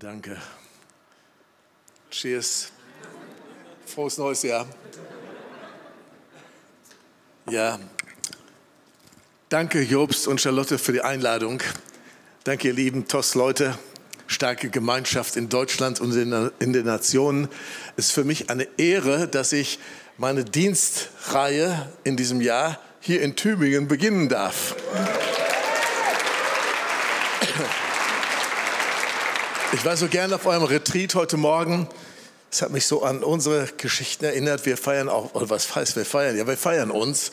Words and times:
danke. 0.00 0.36
Cheers. 2.10 2.72
Frohes 3.86 4.18
neues 4.18 4.42
Jahr. 4.42 4.66
Ja. 7.50 7.78
Danke, 9.48 9.82
Jobst 9.82 10.26
und 10.26 10.40
Charlotte, 10.40 10.78
für 10.78 10.92
die 10.92 11.02
Einladung. 11.02 11.62
Danke, 12.44 12.68
ihr 12.68 12.74
lieben 12.74 13.06
TOS-Leute. 13.06 13.78
Starke 14.26 14.70
Gemeinschaft 14.70 15.36
in 15.36 15.48
Deutschland 15.48 16.00
und 16.00 16.14
in 16.14 16.72
den 16.72 16.86
Nationen. 16.86 17.48
Es 17.96 18.06
ist 18.06 18.12
für 18.12 18.24
mich 18.24 18.48
eine 18.48 18.68
Ehre, 18.78 19.28
dass 19.28 19.52
ich 19.52 19.80
meine 20.18 20.44
Dienstreihe 20.44 21.90
in 22.04 22.16
diesem 22.16 22.40
Jahr 22.40 22.78
hier 23.00 23.22
in 23.22 23.34
Tübingen 23.34 23.88
beginnen 23.88 24.28
darf. 24.28 24.76
Ich 29.72 29.84
war 29.84 29.96
so 29.96 30.08
gerne 30.08 30.34
auf 30.34 30.46
eurem 30.46 30.64
Retreat 30.64 31.14
heute 31.14 31.36
Morgen. 31.36 31.86
Es 32.50 32.60
hat 32.60 32.72
mich 32.72 32.86
so 32.86 33.04
an 33.04 33.22
unsere 33.22 33.68
Geschichten 33.76 34.24
erinnert. 34.24 34.66
Wir 34.66 34.76
feiern 34.76 35.08
auch, 35.08 35.32
oder 35.34 35.48
was 35.48 35.76
heißt 35.76 35.94
wir 35.94 36.04
feiern? 36.04 36.36
Ja, 36.36 36.44
wir 36.44 36.56
feiern 36.56 36.90
uns. 36.90 37.30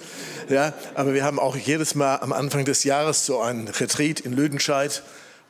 Ja, 0.47 0.71
aber 0.93 1.15
wir 1.15 1.23
haben 1.23 1.39
auch 1.39 1.55
jedes 1.55 1.95
Mal 1.95 2.17
am 2.17 2.31
Anfang 2.33 2.63
des 2.63 2.83
Jahres 2.83 3.25
so 3.25 3.41
ein 3.41 3.67
Retreat 3.67 4.19
in 4.19 4.33
Lüdenscheid 4.33 5.01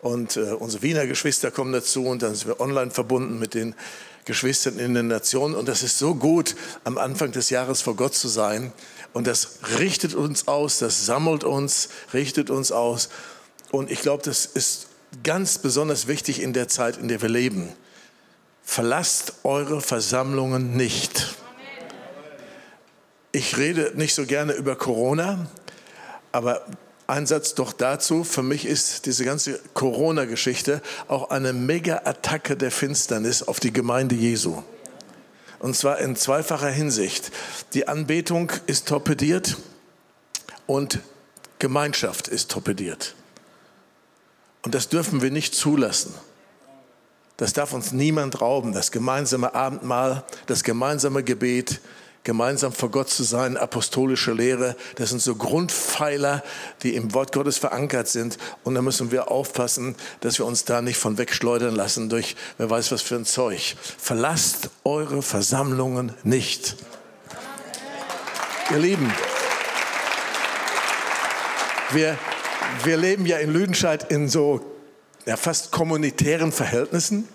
und 0.01 0.37
äh, 0.37 0.53
unsere 0.53 0.81
Wiener 0.81 1.05
Geschwister 1.07 1.51
kommen 1.51 1.73
dazu 1.73 2.05
und 2.05 2.23
dann 2.23 2.35
sind 2.35 2.47
wir 2.47 2.61
online 2.61 2.91
verbunden 2.91 3.37
mit 3.37 3.53
den 3.53 3.75
Geschwistern 4.23 4.79
in 4.79 4.93
den 4.93 5.09
Nationen 5.09 5.55
und 5.55 5.67
das 5.67 5.83
ist 5.83 5.97
so 5.97 6.15
gut, 6.15 6.55
am 6.85 6.97
Anfang 6.97 7.33
des 7.33 7.49
Jahres 7.49 7.81
vor 7.81 7.97
Gott 7.97 8.15
zu 8.15 8.29
sein 8.29 8.71
und 9.11 9.27
das 9.27 9.59
richtet 9.77 10.15
uns 10.15 10.47
aus, 10.47 10.79
das 10.79 11.05
sammelt 11.05 11.43
uns, 11.43 11.89
richtet 12.13 12.49
uns 12.49 12.71
aus 12.71 13.09
und 13.71 13.91
ich 13.91 14.01
glaube, 14.01 14.23
das 14.23 14.45
ist 14.45 14.86
ganz 15.23 15.57
besonders 15.57 16.07
wichtig 16.07 16.41
in 16.41 16.53
der 16.53 16.67
Zeit, 16.67 16.97
in 16.97 17.07
der 17.07 17.21
wir 17.21 17.29
leben. 17.29 17.73
Verlasst 18.63 19.33
eure 19.43 19.81
Versammlungen 19.81 20.75
nicht. 20.75 21.35
Ich 23.31 23.57
rede 23.57 23.93
nicht 23.95 24.15
so 24.15 24.25
gerne 24.25 24.53
über 24.53 24.75
Corona, 24.75 25.47
aber 26.31 26.65
ein 27.07 27.25
Satz 27.25 27.55
doch 27.55 27.71
dazu. 27.71 28.23
Für 28.23 28.43
mich 28.43 28.65
ist 28.65 29.05
diese 29.05 29.23
ganze 29.23 29.59
Corona-Geschichte 29.73 30.81
auch 31.07 31.29
eine 31.29 31.53
Mega-Attacke 31.53 32.57
der 32.57 32.71
Finsternis 32.71 33.43
auf 33.43 33.59
die 33.59 33.71
Gemeinde 33.71 34.15
Jesu. 34.15 34.61
Und 35.59 35.75
zwar 35.75 35.99
in 35.99 36.15
zweifacher 36.15 36.69
Hinsicht. 36.69 37.31
Die 37.73 37.87
Anbetung 37.87 38.51
ist 38.67 38.87
torpediert 38.87 39.57
und 40.67 40.99
Gemeinschaft 41.59 42.27
ist 42.27 42.51
torpediert. 42.51 43.15
Und 44.63 44.75
das 44.75 44.89
dürfen 44.89 45.21
wir 45.21 45.31
nicht 45.31 45.55
zulassen. 45.55 46.13
Das 47.37 47.53
darf 47.53 47.73
uns 47.73 47.91
niemand 47.91 48.41
rauben. 48.41 48.73
Das 48.73 48.91
gemeinsame 48.91 49.53
Abendmahl, 49.53 50.23
das 50.47 50.63
gemeinsame 50.63 51.23
Gebet, 51.23 51.79
gemeinsam 52.23 52.73
vor 52.73 52.91
Gott 52.91 53.09
zu 53.09 53.23
sein, 53.23 53.55
apostolische 53.55 54.33
Lehre, 54.33 54.75
das 54.95 55.11
sind 55.11 55.21
so 55.21 55.35
Grundpfeiler, 55.35 56.43
die 56.83 56.93
im 56.93 57.13
Wort 57.13 57.31
Gottes 57.31 57.57
verankert 57.57 58.09
sind. 58.09 58.37
Und 58.65 58.75
da 58.75 58.81
müssen 58.81 59.11
wir 59.11 59.31
aufpassen, 59.31 59.95
dass 60.19 60.37
wir 60.37 60.45
uns 60.45 60.65
da 60.65 60.81
nicht 60.81 60.97
von 60.97 61.17
wegschleudern 61.17 61.73
lassen 61.73 62.09
durch 62.09 62.35
wer 62.57 62.69
weiß 62.69 62.91
was 62.91 63.01
für 63.01 63.15
ein 63.15 63.25
Zeug. 63.25 63.77
Verlasst 63.97 64.71
eure 64.83 65.21
Versammlungen 65.21 66.11
nicht. 66.23 66.75
Ihr 68.71 68.79
Lieben, 68.79 69.13
wir 71.91 72.17
wir 72.83 72.97
leben 72.97 73.25
ja 73.25 73.37
in 73.37 73.51
Lüdenscheid 73.51 74.11
in 74.11 74.29
so 74.29 74.61
ja, 75.25 75.37
fast 75.37 75.71
kommunitären 75.71 76.51
Verhältnissen. 76.51 77.27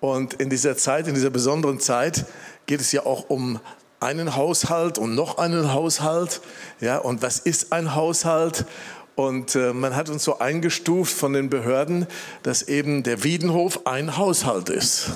Und 0.00 0.34
in 0.34 0.50
dieser 0.50 0.76
Zeit, 0.76 1.08
in 1.08 1.14
dieser 1.14 1.30
besonderen 1.30 1.80
Zeit, 1.80 2.26
geht 2.66 2.80
es 2.80 2.92
ja 2.92 3.06
auch 3.06 3.30
um 3.30 3.60
einen 4.00 4.36
Haushalt 4.36 4.98
und 4.98 5.14
noch 5.14 5.38
einen 5.38 5.72
Haushalt. 5.72 6.42
Ja, 6.80 6.98
und 6.98 7.22
was 7.22 7.38
ist 7.38 7.72
ein 7.72 7.94
Haushalt? 7.94 8.66
Und 9.14 9.54
äh, 9.54 9.72
man 9.72 9.96
hat 9.96 10.10
uns 10.10 10.24
so 10.24 10.38
eingestuft 10.38 11.14
von 11.14 11.32
den 11.32 11.48
Behörden, 11.48 12.06
dass 12.42 12.62
eben 12.62 13.02
der 13.02 13.24
Wiedenhof 13.24 13.86
ein 13.86 14.16
Haushalt 14.18 14.68
ist. 14.68 15.12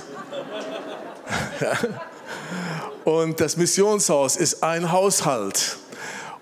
ja. 1.61 1.73
Und 3.05 3.41
das 3.41 3.57
Missionshaus 3.57 4.37
ist 4.37 4.63
ein 4.63 4.93
Haushalt 4.93 5.79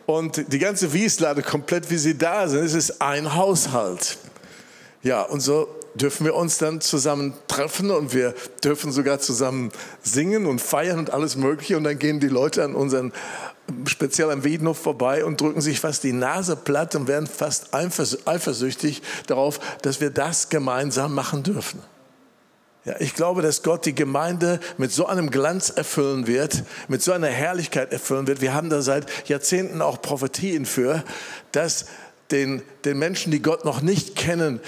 und 0.06 0.53
die 0.53 0.59
ganze 0.59 0.93
Wieslade 0.93 1.43
komplett 1.43 1.91
wie 1.91 1.99
sie 1.99 2.17
da 2.17 2.49
sind. 2.49 2.65
Es 2.65 2.75
ist 2.75 3.03
ein 3.03 3.34
Haushalt. 3.34 4.19
Ja, 5.03 5.22
und 5.22 5.41
so 5.41 5.69
dürfen 5.94 6.25
wir 6.25 6.34
uns 6.34 6.59
dann 6.59 6.81
zusammen 6.81 7.34
treffen 7.49 7.91
und 7.91 8.15
wir 8.15 8.34
dürfen 8.62 8.93
sogar 8.93 9.19
zusammen 9.19 9.71
singen 10.03 10.47
und 10.47 10.61
feiern 10.61 10.99
und 10.99 11.11
alles 11.11 11.37
Mögliche. 11.37 11.77
Und 11.77 11.84
dann 11.84 11.99
gehen 11.99 12.21
die 12.21 12.28
Leute 12.28 12.62
an 12.62 12.75
unseren, 12.75 13.12
speziell 13.87 14.31
am 14.31 14.45
Wiedenhof 14.45 14.78
vorbei 14.78 15.25
und 15.25 15.41
drücken 15.41 15.61
sich 15.61 15.81
fast 15.81 16.05
die 16.05 16.12
Nase 16.12 16.56
platt 16.56 16.95
und 16.95 17.09
werden 17.09 17.27
fast 17.27 17.75
eifersüchtig 17.75 19.03
darauf, 19.27 19.59
dass 19.83 20.00
wir 20.00 20.11
das 20.11 20.49
gemeinsam 20.49 21.15
machen 21.15 21.43
dürfen. 21.43 21.81
Ja, 22.86 22.94
ich 23.00 23.14
glaube, 23.14 23.42
dass 23.42 23.64
Gott 23.64 23.84
die 23.84 23.97
Gemeinde 23.97 24.60
mit 24.78 24.92
so 24.92 25.06
einem 25.06 25.30
Glanz 25.32 25.70
erfüllen 25.70 26.28
wird, 26.28 26.62
mit 26.86 27.02
so 27.02 27.10
einer 27.10 27.26
Herrlichkeit 27.26 27.92
erfüllen 27.92 28.28
wird. 28.28 28.41
Wir 28.41 28.54
haben 28.54 28.70
da 28.70 28.80
seit 28.80 29.28
Jahrzehnten 29.28 29.82
auch 29.82 30.00
Prophetien 30.00 30.64
für, 30.66 31.02
dass 31.50 31.86
den, 32.30 32.62
den 32.84 32.97
Menschen, 32.97 33.32
die 33.32 33.42
Gott 33.42 33.64
noch 33.64 33.80
nicht 33.82 34.14
kennen, 34.14 34.60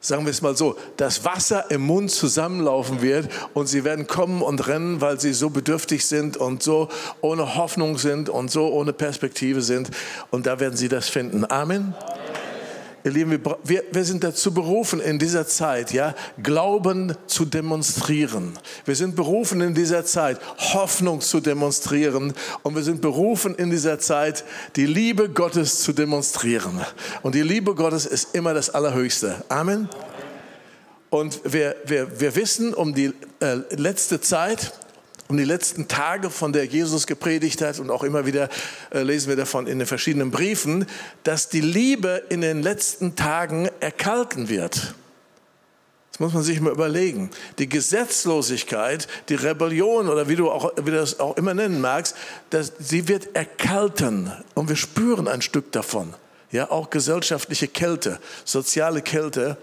sagen 0.00 0.24
wir 0.24 0.30
es 0.30 0.40
mal 0.40 0.56
so, 0.56 0.78
das 0.96 1.26
Wasser 1.26 1.70
im 1.70 1.82
Mund 1.82 2.10
zusammenlaufen 2.10 3.02
wird 3.02 3.28
und 3.52 3.66
sie 3.66 3.84
werden 3.84 4.06
kommen 4.06 4.40
und 4.40 4.66
rennen, 4.68 5.02
weil 5.02 5.20
sie 5.20 5.34
so 5.34 5.50
bedürftig 5.50 6.06
sind 6.06 6.38
und 6.38 6.62
so 6.62 6.88
ohne 7.20 7.56
Hoffnung 7.56 7.98
sind 7.98 8.30
und 8.30 8.50
so 8.50 8.72
ohne 8.72 8.94
Perspektive 8.94 9.60
sind. 9.60 9.90
Und 10.30 10.46
da 10.46 10.60
werden 10.60 10.78
sie 10.78 10.88
das 10.88 11.10
finden. 11.10 11.44
Amen. 11.44 11.94
Amen. 11.98 12.45
Ihr 13.06 13.12
Lieben, 13.12 13.40
wir, 13.62 13.84
wir 13.92 14.04
sind 14.04 14.24
dazu 14.24 14.52
berufen 14.52 14.98
in 14.98 15.20
dieser 15.20 15.46
Zeit, 15.46 15.92
ja, 15.92 16.12
Glauben 16.42 17.14
zu 17.28 17.44
demonstrieren. 17.44 18.58
Wir 18.84 18.96
sind 18.96 19.14
berufen 19.14 19.60
in 19.60 19.74
dieser 19.74 20.04
Zeit, 20.04 20.40
Hoffnung 20.58 21.20
zu 21.20 21.38
demonstrieren. 21.38 22.34
Und 22.64 22.74
wir 22.74 22.82
sind 22.82 23.00
berufen 23.00 23.54
in 23.54 23.70
dieser 23.70 24.00
Zeit, 24.00 24.44
die 24.74 24.86
Liebe 24.86 25.28
Gottes 25.28 25.84
zu 25.84 25.92
demonstrieren. 25.92 26.80
Und 27.22 27.36
die 27.36 27.42
Liebe 27.42 27.76
Gottes 27.76 28.06
ist 28.06 28.34
immer 28.34 28.54
das 28.54 28.70
Allerhöchste. 28.70 29.44
Amen. 29.48 29.88
Und 31.08 31.40
wir, 31.44 31.76
wir, 31.84 32.20
wir 32.20 32.34
wissen 32.34 32.74
um 32.74 32.92
die 32.92 33.12
äh, 33.38 33.58
letzte 33.76 34.20
Zeit, 34.20 34.72
um 35.28 35.36
die 35.36 35.44
letzten 35.44 35.88
Tage, 35.88 36.30
von 36.30 36.52
der 36.52 36.66
Jesus 36.66 37.06
gepredigt 37.06 37.62
hat 37.62 37.78
und 37.78 37.90
auch 37.90 38.04
immer 38.04 38.26
wieder 38.26 38.48
äh, 38.90 39.02
lesen 39.02 39.28
wir 39.28 39.36
davon 39.36 39.66
in 39.66 39.78
den 39.78 39.86
verschiedenen 39.86 40.30
Briefen, 40.30 40.86
dass 41.24 41.48
die 41.48 41.60
Liebe 41.60 42.22
in 42.28 42.40
den 42.40 42.62
letzten 42.62 43.16
Tagen 43.16 43.68
erkalten 43.80 44.48
wird. 44.48 44.94
Das 46.16 46.20
muss 46.20 46.32
man 46.32 46.42
sich 46.42 46.60
mal 46.62 46.72
überlegen. 46.72 47.30
Die 47.58 47.68
Gesetzlosigkeit, 47.68 49.06
die 49.28 49.34
Rebellion 49.34 50.08
oder 50.08 50.28
wie 50.28 50.36
du, 50.36 50.50
auch, 50.50 50.72
wie 50.76 50.90
du 50.90 50.96
das 50.96 51.20
auch 51.20 51.36
immer 51.36 51.52
nennen 51.52 51.80
magst, 51.80 52.16
das, 52.48 52.72
sie 52.78 53.06
wird 53.06 53.36
erkalten 53.36 54.32
und 54.54 54.70
wir 54.70 54.76
spüren 54.76 55.28
ein 55.28 55.42
Stück 55.42 55.72
davon. 55.72 56.14
Ja, 56.52 56.70
auch 56.70 56.88
gesellschaftliche 56.88 57.68
Kälte, 57.68 58.18
soziale 58.46 59.02
Kälte. 59.02 59.58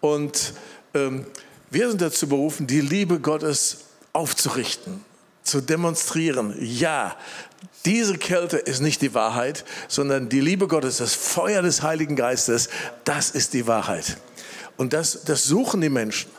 Und 0.00 0.54
ähm, 0.94 1.26
wir 1.70 1.88
sind 1.88 2.00
dazu 2.00 2.26
berufen, 2.26 2.66
die 2.66 2.80
Liebe 2.80 3.20
Gottes 3.20 3.85
aufzurichten, 4.16 5.04
zu 5.42 5.60
demonstrieren. 5.60 6.56
Ja, 6.58 7.16
diese 7.84 8.18
Kälte 8.18 8.56
ist 8.56 8.80
nicht 8.80 9.02
die 9.02 9.14
Wahrheit, 9.14 9.64
sondern 9.88 10.28
die 10.28 10.40
Liebe 10.40 10.66
Gottes, 10.66 10.96
das 10.96 11.14
Feuer 11.14 11.62
des 11.62 11.82
Heiligen 11.82 12.16
Geistes, 12.16 12.68
das 13.04 13.30
ist 13.30 13.52
die 13.52 13.66
Wahrheit. 13.66 14.16
Und 14.76 14.92
das, 14.92 15.22
das 15.24 15.44
suchen 15.44 15.80
die 15.82 15.88
Menschen. 15.88 16.30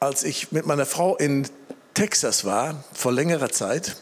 Als 0.00 0.24
ich 0.24 0.52
mit 0.52 0.66
meiner 0.66 0.86
Frau 0.86 1.16
in 1.16 1.48
Texas 1.92 2.44
war, 2.44 2.82
vor 2.94 3.12
längerer 3.12 3.50
Zeit, 3.50 3.96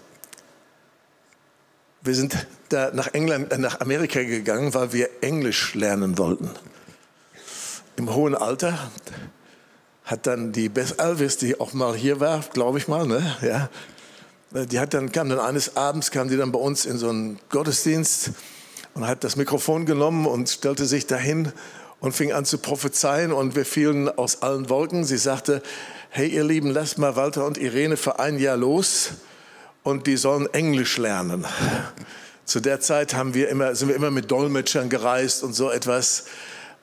wir 2.02 2.14
sind 2.14 2.46
da 2.69 2.93
nach 2.93 3.08
England, 3.14 3.52
äh, 3.52 3.58
nach 3.58 3.81
Amerika 3.81 4.22
gegangen, 4.22 4.72
weil 4.72 4.93
wir 4.93 5.10
Englisch 5.22 5.75
lernen 5.75 6.16
wollten 6.19 6.50
im 7.96 8.14
hohen 8.14 8.34
Alter, 8.34 8.78
hat 10.04 10.26
dann 10.26 10.52
die 10.52 10.69
Beth 10.69 11.00
Elvis, 11.00 11.37
die 11.37 11.58
auch 11.58 11.72
mal 11.72 11.94
hier 11.94 12.20
war, 12.20 12.40
glaube 12.52 12.78
ich 12.78 12.88
mal, 12.88 13.06
ne? 13.06 13.37
ja, 13.43 13.69
die 14.64 14.78
hat 14.78 14.94
dann, 14.94 15.10
kam 15.10 15.28
dann 15.28 15.40
eines 15.40 15.76
Abends, 15.76 16.10
kam 16.10 16.28
die 16.28 16.37
dann 16.37 16.52
bei 16.52 16.58
uns 16.58 16.87
in 16.87 16.98
so 16.98 17.08
einen 17.08 17.38
Gottesdienst 17.48 18.31
und 18.94 19.06
hat 19.06 19.25
das 19.25 19.37
Mikrofon 19.37 19.84
genommen 19.84 20.26
und 20.26 20.48
stellte 20.48 20.87
sich 20.87 21.06
dahin 21.06 21.52
und 22.00 22.12
fing 22.12 22.32
an 22.32 22.44
zu 22.44 22.58
prophezeien 22.58 23.32
und 23.32 23.56
wir 23.56 23.64
fielen 23.64 24.08
aus 24.08 24.43
allen 24.43 24.69
Wolken. 24.69 25.04
Sie 25.04 25.19
sagte, 25.19 25.62
hey 26.10 26.28
ihr 26.28 26.44
Lieben, 26.44 26.70
lasst 26.70 26.98
mal 26.98 27.16
Walter 27.16 27.44
und 27.44 27.58
Irene 27.58 27.96
für 27.96 28.19
ein 28.20 28.38
Jahr 28.38 28.56
los 28.56 29.10
und 29.82 30.06
die 30.06 30.16
sollen 30.16 30.46
Englisch 30.52 30.98
lernen. 30.98 31.44
Zu 32.44 32.60
der 32.60 32.81
Zeit 32.81 33.14
haben 33.14 33.34
wir 33.34 33.48
immer, 33.48 33.75
sind 33.75 33.88
wir 33.88 33.96
immer 33.96 34.12
mit 34.12 34.31
Dolmetschern 34.31 34.88
gereist 34.88 35.43
und 35.43 35.52
so 35.52 35.70
etwas. 35.70 36.26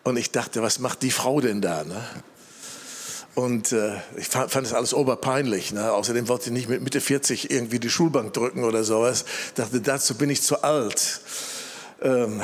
Und 0.03 0.17
ich 0.17 0.31
dachte, 0.31 0.61
was 0.61 0.79
macht 0.79 1.01
die 1.01 1.11
Frau 1.11 1.39
denn 1.39 1.61
da? 1.61 1.83
Ne? 1.83 2.03
Und 3.35 3.71
äh, 3.71 3.95
ich 4.17 4.27
fand, 4.27 4.51
fand 4.51 4.67
das 4.67 4.73
alles 4.73 4.93
oberpeinlich. 4.93 5.71
Ne? 5.71 5.91
Außerdem 5.91 6.27
wollte 6.27 6.45
ich 6.47 6.51
nicht 6.51 6.69
mit 6.69 6.83
Mitte 6.83 7.01
40 7.01 7.49
irgendwie 7.49 7.79
die 7.79 7.89
Schulbank 7.89 8.33
drücken 8.33 8.63
oder 8.63 8.83
sowas. 8.83 9.25
Ich 9.47 9.53
dachte, 9.53 9.81
dazu 9.81 10.15
bin 10.15 10.29
ich 10.29 10.41
zu 10.41 10.61
alt. 10.61 11.21
Ähm, 12.01 12.41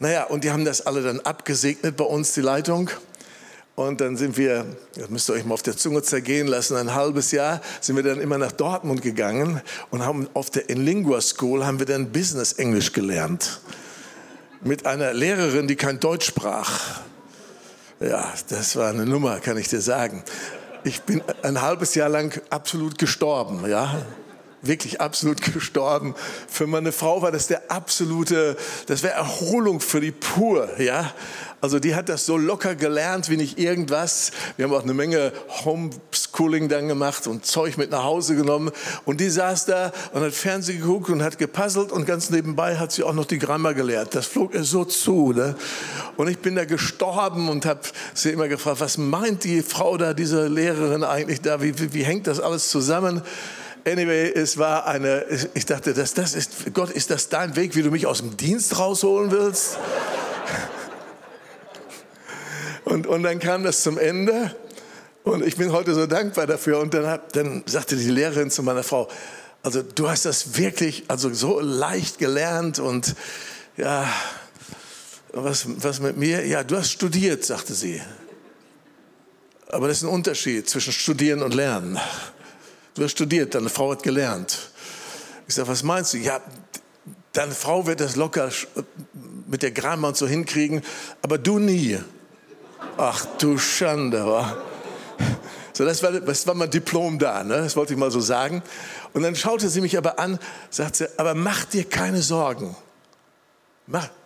naja, 0.00 0.24
und 0.24 0.44
die 0.44 0.50
haben 0.50 0.64
das 0.64 0.86
alle 0.86 1.02
dann 1.02 1.20
abgesegnet 1.20 1.96
bei 1.96 2.04
uns, 2.04 2.34
die 2.34 2.40
Leitung. 2.40 2.90
Und 3.76 4.00
dann 4.00 4.16
sind 4.16 4.36
wir, 4.36 4.66
das 4.96 5.08
müsst 5.08 5.30
ihr 5.30 5.34
euch 5.34 5.44
mal 5.44 5.54
auf 5.54 5.62
der 5.62 5.76
Zunge 5.76 6.02
zergehen 6.02 6.48
lassen, 6.48 6.76
ein 6.76 6.94
halbes 6.94 7.30
Jahr 7.30 7.60
sind 7.80 7.94
wir 7.94 8.02
dann 8.02 8.20
immer 8.20 8.36
nach 8.36 8.50
Dortmund 8.50 9.02
gegangen 9.02 9.62
und 9.90 10.04
haben 10.04 10.28
auf 10.34 10.50
der 10.50 10.68
Inlingua 10.68 11.20
School 11.20 11.64
haben 11.64 11.78
wir 11.78 11.86
dann 11.86 12.10
Business 12.10 12.54
Englisch 12.54 12.92
gelernt. 12.92 13.60
Mit 14.62 14.86
einer 14.86 15.12
Lehrerin, 15.12 15.68
die 15.68 15.76
kein 15.76 16.00
Deutsch 16.00 16.26
sprach. 16.26 17.00
Ja, 18.00 18.32
das 18.48 18.76
war 18.76 18.90
eine 18.90 19.06
Nummer, 19.06 19.40
kann 19.40 19.56
ich 19.56 19.68
dir 19.68 19.80
sagen. 19.80 20.22
Ich 20.84 21.02
bin 21.02 21.22
ein 21.42 21.60
halbes 21.60 21.94
Jahr 21.94 22.08
lang 22.08 22.40
absolut 22.50 22.98
gestorben, 22.98 23.68
ja 23.68 23.96
wirklich 24.62 25.00
absolut 25.00 25.42
gestorben. 25.52 26.14
Für 26.48 26.66
meine 26.66 26.92
Frau 26.92 27.22
war 27.22 27.32
das 27.32 27.46
der 27.46 27.70
absolute, 27.70 28.56
das 28.86 29.02
wäre 29.02 29.14
Erholung 29.14 29.80
für 29.80 30.00
die 30.00 30.12
pur, 30.12 30.68
ja. 30.80 31.12
Also 31.60 31.80
die 31.80 31.96
hat 31.96 32.08
das 32.08 32.24
so 32.24 32.36
locker 32.36 32.76
gelernt 32.76 33.30
wie 33.30 33.36
nicht 33.36 33.58
irgendwas. 33.58 34.30
Wir 34.56 34.64
haben 34.64 34.72
auch 34.72 34.84
eine 34.84 34.94
Menge 34.94 35.32
Homeschooling 35.64 36.68
dann 36.68 36.86
gemacht 36.86 37.26
und 37.26 37.44
Zeug 37.46 37.76
mit 37.76 37.90
nach 37.90 38.04
Hause 38.04 38.36
genommen. 38.36 38.70
Und 39.04 39.20
die 39.20 39.28
saß 39.28 39.66
da 39.66 39.92
und 40.12 40.22
hat 40.22 40.32
Fernsehen 40.32 40.80
geguckt 40.80 41.10
und 41.10 41.20
hat 41.20 41.36
gepuzzelt 41.36 41.90
und 41.90 42.06
ganz 42.06 42.30
nebenbei 42.30 42.76
hat 42.76 42.92
sie 42.92 43.02
auch 43.02 43.12
noch 43.12 43.24
die 43.24 43.40
Grammar 43.40 43.74
gelehrt. 43.74 44.14
Das 44.14 44.26
flog 44.26 44.54
ihr 44.54 44.62
so 44.62 44.84
zu. 44.84 45.32
Ne? 45.32 45.56
Und 46.16 46.28
ich 46.28 46.38
bin 46.38 46.54
da 46.54 46.64
gestorben 46.64 47.48
und 47.48 47.66
habe 47.66 47.80
sie 48.14 48.30
immer 48.30 48.46
gefragt, 48.46 48.80
was 48.80 48.96
meint 48.96 49.42
die 49.42 49.62
Frau 49.62 49.96
da, 49.96 50.14
diese 50.14 50.46
Lehrerin 50.46 51.02
eigentlich 51.02 51.40
da? 51.40 51.60
Wie, 51.60 51.76
wie, 51.80 51.92
wie 51.92 52.04
hängt 52.04 52.28
das 52.28 52.38
alles 52.38 52.68
zusammen? 52.68 53.22
Anyway, 53.88 54.32
es 54.34 54.58
war 54.58 54.86
eine, 54.86 55.24
ich 55.54 55.64
dachte, 55.64 55.94
das, 55.94 56.12
das 56.12 56.34
ist, 56.34 56.74
Gott, 56.74 56.90
ist 56.90 57.10
das 57.10 57.30
dein 57.30 57.56
Weg, 57.56 57.74
wie 57.74 57.82
du 57.82 57.90
mich 57.90 58.06
aus 58.06 58.18
dem 58.18 58.36
Dienst 58.36 58.78
rausholen 58.78 59.30
willst? 59.30 59.78
und, 62.84 63.06
und 63.06 63.22
dann 63.22 63.38
kam 63.38 63.64
das 63.64 63.82
zum 63.82 63.96
Ende 63.96 64.54
und 65.22 65.42
ich 65.42 65.56
bin 65.56 65.72
heute 65.72 65.94
so 65.94 66.06
dankbar 66.06 66.46
dafür. 66.46 66.80
Und 66.80 66.92
dann, 66.92 67.06
hat, 67.06 67.34
dann 67.34 67.62
sagte 67.64 67.96
die 67.96 68.10
Lehrerin 68.10 68.50
zu 68.50 68.62
meiner 68.62 68.82
Frau, 68.82 69.08
also 69.62 69.82
du 69.82 70.10
hast 70.10 70.26
das 70.26 70.58
wirklich 70.58 71.04
also 71.08 71.32
so 71.32 71.58
leicht 71.58 72.18
gelernt 72.18 72.78
und 72.78 73.14
ja, 73.78 74.06
was, 75.32 75.64
was 75.82 76.00
mit 76.00 76.18
mir? 76.18 76.46
Ja, 76.46 76.62
du 76.62 76.76
hast 76.76 76.90
studiert, 76.90 77.42
sagte 77.42 77.72
sie. 77.72 78.02
Aber 79.68 79.88
das 79.88 79.98
ist 79.98 80.02
ein 80.02 80.10
Unterschied 80.10 80.68
zwischen 80.68 80.92
Studieren 80.92 81.42
und 81.42 81.54
Lernen. 81.54 81.98
Du 82.94 83.04
hast 83.04 83.12
studiert, 83.12 83.54
deine 83.54 83.68
Frau 83.68 83.92
hat 83.92 84.02
gelernt. 84.02 84.70
Ich 85.46 85.54
sage, 85.54 85.68
was 85.68 85.82
meinst 85.82 86.14
du? 86.14 86.18
Ja, 86.18 86.40
deine 87.32 87.52
Frau 87.52 87.86
wird 87.86 88.00
das 88.00 88.16
locker 88.16 88.50
mit 89.46 89.62
der 89.62 89.70
Grammatik 89.70 90.16
so 90.16 90.26
hinkriegen, 90.26 90.82
aber 91.22 91.38
du 91.38 91.58
nie. 91.58 91.98
Ach 92.96 93.24
du 93.38 93.58
Schande, 93.58 94.26
wa? 94.26 94.56
So, 95.72 95.84
das 95.84 96.02
war, 96.02 96.10
das 96.10 96.46
war 96.46 96.54
mein 96.54 96.70
Diplom 96.70 97.20
da, 97.20 97.44
ne? 97.44 97.58
das 97.58 97.76
wollte 97.76 97.92
ich 97.92 97.98
mal 97.98 98.10
so 98.10 98.20
sagen. 98.20 98.62
Und 99.12 99.22
dann 99.22 99.36
schaute 99.36 99.68
sie 99.68 99.80
mich 99.80 99.96
aber 99.96 100.18
an, 100.18 100.40
sagte, 100.70 101.08
aber 101.16 101.34
mach 101.34 101.64
dir 101.66 101.84
keine 101.84 102.20
Sorgen. 102.20 102.76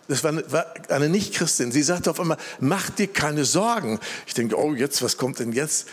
Das 0.07 0.23
war 0.23 0.31
eine, 0.31 0.51
war 0.51 0.65
eine 0.89 1.09
Nicht-Christin. 1.09 1.71
Sie 1.71 1.83
sagte 1.83 2.09
auf 2.09 2.19
einmal, 2.19 2.37
mach 2.59 2.89
dir 2.89 3.07
keine 3.07 3.45
Sorgen. 3.45 3.99
Ich 4.25 4.33
denke, 4.33 4.57
oh, 4.57 4.73
jetzt, 4.73 5.01
was 5.03 5.17
kommt 5.17 5.39
denn 5.39 5.51
jetzt? 5.51 5.87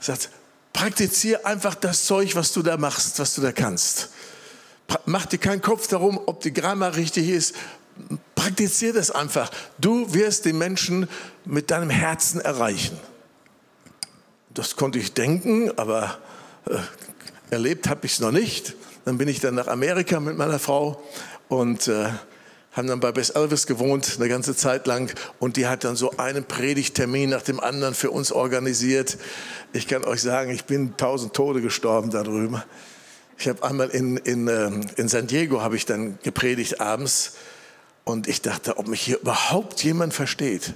Sagt, 0.00 0.30
praktiziere 0.72 1.44
einfach 1.44 1.74
das 1.74 2.04
Zeug, 2.04 2.34
was 2.34 2.52
du 2.52 2.62
da 2.62 2.76
machst, 2.76 3.18
was 3.18 3.34
du 3.34 3.40
da 3.40 3.52
kannst. 3.52 4.10
Mach 5.06 5.26
dir 5.26 5.38
keinen 5.38 5.62
Kopf 5.62 5.86
darum, 5.88 6.20
ob 6.26 6.40
die 6.40 6.52
Grammar 6.52 6.96
richtig 6.96 7.28
ist. 7.28 7.54
Praktiziere 8.34 8.94
das 8.94 9.10
einfach. 9.10 9.50
Du 9.78 10.12
wirst 10.14 10.44
den 10.44 10.58
Menschen 10.58 11.08
mit 11.44 11.70
deinem 11.70 11.90
Herzen 11.90 12.40
erreichen. 12.40 12.98
Das 14.50 14.76
konnte 14.76 14.98
ich 14.98 15.14
denken, 15.14 15.70
aber 15.78 16.18
äh, 16.66 16.76
erlebt 17.50 17.88
habe 17.88 18.06
ich 18.06 18.12
es 18.12 18.20
noch 18.20 18.32
nicht. 18.32 18.74
Dann 19.04 19.18
bin 19.18 19.28
ich 19.28 19.40
dann 19.40 19.54
nach 19.54 19.68
Amerika 19.68 20.20
mit 20.20 20.36
meiner 20.36 20.58
Frau 20.58 21.02
und 21.48 21.88
äh, 21.88 22.10
haben 22.72 22.88
dann 22.88 23.00
bei 23.00 23.12
Bess 23.12 23.30
Elvis 23.30 23.66
gewohnt, 23.66 24.14
eine 24.16 24.28
ganze 24.28 24.56
Zeit 24.56 24.86
lang. 24.86 25.12
Und 25.38 25.56
die 25.56 25.66
hat 25.66 25.84
dann 25.84 25.94
so 25.94 26.16
einen 26.16 26.44
Predigtermin 26.44 27.30
nach 27.30 27.42
dem 27.42 27.60
anderen 27.60 27.94
für 27.94 28.10
uns 28.10 28.32
organisiert. 28.32 29.18
Ich 29.74 29.86
kann 29.86 30.04
euch 30.04 30.22
sagen, 30.22 30.50
ich 30.50 30.64
bin 30.64 30.96
tausend 30.96 31.34
Tode 31.34 31.60
gestorben 31.60 32.10
da 32.10 32.22
drüben. 32.22 32.62
Ich 33.38 33.48
habe 33.48 33.62
einmal 33.62 33.90
in, 33.90 34.16
in, 34.16 34.48
ähm, 34.48 34.86
in 34.96 35.08
San 35.08 35.26
Diego 35.26 35.60
habe 35.60 35.76
ich 35.76 35.84
dann 35.84 36.18
gepredigt 36.22 36.80
abends 36.80 37.34
und 38.04 38.26
ich 38.26 38.40
dachte, 38.40 38.78
ob 38.78 38.88
mich 38.88 39.02
hier 39.02 39.18
überhaupt 39.18 39.84
jemand 39.84 40.14
versteht. 40.14 40.72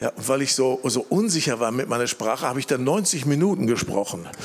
Ja, 0.00 0.10
und 0.10 0.28
weil 0.28 0.42
ich 0.42 0.54
so, 0.54 0.80
so 0.84 1.06
unsicher 1.08 1.60
war 1.60 1.70
mit 1.70 1.88
meiner 1.88 2.06
Sprache, 2.06 2.46
habe 2.46 2.58
ich 2.58 2.66
dann 2.66 2.84
90 2.84 3.24
Minuten 3.24 3.66
gesprochen. 3.66 4.28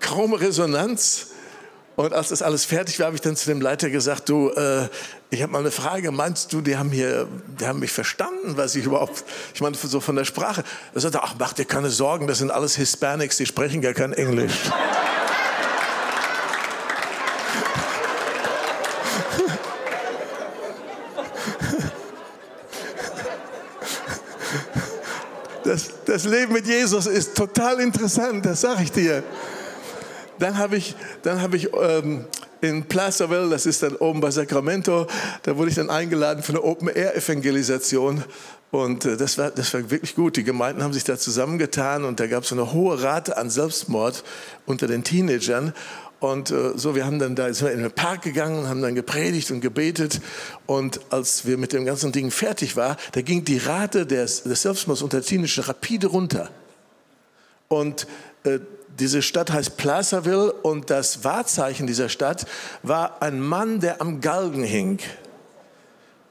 Kaum 0.00 0.34
Resonanz. 0.34 1.28
Und 1.96 2.12
als 2.12 2.28
das 2.28 2.42
alles 2.42 2.66
fertig 2.66 2.98
war, 2.98 3.06
habe 3.06 3.16
ich 3.16 3.22
dann 3.22 3.36
zu 3.36 3.46
dem 3.46 3.62
Leiter 3.62 3.88
gesagt, 3.88 4.28
du, 4.28 4.50
äh, 4.50 4.86
ich 5.30 5.42
habe 5.42 5.50
mal 5.50 5.60
eine 5.60 5.70
Frage, 5.70 6.10
meinst 6.10 6.52
du, 6.52 6.60
die 6.60 6.76
haben 6.76 6.90
hier, 6.90 7.26
die 7.58 7.66
haben 7.66 7.78
mich 7.78 7.90
verstanden, 7.90 8.58
was 8.58 8.74
ich 8.74 8.84
überhaupt, 8.84 9.24
ich 9.54 9.62
meine, 9.62 9.74
so 9.76 10.00
von 10.00 10.14
der 10.14 10.26
Sprache. 10.26 10.62
Er 10.94 11.00
sagte, 11.00 11.22
ach, 11.22 11.34
mach 11.38 11.54
dir 11.54 11.64
keine 11.64 11.88
Sorgen, 11.88 12.26
das 12.26 12.38
sind 12.38 12.50
alles 12.50 12.76
Hispanics, 12.76 13.38
die 13.38 13.46
sprechen 13.46 13.80
gar 13.80 13.94
kein 13.94 14.12
Englisch. 14.12 14.52
Das, 25.64 25.90
das 26.04 26.24
Leben 26.24 26.52
mit 26.52 26.66
Jesus 26.66 27.06
ist 27.06 27.34
total 27.36 27.80
interessant, 27.80 28.46
das 28.46 28.60
sage 28.60 28.84
ich 28.84 28.92
dir. 28.92 29.24
Dann 30.38 30.58
habe 30.58 30.76
ich, 30.76 30.94
dann 31.22 31.40
hab 31.40 31.54
ich 31.54 31.68
ähm, 31.72 32.24
in 32.60 32.84
Placerville, 32.84 33.48
das 33.48 33.66
ist 33.66 33.82
dann 33.82 33.96
oben 33.96 34.20
bei 34.20 34.30
Sacramento, 34.30 35.06
da 35.42 35.56
wurde 35.56 35.70
ich 35.70 35.76
dann 35.76 35.90
eingeladen 35.90 36.42
für 36.42 36.52
eine 36.52 36.62
Open-Air-Evangelisation. 36.62 38.24
Und 38.70 39.04
äh, 39.04 39.16
das, 39.16 39.38
war, 39.38 39.50
das 39.50 39.72
war 39.74 39.90
wirklich 39.90 40.14
gut. 40.14 40.36
Die 40.36 40.44
Gemeinden 40.44 40.82
haben 40.82 40.92
sich 40.92 41.04
da 41.04 41.16
zusammengetan 41.16 42.04
und 42.04 42.20
da 42.20 42.26
gab 42.26 42.44
es 42.44 42.52
eine 42.52 42.72
hohe 42.72 43.02
Rate 43.02 43.36
an 43.36 43.50
Selbstmord 43.50 44.24
unter 44.66 44.86
den 44.86 45.04
Teenagern. 45.04 45.72
Und 46.18 46.50
äh, 46.50 46.72
so, 46.76 46.94
wir 46.94 47.04
haben 47.04 47.18
dann 47.18 47.36
da 47.36 47.52
sind 47.52 47.68
wir 47.68 47.74
in 47.74 47.82
den 47.82 47.92
Park 47.92 48.22
gegangen 48.22 48.60
und 48.60 48.68
haben 48.68 48.82
dann 48.82 48.94
gepredigt 48.94 49.50
und 49.50 49.60
gebetet. 49.60 50.20
Und 50.66 51.00
als 51.10 51.46
wir 51.46 51.58
mit 51.58 51.72
dem 51.72 51.84
ganzen 51.84 52.12
Ding 52.12 52.30
fertig 52.30 52.76
waren, 52.76 52.96
da 53.12 53.20
ging 53.20 53.44
die 53.44 53.58
Rate 53.58 54.06
des, 54.06 54.42
des 54.42 54.62
Selbstmords 54.62 55.02
unter 55.02 55.22
Teenagern 55.22 55.64
rapide 55.64 56.06
runter. 56.08 56.50
Und 57.68 58.06
äh, 58.44 58.60
diese 58.98 59.22
Stadt 59.22 59.52
heißt 59.52 59.76
Placerville 59.76 60.52
und 60.52 60.90
das 60.90 61.24
Wahrzeichen 61.24 61.86
dieser 61.86 62.08
Stadt 62.08 62.46
war 62.82 63.22
ein 63.22 63.40
Mann, 63.40 63.80
der 63.80 64.00
am 64.00 64.20
Galgen 64.20 64.62
hing. 64.62 64.98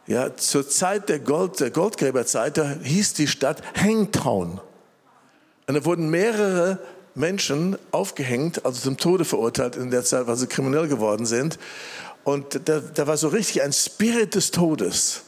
Ja, 0.07 0.36
zur 0.36 0.67
Zeit 0.67 1.10
der, 1.10 1.19
Gold, 1.19 1.60
der 1.60 1.72
Goldgräberzeit, 1.72 2.57
da 2.57 2.75
hieß 2.81 3.13
die 3.13 3.27
Stadt 3.27 3.62
Hangtown. 3.75 4.62
Und 5.67 5.74
da 5.74 5.86
wurden 5.86 6.10
mehrere 6.10 6.79
Menschen 7.15 7.77
aufgehängt, 7.91 8.65
also 8.65 8.81
zum 8.81 8.98
Tode 8.98 9.25
verurteilt 9.25 9.75
in 9.75 9.89
der 9.89 10.03
Zeit, 10.03 10.27
weil 10.27 10.36
sie 10.36 10.48
kriminell 10.48 10.88
geworden 10.88 11.25
sind. 11.25 11.57
Und 12.24 12.67
da, 12.67 12.79
da 12.79 13.07
war 13.07 13.17
so 13.17 13.29
richtig 13.29 13.63
ein 13.63 13.74
Spirit 13.74 14.36
des 14.36 14.51
Todes. 14.51 15.22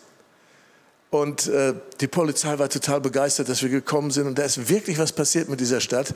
Und 1.10 1.48
äh, 1.48 1.74
die 2.02 2.08
Polizei 2.08 2.60
war 2.60 2.70
total 2.70 3.02
begeistert, 3.02 3.50
dass 3.50 3.62
wir 3.62 3.70
gekommen 3.70 4.12
sind. 4.12 4.28
Und 4.28 4.38
da 4.38 4.44
ist 4.44 4.70
wirklich 4.70 5.00
was 5.00 5.12
passiert 5.12 5.48
mit 5.50 5.60
dieser 5.60 5.80
Stadt. 5.80 6.14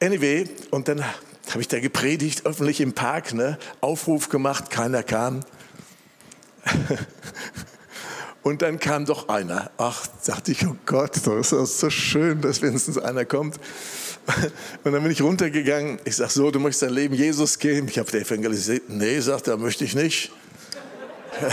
Anyway, 0.00 0.48
und 0.70 0.88
dann 0.88 1.02
habe 1.02 1.60
ich 1.60 1.68
da 1.68 1.80
gepredigt, 1.80 2.44
öffentlich 2.44 2.80
im 2.80 2.92
Park, 2.92 3.32
ne? 3.32 3.58
Aufruf 3.80 4.28
gemacht, 4.28 4.70
keiner 4.70 5.02
kam. 5.02 5.40
und 8.42 8.60
dann 8.62 8.78
kam 8.78 9.06
doch 9.06 9.28
einer. 9.28 9.70
Ach, 9.78 10.06
dachte 10.26 10.52
ich, 10.52 10.66
oh 10.66 10.76
Gott, 10.84 11.16
das 11.24 11.52
ist 11.52 11.80
so 11.80 11.88
schön, 11.88 12.42
dass 12.42 12.60
wenigstens 12.60 12.98
einer 12.98 13.24
kommt. 13.24 13.58
Und 14.84 14.92
dann 14.92 15.02
bin 15.02 15.12
ich 15.12 15.22
runtergegangen. 15.22 16.00
Ich 16.04 16.16
sage 16.16 16.32
so, 16.32 16.50
du 16.50 16.58
möchtest 16.58 16.82
dein 16.82 16.90
Leben 16.90 17.14
Jesus 17.14 17.60
geben? 17.60 17.86
Ich 17.88 17.98
habe 17.98 18.10
der 18.10 18.22
evangelisiert. 18.22 18.88
Nee, 18.88 19.20
sagt 19.20 19.46
er, 19.46 19.56
möchte 19.56 19.84
ich 19.84 19.94
nicht. 19.94 20.32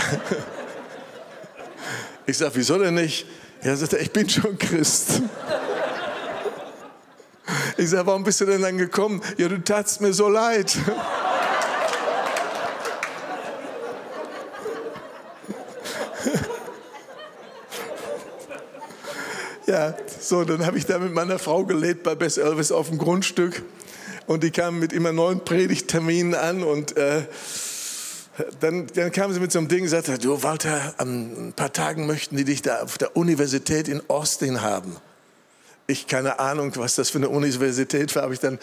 ich 2.26 2.36
sage, 2.36 2.50
wieso 2.54 2.76
denn 2.78 2.94
nicht? 2.94 3.26
Er 3.60 3.76
sagt, 3.76 3.92
ich 3.92 4.10
bin 4.10 4.28
schon 4.28 4.58
Christ. 4.58 5.22
Ich 7.76 7.90
sage, 7.90 8.06
warum 8.06 8.24
bist 8.24 8.40
du 8.40 8.46
denn 8.46 8.62
dann 8.62 8.78
gekommen? 8.78 9.20
Ja, 9.36 9.48
du 9.48 9.62
tatst 9.62 10.00
mir 10.00 10.14
so 10.14 10.28
leid. 10.28 10.76
ja, 19.66 19.94
so, 20.20 20.44
dann 20.44 20.64
habe 20.64 20.78
ich 20.78 20.86
da 20.86 20.98
mit 20.98 21.12
meiner 21.12 21.38
Frau 21.38 21.64
gelebt 21.64 22.02
bei 22.02 22.14
Bess 22.14 22.38
Elvis 22.38 22.72
auf 22.72 22.88
dem 22.88 22.96
Grundstück. 22.98 23.62
Und 24.26 24.42
die 24.42 24.50
kamen 24.50 24.78
mit 24.78 24.94
immer 24.94 25.12
neuen 25.12 25.44
Predigtterminen 25.44 26.34
an 26.34 26.62
und 26.62 26.96
äh, 26.96 27.24
dann, 28.60 28.86
dann 28.94 29.12
kam 29.12 29.32
sie 29.32 29.40
mit 29.40 29.52
so 29.52 29.58
einem 29.58 29.68
Ding 29.68 29.82
und 29.82 29.88
sagte, 29.90 30.18
du 30.18 30.42
Walter, 30.42 30.94
an 30.96 31.48
ein 31.48 31.52
paar 31.52 31.72
Tagen 31.72 32.06
möchten 32.06 32.36
die 32.36 32.44
dich 32.44 32.62
da 32.62 32.82
auf 32.82 32.96
der 32.98 33.16
Universität 33.16 33.86
in 33.86 34.02
Austin 34.08 34.62
haben. 34.62 34.96
Ich 35.86 36.06
keine 36.06 36.38
Ahnung, 36.38 36.72
was 36.76 36.94
das 36.94 37.10
für 37.10 37.18
eine 37.18 37.28
Universität 37.28 38.14
war, 38.14 38.22
habe 38.22 38.34
ich 38.34 38.40
dann 38.40 38.58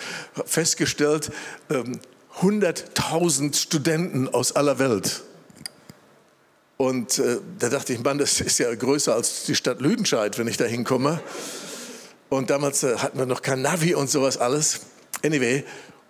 festgestellt, 0.46 1.32
ähm, 1.70 2.00
100.000 2.40 3.56
Studenten 3.56 4.28
aus 4.30 4.56
aller 4.56 4.80
Welt. 4.80 5.24
Und 6.78 7.20
äh, 7.20 7.38
da 7.60 7.70
dachte 7.70 7.94
ich, 7.94 8.00
Mann, 8.04 8.18
das 8.18 8.42
ist 8.42 8.58
ja 8.58 8.74
größer 8.74 9.14
als 9.14 9.44
die 9.44 9.54
Stadt 9.54 9.82
Lüdenscheid, 9.82 10.40
wenn 10.40 10.48
ich 10.48 10.58
da 10.58 10.66
hinkomme. 10.66 11.22
Und 12.30 12.50
damals 12.50 12.82
äh, 12.82 12.98
hatten 12.98 13.20
wir 13.20 13.28
noch 13.28 13.44
kein 13.44 13.62
Navi 13.62 13.94
und 13.94 14.10
sowas 14.10 14.38
alles. 14.38 14.80
Anyway, 15.24 15.64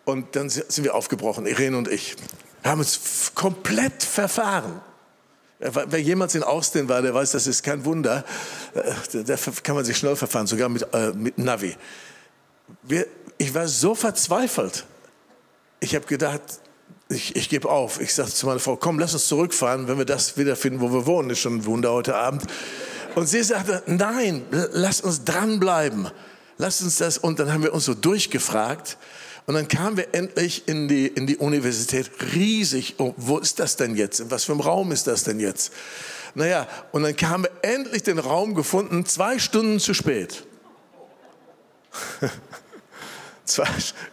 und 0.06 0.36
dann 0.36 0.50
sind 0.50 0.84
wir 0.84 0.96
aufgebrochen, 0.96 1.46
Irene 1.46 1.78
und 1.78 1.90
ich. 1.90 2.16
Wir 2.62 2.72
haben 2.72 2.80
uns 2.80 3.32
komplett 3.36 4.04
verfahren. 4.04 4.82
Wer 5.62 6.02
jemals 6.02 6.34
in 6.34 6.42
Austin 6.42 6.90
war, 6.90 7.04
der 7.04 7.14
weiß, 7.14 7.32
das 7.32 7.46
ist 7.46 7.62
kein 7.62 7.86
Wunder. 7.86 8.26
Äh, 8.74 9.24
da 9.24 9.36
kann 9.62 9.76
man 9.76 9.86
sich 9.86 9.96
schnell 9.96 10.16
verfahren, 10.16 10.48
sogar 10.48 10.70
mit, 10.70 10.88
äh, 10.94 11.12
mit 11.14 11.38
Navi. 11.38 11.76
Wir, 12.82 13.06
ich 13.38 13.54
war 13.54 13.68
so 13.68 13.94
verzweifelt. 13.94 14.86
Ich 15.80 15.94
habe 15.94 16.08
gedacht, 16.08 16.42
ich, 17.10 17.36
ich 17.36 17.48
gebe 17.48 17.70
auf. 17.70 18.02
Ich 18.02 18.14
sagte 18.14 18.34
zu 18.34 18.48
meiner 18.48 18.60
Frau, 18.60 18.76
komm, 18.76 18.98
lass 18.98 19.14
uns 19.14 19.28
zurückfahren, 19.28 19.88
wenn 19.88 20.00
wir 20.00 20.06
das 20.06 20.36
wiederfinden, 20.36 20.82
wo 20.82 20.92
wir 20.92 21.06
wohnen. 21.06 21.30
Ist 21.30 21.40
schon 21.40 21.58
ein 21.58 21.66
Wunder 21.66 21.92
heute 21.92 22.16
Abend. 22.16 22.44
Und 23.14 23.28
sie 23.28 23.44
sagte, 23.44 23.84
nein, 23.86 24.44
lass 24.72 25.02
uns 25.02 25.24
dranbleiben. 25.24 26.10
Lass 26.58 26.82
uns 26.82 26.98
das. 26.98 27.18
Und 27.18 27.40
dann 27.40 27.54
haben 27.54 27.64
wir 27.64 27.74
uns 27.74 27.86
so 27.86 27.94
durchgefragt. 27.94 28.98
Und 29.48 29.56
dann 29.56 29.68
kamen 29.68 29.98
wir 29.98 30.14
endlich 30.14 30.68
in 30.68 30.88
die, 30.88 31.08
in 31.08 31.28
die 31.28 31.38
Universität. 31.38 32.10
Riesig. 32.34 32.96
Oh, 33.00 33.14
wo 33.18 33.38
ist 33.40 33.60
das 33.60 33.76
denn 33.76 33.96
jetzt? 33.96 34.20
In 34.20 34.32
was 34.32 34.44
für 34.46 34.52
einem 34.52 34.62
Raum 34.62 34.92
ist 34.92 35.08
das 35.08 35.24
denn 35.24 35.40
jetzt? 35.40 35.74
Naja, 36.36 36.68
und 36.92 37.04
dann 37.04 37.16
haben 37.30 37.44
wir 37.44 37.52
endlich 37.62 38.04
den 38.04 38.20
Raum 38.20 38.56
gefunden, 38.56 39.06
zwei 39.06 39.40
Stunden 39.40 39.80
zu 39.80 39.94
spät. 39.94 40.46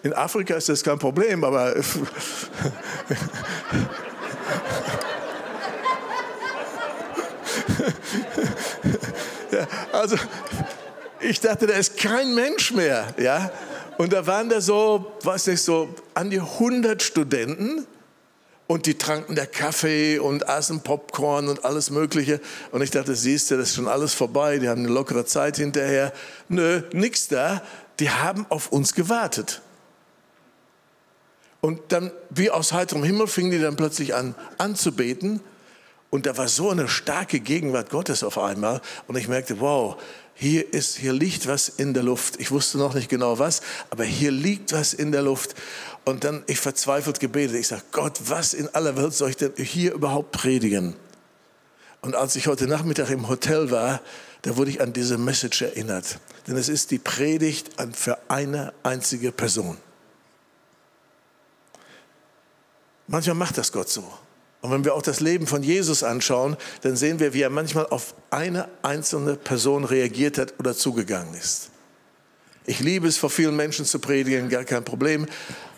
In 0.02 0.12
Afrika 0.14 0.56
ist 0.56 0.68
das 0.68 0.82
kein 0.82 0.98
Problem, 0.98 1.44
aber 1.44 1.76
ja, 9.52 9.68
also 9.92 10.16
ich 11.20 11.38
dachte, 11.38 11.68
da 11.68 11.74
ist 11.74 11.96
kein 11.96 12.34
Mensch 12.34 12.72
mehr, 12.72 13.14
ja. 13.16 13.52
Und 13.98 14.12
da 14.12 14.26
waren 14.26 14.48
da 14.48 14.60
so, 14.60 15.12
weiß 15.22 15.48
nicht, 15.48 15.62
so 15.62 15.94
an 16.14 16.30
die 16.30 16.40
100 16.40 17.02
Studenten 17.02 17.86
und 18.66 18.86
die 18.86 18.94
tranken 18.94 19.34
der 19.34 19.46
Kaffee 19.46 20.18
und 20.18 20.48
aßen 20.48 20.80
Popcorn 20.80 21.48
und 21.48 21.64
alles 21.64 21.90
Mögliche. 21.90 22.40
Und 22.70 22.80
ich 22.80 22.90
dachte, 22.90 23.14
siehst 23.14 23.50
du, 23.50 23.56
das 23.56 23.70
ist 23.70 23.74
schon 23.74 23.88
alles 23.88 24.14
vorbei, 24.14 24.58
die 24.58 24.68
haben 24.68 24.84
eine 24.84 24.92
lockere 24.92 25.26
Zeit 25.26 25.56
hinterher. 25.56 26.12
Nö, 26.48 26.82
nix 26.92 27.28
da 27.28 27.62
die 27.98 28.10
haben 28.10 28.46
auf 28.48 28.70
uns 28.70 28.94
gewartet. 28.94 29.60
Und 31.60 31.80
dann, 31.88 32.12
wie 32.30 32.50
aus 32.50 32.72
heiterem 32.72 33.02
Himmel, 33.02 33.26
fingen 33.26 33.50
die 33.50 33.60
dann 33.60 33.76
plötzlich 33.76 34.14
an 34.14 34.34
anzubeten. 34.58 35.40
Und 36.10 36.24
da 36.26 36.36
war 36.36 36.48
so 36.48 36.70
eine 36.70 36.88
starke 36.88 37.40
Gegenwart 37.40 37.90
Gottes 37.90 38.22
auf 38.22 38.38
einmal. 38.38 38.80
Und 39.08 39.16
ich 39.16 39.28
merkte, 39.28 39.60
wow, 39.60 40.00
hier, 40.40 40.72
ist, 40.72 40.98
hier 40.98 41.12
liegt 41.12 41.48
was 41.48 41.68
in 41.68 41.94
der 41.94 42.04
Luft. 42.04 42.38
Ich 42.38 42.52
wusste 42.52 42.78
noch 42.78 42.94
nicht 42.94 43.08
genau 43.08 43.40
was, 43.40 43.60
aber 43.90 44.04
hier 44.04 44.30
liegt 44.30 44.72
was 44.72 44.94
in 44.94 45.10
der 45.10 45.22
Luft. 45.22 45.56
Und 46.04 46.22
dann, 46.22 46.44
ich 46.46 46.60
verzweifelt 46.60 47.18
gebetet. 47.18 47.56
Ich 47.56 47.66
sage, 47.66 47.82
Gott, 47.90 48.20
was 48.26 48.54
in 48.54 48.68
aller 48.68 48.96
Welt 48.96 49.12
soll 49.14 49.30
ich 49.30 49.36
denn 49.36 49.52
hier 49.56 49.92
überhaupt 49.92 50.30
predigen? 50.30 50.94
Und 52.02 52.14
als 52.14 52.36
ich 52.36 52.46
heute 52.46 52.68
Nachmittag 52.68 53.10
im 53.10 53.28
Hotel 53.28 53.72
war, 53.72 54.00
da 54.42 54.56
wurde 54.56 54.70
ich 54.70 54.80
an 54.80 54.92
diese 54.92 55.18
Message 55.18 55.62
erinnert. 55.62 56.20
Denn 56.46 56.56
es 56.56 56.68
ist 56.68 56.92
die 56.92 56.98
Predigt 56.98 57.70
für 57.92 58.16
eine 58.28 58.72
einzige 58.84 59.32
Person. 59.32 59.76
Manchmal 63.08 63.34
macht 63.34 63.58
das 63.58 63.72
Gott 63.72 63.88
so. 63.88 64.04
Und 64.60 64.72
wenn 64.72 64.84
wir 64.84 64.94
auch 64.94 65.02
das 65.02 65.20
Leben 65.20 65.46
von 65.46 65.62
Jesus 65.62 66.02
anschauen, 66.02 66.56
dann 66.82 66.96
sehen 66.96 67.20
wir, 67.20 67.32
wie 67.32 67.42
er 67.42 67.50
manchmal 67.50 67.86
auf 67.86 68.14
eine 68.30 68.68
einzelne 68.82 69.36
Person 69.36 69.84
reagiert 69.84 70.38
hat 70.38 70.54
oder 70.58 70.74
zugegangen 70.74 71.34
ist. 71.34 71.70
Ich 72.66 72.80
liebe 72.80 73.06
es, 73.06 73.16
vor 73.16 73.30
vielen 73.30 73.56
Menschen 73.56 73.84
zu 73.84 73.98
predigen, 73.98 74.48
gar 74.48 74.64
kein 74.64 74.84
Problem. 74.84 75.26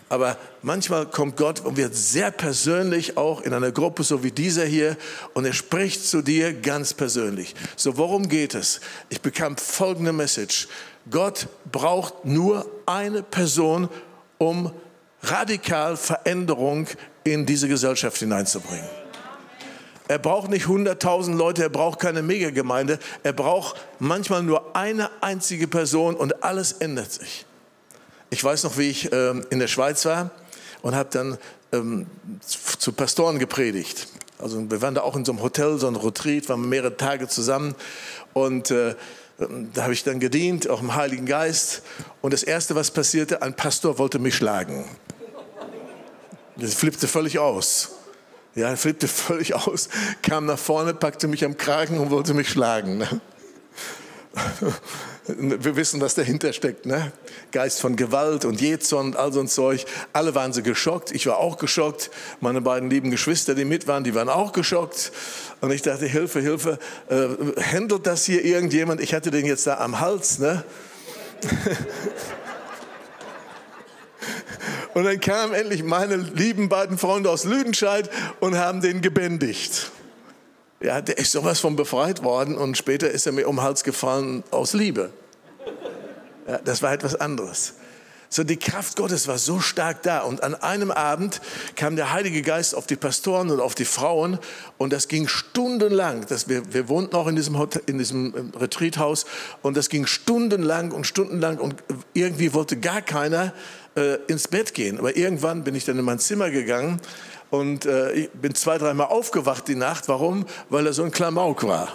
Aber 0.08 0.36
manchmal 0.62 1.06
kommt 1.06 1.36
Gott 1.36 1.60
und 1.60 1.76
wird 1.76 1.94
sehr 1.94 2.32
persönlich 2.32 3.16
auch 3.16 3.42
in 3.42 3.54
einer 3.54 3.70
Gruppe, 3.70 4.02
so 4.02 4.24
wie 4.24 4.32
dieser 4.32 4.64
hier, 4.64 4.96
und 5.34 5.44
er 5.44 5.52
spricht 5.52 6.04
zu 6.04 6.20
dir 6.20 6.52
ganz 6.52 6.94
persönlich. 6.94 7.54
So, 7.76 7.96
worum 7.96 8.28
geht 8.28 8.56
es? 8.56 8.80
Ich 9.08 9.20
bekam 9.20 9.56
folgende 9.56 10.12
Message. 10.12 10.66
Gott 11.08 11.46
braucht 11.70 12.24
nur 12.24 12.68
eine 12.86 13.22
Person, 13.22 13.88
um 14.38 14.72
radikal 15.22 15.96
Veränderung 15.96 16.88
in 17.24 17.46
diese 17.46 17.68
Gesellschaft 17.68 18.18
hineinzubringen. 18.18 18.88
Er 20.08 20.18
braucht 20.18 20.50
nicht 20.50 20.66
100.000 20.66 21.36
Leute, 21.36 21.62
er 21.62 21.68
braucht 21.68 22.00
keine 22.00 22.22
Megagemeinde, 22.22 22.98
er 23.22 23.32
braucht 23.32 23.76
manchmal 24.00 24.42
nur 24.42 24.74
eine 24.74 25.08
einzige 25.22 25.68
Person 25.68 26.16
und 26.16 26.42
alles 26.42 26.72
ändert 26.72 27.12
sich. 27.12 27.46
Ich 28.30 28.42
weiß 28.42 28.64
noch, 28.64 28.76
wie 28.76 28.90
ich 28.90 29.12
ähm, 29.12 29.46
in 29.50 29.60
der 29.60 29.68
Schweiz 29.68 30.04
war 30.04 30.32
und 30.82 30.96
habe 30.96 31.08
dann 31.12 31.38
ähm, 31.72 32.06
zu 32.40 32.92
Pastoren 32.92 33.38
gepredigt. 33.38 34.08
Also 34.38 34.70
wir 34.70 34.82
waren 34.82 34.94
da 34.94 35.02
auch 35.02 35.14
in 35.14 35.24
so 35.24 35.32
einem 35.32 35.42
Hotel, 35.42 35.78
so 35.78 35.86
ein 35.86 35.96
Retreat, 35.96 36.48
waren 36.48 36.68
mehrere 36.68 36.96
Tage 36.96 37.28
zusammen 37.28 37.74
und 38.32 38.70
äh, 38.70 38.94
ähm, 39.40 39.70
da 39.74 39.84
habe 39.84 39.92
ich 39.92 40.04
dann 40.04 40.20
gedient, 40.20 40.68
auch 40.68 40.80
im 40.80 40.94
Heiligen 40.94 41.26
Geist. 41.26 41.82
Und 42.20 42.32
das 42.32 42.42
Erste, 42.42 42.74
was 42.74 42.90
passierte, 42.90 43.42
ein 43.42 43.54
Pastor 43.54 43.98
wollte 43.98 44.18
mich 44.18 44.34
schlagen. 44.34 44.84
Das 46.60 46.74
flippte 46.74 47.08
völlig 47.08 47.38
aus. 47.38 47.90
Ja, 48.54 48.76
flippte 48.76 49.08
völlig 49.08 49.54
aus, 49.54 49.88
kam 50.22 50.46
nach 50.46 50.58
vorne, 50.58 50.94
packte 50.94 51.28
mich 51.28 51.44
am 51.44 51.56
Kragen 51.56 51.98
und 51.98 52.10
wollte 52.10 52.34
mich 52.34 52.48
schlagen. 52.48 52.98
Ne? 52.98 53.08
Wir 55.26 55.76
wissen, 55.76 56.00
was 56.00 56.14
dahinter 56.14 56.52
steckt. 56.52 56.86
Ne? 56.86 57.12
Geist 57.52 57.80
von 57.80 57.94
Gewalt 57.96 58.44
und 58.44 58.60
Jezorn 58.60 59.06
und 59.06 59.16
all 59.16 59.32
so 59.32 59.40
ein 59.40 59.48
Zeug. 59.48 59.84
Alle 60.12 60.34
waren 60.34 60.52
so 60.52 60.62
geschockt. 60.62 61.12
Ich 61.12 61.26
war 61.26 61.38
auch 61.38 61.56
geschockt. 61.58 62.10
Meine 62.40 62.60
beiden 62.60 62.90
lieben 62.90 63.10
Geschwister, 63.10 63.54
die 63.54 63.64
mit 63.64 63.86
waren, 63.86 64.02
die 64.02 64.14
waren 64.14 64.28
auch 64.28 64.52
geschockt. 64.52 65.12
Und 65.60 65.70
ich 65.70 65.82
dachte, 65.82 66.06
Hilfe, 66.06 66.40
Hilfe, 66.40 66.78
äh, 67.08 67.28
handelt 67.62 68.06
das 68.06 68.24
hier 68.24 68.44
irgendjemand? 68.44 69.00
Ich 69.00 69.14
hatte 69.14 69.30
den 69.30 69.46
jetzt 69.46 69.66
da 69.66 69.78
am 69.78 70.00
Hals. 70.00 70.38
Ne? 70.38 70.64
Und 74.94 75.04
dann 75.04 75.20
kamen 75.20 75.54
endlich 75.54 75.82
meine 75.82 76.16
lieben 76.16 76.68
beiden 76.68 76.98
Freunde 76.98 77.30
aus 77.30 77.44
Lüdenscheid 77.44 78.10
und 78.40 78.56
haben 78.56 78.80
den 78.80 79.00
gebändigt. 79.00 79.90
Ja, 80.80 81.00
der 81.00 81.18
ist 81.18 81.32
sowas 81.32 81.60
von 81.60 81.76
befreit 81.76 82.22
worden 82.22 82.56
und 82.56 82.76
später 82.76 83.10
ist 83.10 83.26
er 83.26 83.32
mir 83.32 83.46
um 83.46 83.56
den 83.56 83.62
Hals 83.62 83.84
gefallen 83.84 84.42
aus 84.50 84.72
Liebe. 84.72 85.10
Ja, 86.48 86.58
das 86.64 86.82
war 86.82 86.92
etwas 86.92 87.14
anderes. 87.14 87.74
So, 88.32 88.44
die 88.44 88.56
Kraft 88.56 88.96
Gottes 88.96 89.26
war 89.26 89.38
so 89.38 89.58
stark 89.58 90.04
da. 90.04 90.20
Und 90.20 90.44
an 90.44 90.54
einem 90.54 90.92
Abend 90.92 91.40
kam 91.74 91.96
der 91.96 92.12
Heilige 92.12 92.42
Geist 92.42 92.76
auf 92.76 92.86
die 92.86 92.94
Pastoren 92.94 93.50
und 93.50 93.58
auf 93.58 93.74
die 93.74 93.84
Frauen. 93.84 94.38
Und 94.78 94.92
das 94.92 95.08
ging 95.08 95.26
stundenlang. 95.26 96.26
Das, 96.28 96.48
wir, 96.48 96.72
wir 96.72 96.88
wohnten 96.88 97.16
auch 97.16 97.26
in 97.26 97.34
diesem, 97.34 97.58
Hotel, 97.58 97.82
in 97.86 97.98
diesem 97.98 98.32
ähm, 98.36 98.52
Retreathaus. 98.56 99.26
Und 99.62 99.76
das 99.76 99.88
ging 99.88 100.06
stundenlang 100.06 100.92
und 100.92 101.08
stundenlang. 101.08 101.58
Und 101.58 101.74
irgendwie 102.14 102.54
wollte 102.54 102.76
gar 102.76 103.02
keiner 103.02 103.52
äh, 103.96 104.16
ins 104.26 104.48
Bett 104.48 104.74
gehen. 104.74 104.98
Aber 104.98 105.16
irgendwann 105.16 105.64
bin 105.64 105.74
ich 105.74 105.84
dann 105.84 105.98
in 105.98 106.04
mein 106.04 106.18
Zimmer 106.18 106.50
gegangen 106.50 107.00
und 107.50 107.86
äh, 107.86 108.12
ich 108.12 108.30
bin 108.30 108.54
zwei, 108.54 108.78
dreimal 108.78 109.08
aufgewacht 109.08 109.68
die 109.68 109.74
Nacht. 109.74 110.08
Warum? 110.08 110.46
Weil 110.68 110.86
er 110.86 110.92
so 110.92 111.02
ein 111.02 111.10
Klamauk 111.10 111.64
war. 111.64 111.88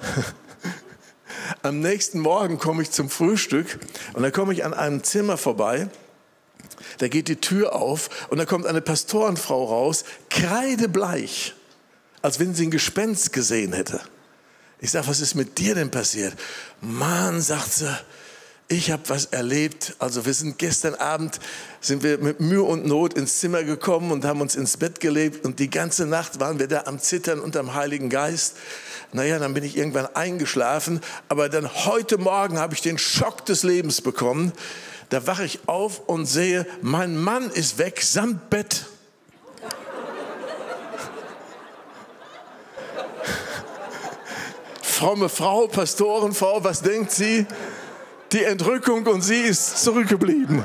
Am 1.62 1.80
nächsten 1.80 2.20
Morgen 2.20 2.58
komme 2.58 2.82
ich 2.82 2.90
zum 2.90 3.10
Frühstück 3.10 3.78
und 4.14 4.22
dann 4.22 4.32
komme 4.32 4.52
ich 4.52 4.64
an 4.64 4.74
einem 4.74 5.02
Zimmer 5.02 5.36
vorbei. 5.36 5.88
Da 6.98 7.08
geht 7.08 7.28
die 7.28 7.36
Tür 7.36 7.74
auf 7.74 8.28
und 8.30 8.38
da 8.38 8.44
kommt 8.44 8.66
eine 8.66 8.80
Pastorenfrau 8.80 9.64
raus, 9.64 10.04
kreidebleich, 10.30 11.54
als 12.20 12.38
wenn 12.38 12.54
sie 12.54 12.66
ein 12.66 12.70
Gespenst 12.70 13.32
gesehen 13.32 13.72
hätte. 13.72 14.00
Ich 14.80 14.90
sage, 14.90 15.06
was 15.06 15.20
ist 15.20 15.34
mit 15.34 15.58
dir 15.58 15.74
denn 15.74 15.90
passiert? 15.90 16.34
Mann, 16.80 17.40
sagt 17.40 17.72
sie, 17.72 17.98
ich 18.72 18.90
habe 18.90 19.02
was 19.08 19.26
erlebt. 19.26 19.94
Also 19.98 20.24
wir 20.24 20.32
sind 20.32 20.58
gestern 20.58 20.94
Abend, 20.94 21.38
sind 21.82 22.02
wir 22.02 22.16
mit 22.18 22.40
Mühe 22.40 22.62
und 22.62 22.86
Not 22.86 23.12
ins 23.14 23.38
Zimmer 23.38 23.64
gekommen 23.64 24.10
und 24.10 24.24
haben 24.24 24.40
uns 24.40 24.54
ins 24.54 24.78
Bett 24.78 24.98
gelegt 24.98 25.44
und 25.44 25.58
die 25.58 25.68
ganze 25.68 26.06
Nacht 26.06 26.40
waren 26.40 26.58
wir 26.58 26.68
da 26.68 26.84
am 26.86 26.98
Zittern 26.98 27.38
unterm 27.40 27.74
Heiligen 27.74 28.08
Geist. 28.08 28.56
Naja, 29.12 29.38
dann 29.38 29.52
bin 29.52 29.62
ich 29.62 29.76
irgendwann 29.76 30.06
eingeschlafen, 30.16 31.02
aber 31.28 31.50
dann 31.50 31.70
heute 31.84 32.16
Morgen 32.16 32.58
habe 32.58 32.72
ich 32.72 32.80
den 32.80 32.96
Schock 32.96 33.44
des 33.44 33.62
Lebens 33.62 34.00
bekommen. 34.00 34.52
Da 35.10 35.26
wache 35.26 35.44
ich 35.44 35.58
auf 35.66 36.08
und 36.08 36.24
sehe, 36.24 36.66
mein 36.80 37.14
Mann 37.18 37.50
ist 37.50 37.76
weg 37.76 38.00
samt 38.00 38.48
Bett. 38.48 38.86
fromme 44.82 45.28
Frau, 45.28 45.66
Pastorenfrau, 45.66 46.64
was 46.64 46.80
denkt 46.80 47.12
sie? 47.12 47.46
Die 48.32 48.44
Entrückung 48.44 49.06
und 49.06 49.20
sie 49.20 49.40
ist 49.40 49.84
zurückgeblieben. 49.84 50.62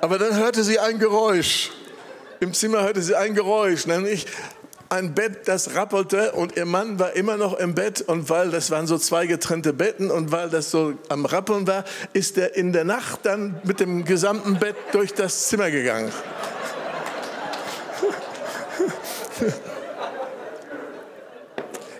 Aber 0.00 0.18
dann 0.18 0.36
hörte 0.36 0.62
sie 0.62 0.78
ein 0.78 0.98
Geräusch. 0.98 1.70
Im 2.40 2.52
Zimmer 2.52 2.82
hörte 2.82 3.02
sie 3.02 3.16
ein 3.16 3.34
Geräusch, 3.34 3.86
nämlich 3.86 4.26
ein 4.90 5.14
Bett, 5.14 5.48
das 5.48 5.74
rappelte 5.74 6.32
und 6.32 6.56
ihr 6.56 6.64
Mann 6.64 6.98
war 6.98 7.14
immer 7.14 7.36
noch 7.36 7.58
im 7.58 7.74
Bett 7.74 8.00
und 8.02 8.30
weil 8.30 8.50
das 8.50 8.70
waren 8.70 8.86
so 8.86 8.96
zwei 8.96 9.26
getrennte 9.26 9.72
Betten 9.72 10.10
und 10.10 10.32
weil 10.32 10.48
das 10.48 10.70
so 10.70 10.94
am 11.08 11.26
Rappeln 11.26 11.66
war, 11.66 11.84
ist 12.12 12.38
er 12.38 12.56
in 12.56 12.72
der 12.72 12.84
Nacht 12.84 13.20
dann 13.24 13.60
mit 13.64 13.80
dem 13.80 14.04
gesamten 14.04 14.58
Bett 14.58 14.76
durch 14.92 15.12
das 15.12 15.48
Zimmer 15.48 15.70
gegangen. 15.70 16.12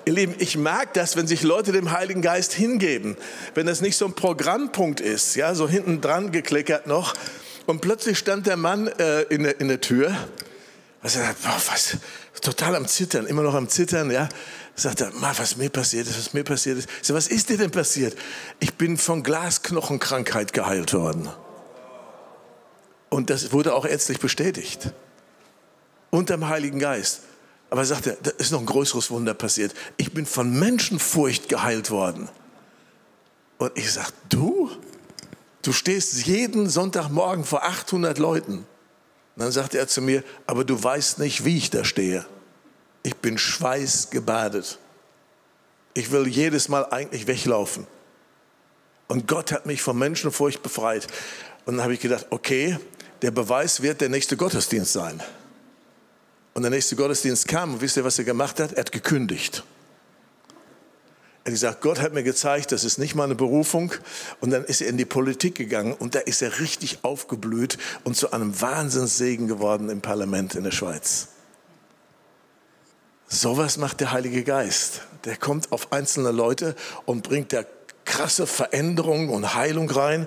Ihr 0.09 0.15
Lieben, 0.15 0.37
ich 0.39 0.57
mag 0.57 0.95
das, 0.95 1.17
wenn 1.17 1.27
sich 1.27 1.43
Leute 1.43 1.71
dem 1.71 1.91
Heiligen 1.91 2.23
Geist 2.23 2.55
hingeben. 2.55 3.15
Wenn 3.53 3.67
das 3.67 3.83
nicht 3.83 3.99
so 3.99 4.07
ein 4.07 4.15
Programmpunkt 4.15 5.01
ist, 5.01 5.37
ja, 5.37 5.55
so 5.55 5.69
hinten 5.69 6.01
dran 6.01 6.33
geklickert 6.33 6.87
noch. 6.87 7.13
Und 7.67 7.83
plötzlich 7.83 8.17
stand 8.17 8.47
der 8.47 8.57
Mann 8.57 8.87
äh, 8.87 9.25
in, 9.25 9.43
der, 9.43 9.61
in 9.61 9.69
der 9.69 9.83
Tür. 9.83 10.17
Was, 11.03 11.17
er, 11.17 11.35
boah, 11.43 11.61
was, 11.71 11.99
total 12.41 12.77
am 12.77 12.89
Zittern, 12.89 13.27
immer 13.27 13.43
noch 13.43 13.53
am 13.53 13.69
Zittern, 13.69 14.11
ja. 14.11 14.31
Sagt 14.75 15.03
er, 15.03 15.13
was 15.15 15.59
mir 15.59 15.69
passiert 15.69 16.07
ist, 16.07 16.17
was 16.17 16.33
mir 16.33 16.43
passiert 16.43 16.79
ist. 16.79 16.89
Ich 17.03 17.09
sag, 17.09 17.15
was 17.15 17.29
ist 17.29 17.51
dir 17.51 17.59
denn 17.59 17.71
passiert? 17.71 18.17
Ich 18.61 18.77
bin 18.77 18.97
von 18.97 19.23
Glasknochenkrankheit 19.23 20.55
geheilt 20.55 20.95
worden. 20.95 21.29
Und 23.11 23.29
das 23.29 23.53
wurde 23.53 23.75
auch 23.75 23.85
ärztlich 23.85 24.21
bestätigt. 24.21 24.91
Unterm 26.09 26.49
Heiligen 26.49 26.79
Geist. 26.79 27.28
Aber 27.71 27.83
er 27.83 27.87
sagte, 27.87 28.17
da 28.23 28.31
ist 28.31 28.51
noch 28.51 28.61
ein 28.61 28.67
größeres 28.67 29.11
Wunder 29.11 29.35
passiert. 29.35 29.75
Ich 29.97 30.13
bin 30.13 30.27
von 30.27 30.59
Menschenfurcht 30.59 31.49
geheilt 31.49 31.91
worden. 31.91 32.29
Und 33.59 33.73
ich 33.77 33.93
sage, 33.93 34.13
du? 34.29 34.71
Du 35.63 35.73
stehst 35.73 36.27
jeden 36.27 36.69
Sonntagmorgen 36.71 37.45
vor 37.45 37.65
800 37.65 38.19
Leuten. 38.19 38.59
Und 38.59 38.67
dann 39.37 39.53
sagte 39.53 39.79
er 39.79 39.87
zu 39.87 40.01
mir, 40.01 40.23
aber 40.47 40.65
du 40.65 40.83
weißt 40.83 41.19
nicht, 41.19 41.45
wie 41.45 41.59
ich 41.59 41.71
da 41.71 41.85
stehe. 41.85 42.25
Ich 43.03 43.17
bin 43.17 43.37
schweißgebadet. 43.37 44.79
Ich 45.95 46.11
will 46.11 46.27
jedes 46.27 46.69
Mal 46.69 46.87
eigentlich 46.91 47.27
weglaufen. 47.27 47.87
Und 49.09 49.27
Gott 49.27 49.53
hat 49.53 49.67
mich 49.67 49.83
von 49.83 49.99
Menschenfurcht 49.99 50.63
befreit. 50.63 51.07
Und 51.67 51.77
dann 51.77 51.83
habe 51.83 51.95
ich 51.95 52.01
gedacht, 52.01 52.27
okay, 52.31 52.79
der 53.23 53.31
Beweis 53.31 53.83
wird 53.83 54.01
der 54.01 54.09
nächste 54.09 54.37
Gottesdienst 54.37 54.93
sein. 54.93 55.21
Und 56.59 56.63
der 56.63 56.73
nächste 56.73 56.97
Gottesdienst 56.97 57.47
kam 57.47 57.75
und 57.75 57.81
wisst 57.83 57.97
ihr, 57.99 58.03
was 58.03 58.19
er 58.19 58.25
gemacht 58.25 58.59
hat? 58.59 58.73
Er 58.73 58.81
hat 58.81 58.91
gekündigt. 58.91 59.63
Er 61.45 61.45
hat 61.45 61.53
gesagt, 61.53 61.81
Gott 61.83 62.01
hat 62.01 62.13
mir 62.13 62.25
gezeigt, 62.25 62.73
das 62.73 62.83
ist 62.83 62.99
nicht 62.99 63.15
meine 63.15 63.37
Berufung. 63.37 63.93
Und 64.41 64.51
dann 64.51 64.65
ist 64.65 64.81
er 64.81 64.89
in 64.89 64.97
die 64.97 65.05
Politik 65.05 65.55
gegangen 65.55 65.93
und 65.93 66.17
da 66.17 66.19
ist 66.19 66.43
er 66.43 66.59
richtig 66.59 67.05
aufgeblüht 67.05 67.79
und 68.03 68.17
zu 68.17 68.33
einem 68.33 68.61
Wahnsinnssegen 68.61 69.47
geworden 69.47 69.89
im 69.89 70.01
Parlament 70.01 70.57
in 70.57 70.65
der 70.65 70.73
Schweiz. 70.73 71.29
Sowas 73.29 73.77
macht 73.77 74.01
der 74.01 74.11
Heilige 74.11 74.43
Geist. 74.43 75.03
Der 75.27 75.37
kommt 75.37 75.71
auf 75.71 75.93
einzelne 75.93 76.33
Leute 76.33 76.75
und 77.05 77.23
bringt 77.23 77.53
da 77.53 77.63
krasse 78.05 78.49
Veränderung 78.49 79.29
und 79.29 79.55
Heilung 79.55 79.89
rein. 79.89 80.27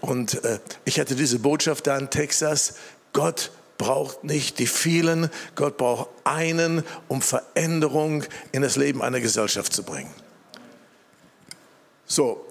Und 0.00 0.42
äh, 0.44 0.60
ich 0.86 0.98
hatte 0.98 1.14
diese 1.14 1.40
Botschaft 1.40 1.86
da 1.86 1.98
in 1.98 2.08
Texas. 2.08 2.76
Gott 3.12 3.50
braucht 3.78 4.24
nicht 4.24 4.58
die 4.58 4.66
vielen, 4.66 5.30
Gott 5.54 5.76
braucht 5.76 6.10
einen, 6.24 6.84
um 7.06 7.22
Veränderung 7.22 8.24
in 8.52 8.62
das 8.62 8.76
Leben 8.76 9.02
einer 9.02 9.20
Gesellschaft 9.20 9.72
zu 9.72 9.84
bringen. 9.84 10.12
So, 12.04 12.44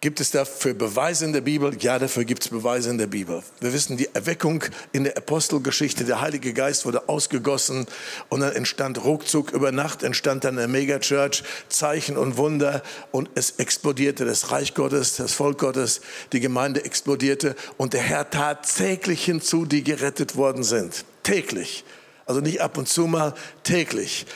Gibt 0.00 0.20
es 0.20 0.30
dafür 0.30 0.74
Beweise 0.74 1.24
in 1.24 1.32
der 1.32 1.40
Bibel? 1.40 1.76
Ja, 1.80 1.98
dafür 1.98 2.24
gibt 2.24 2.44
es 2.44 2.50
Beweise 2.50 2.88
in 2.88 2.98
der 2.98 3.08
Bibel. 3.08 3.42
Wir 3.58 3.72
wissen, 3.72 3.96
die 3.96 4.08
Erweckung 4.14 4.62
in 4.92 5.02
der 5.02 5.16
Apostelgeschichte, 5.16 6.04
der 6.04 6.20
Heilige 6.20 6.52
Geist 6.52 6.86
wurde 6.86 7.08
ausgegossen 7.08 7.84
und 8.28 8.40
dann 8.40 8.52
entstand 8.52 9.02
ruckzuck 9.02 9.50
über 9.50 9.72
Nacht, 9.72 10.04
entstand 10.04 10.44
dann 10.44 10.56
eine 10.56 10.68
Megachurch, 10.68 11.42
Zeichen 11.68 12.16
und 12.16 12.36
Wunder 12.36 12.84
und 13.10 13.28
es 13.34 13.58
explodierte 13.58 14.24
das 14.24 14.52
Reich 14.52 14.74
Gottes, 14.74 15.16
das 15.16 15.32
Volk 15.32 15.58
Gottes, 15.58 16.00
die 16.32 16.38
Gemeinde 16.38 16.84
explodierte 16.84 17.56
und 17.76 17.92
der 17.92 18.02
Herr 18.02 18.30
tat 18.30 18.72
täglich 18.72 19.24
hinzu, 19.24 19.64
die 19.64 19.82
gerettet 19.82 20.36
worden 20.36 20.62
sind. 20.62 21.04
Täglich. 21.24 21.84
Also 22.24 22.40
nicht 22.40 22.60
ab 22.60 22.78
und 22.78 22.88
zu 22.88 23.08
mal, 23.08 23.34
täglich. 23.64 24.26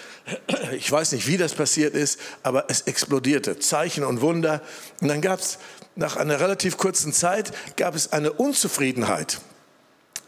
Ich 0.73 0.91
weiß 0.91 1.13
nicht, 1.13 1.27
wie 1.27 1.37
das 1.37 1.55
passiert 1.55 1.95
ist, 1.95 2.19
aber 2.43 2.67
es 2.69 2.83
explodierte. 2.83 3.59
Zeichen 3.59 4.05
und 4.05 4.21
Wunder. 4.21 4.63
Und 5.01 5.09
dann 5.09 5.21
gab 5.21 5.41
es 5.41 5.59
nach 5.97 6.17
einer 6.17 6.41
relativ 6.41 6.77
kurzen 6.77 7.13
Zeit 7.13 7.53
gab 7.77 7.95
es 7.95 8.13
eine 8.13 8.33
Unzufriedenheit. 8.33 9.41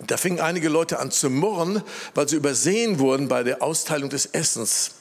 Da 0.00 0.16
fingen 0.16 0.40
einige 0.40 0.68
Leute 0.68 0.98
an 0.98 1.11
zu 1.11 1.30
murren, 1.30 1.83
weil 2.14 2.28
sie 2.28 2.37
übersehen 2.37 2.98
wurden 2.98 3.28
bei 3.28 3.42
der 3.42 3.62
Austeilung 3.62 4.11
des 4.11 4.26
Essens. 4.26 4.96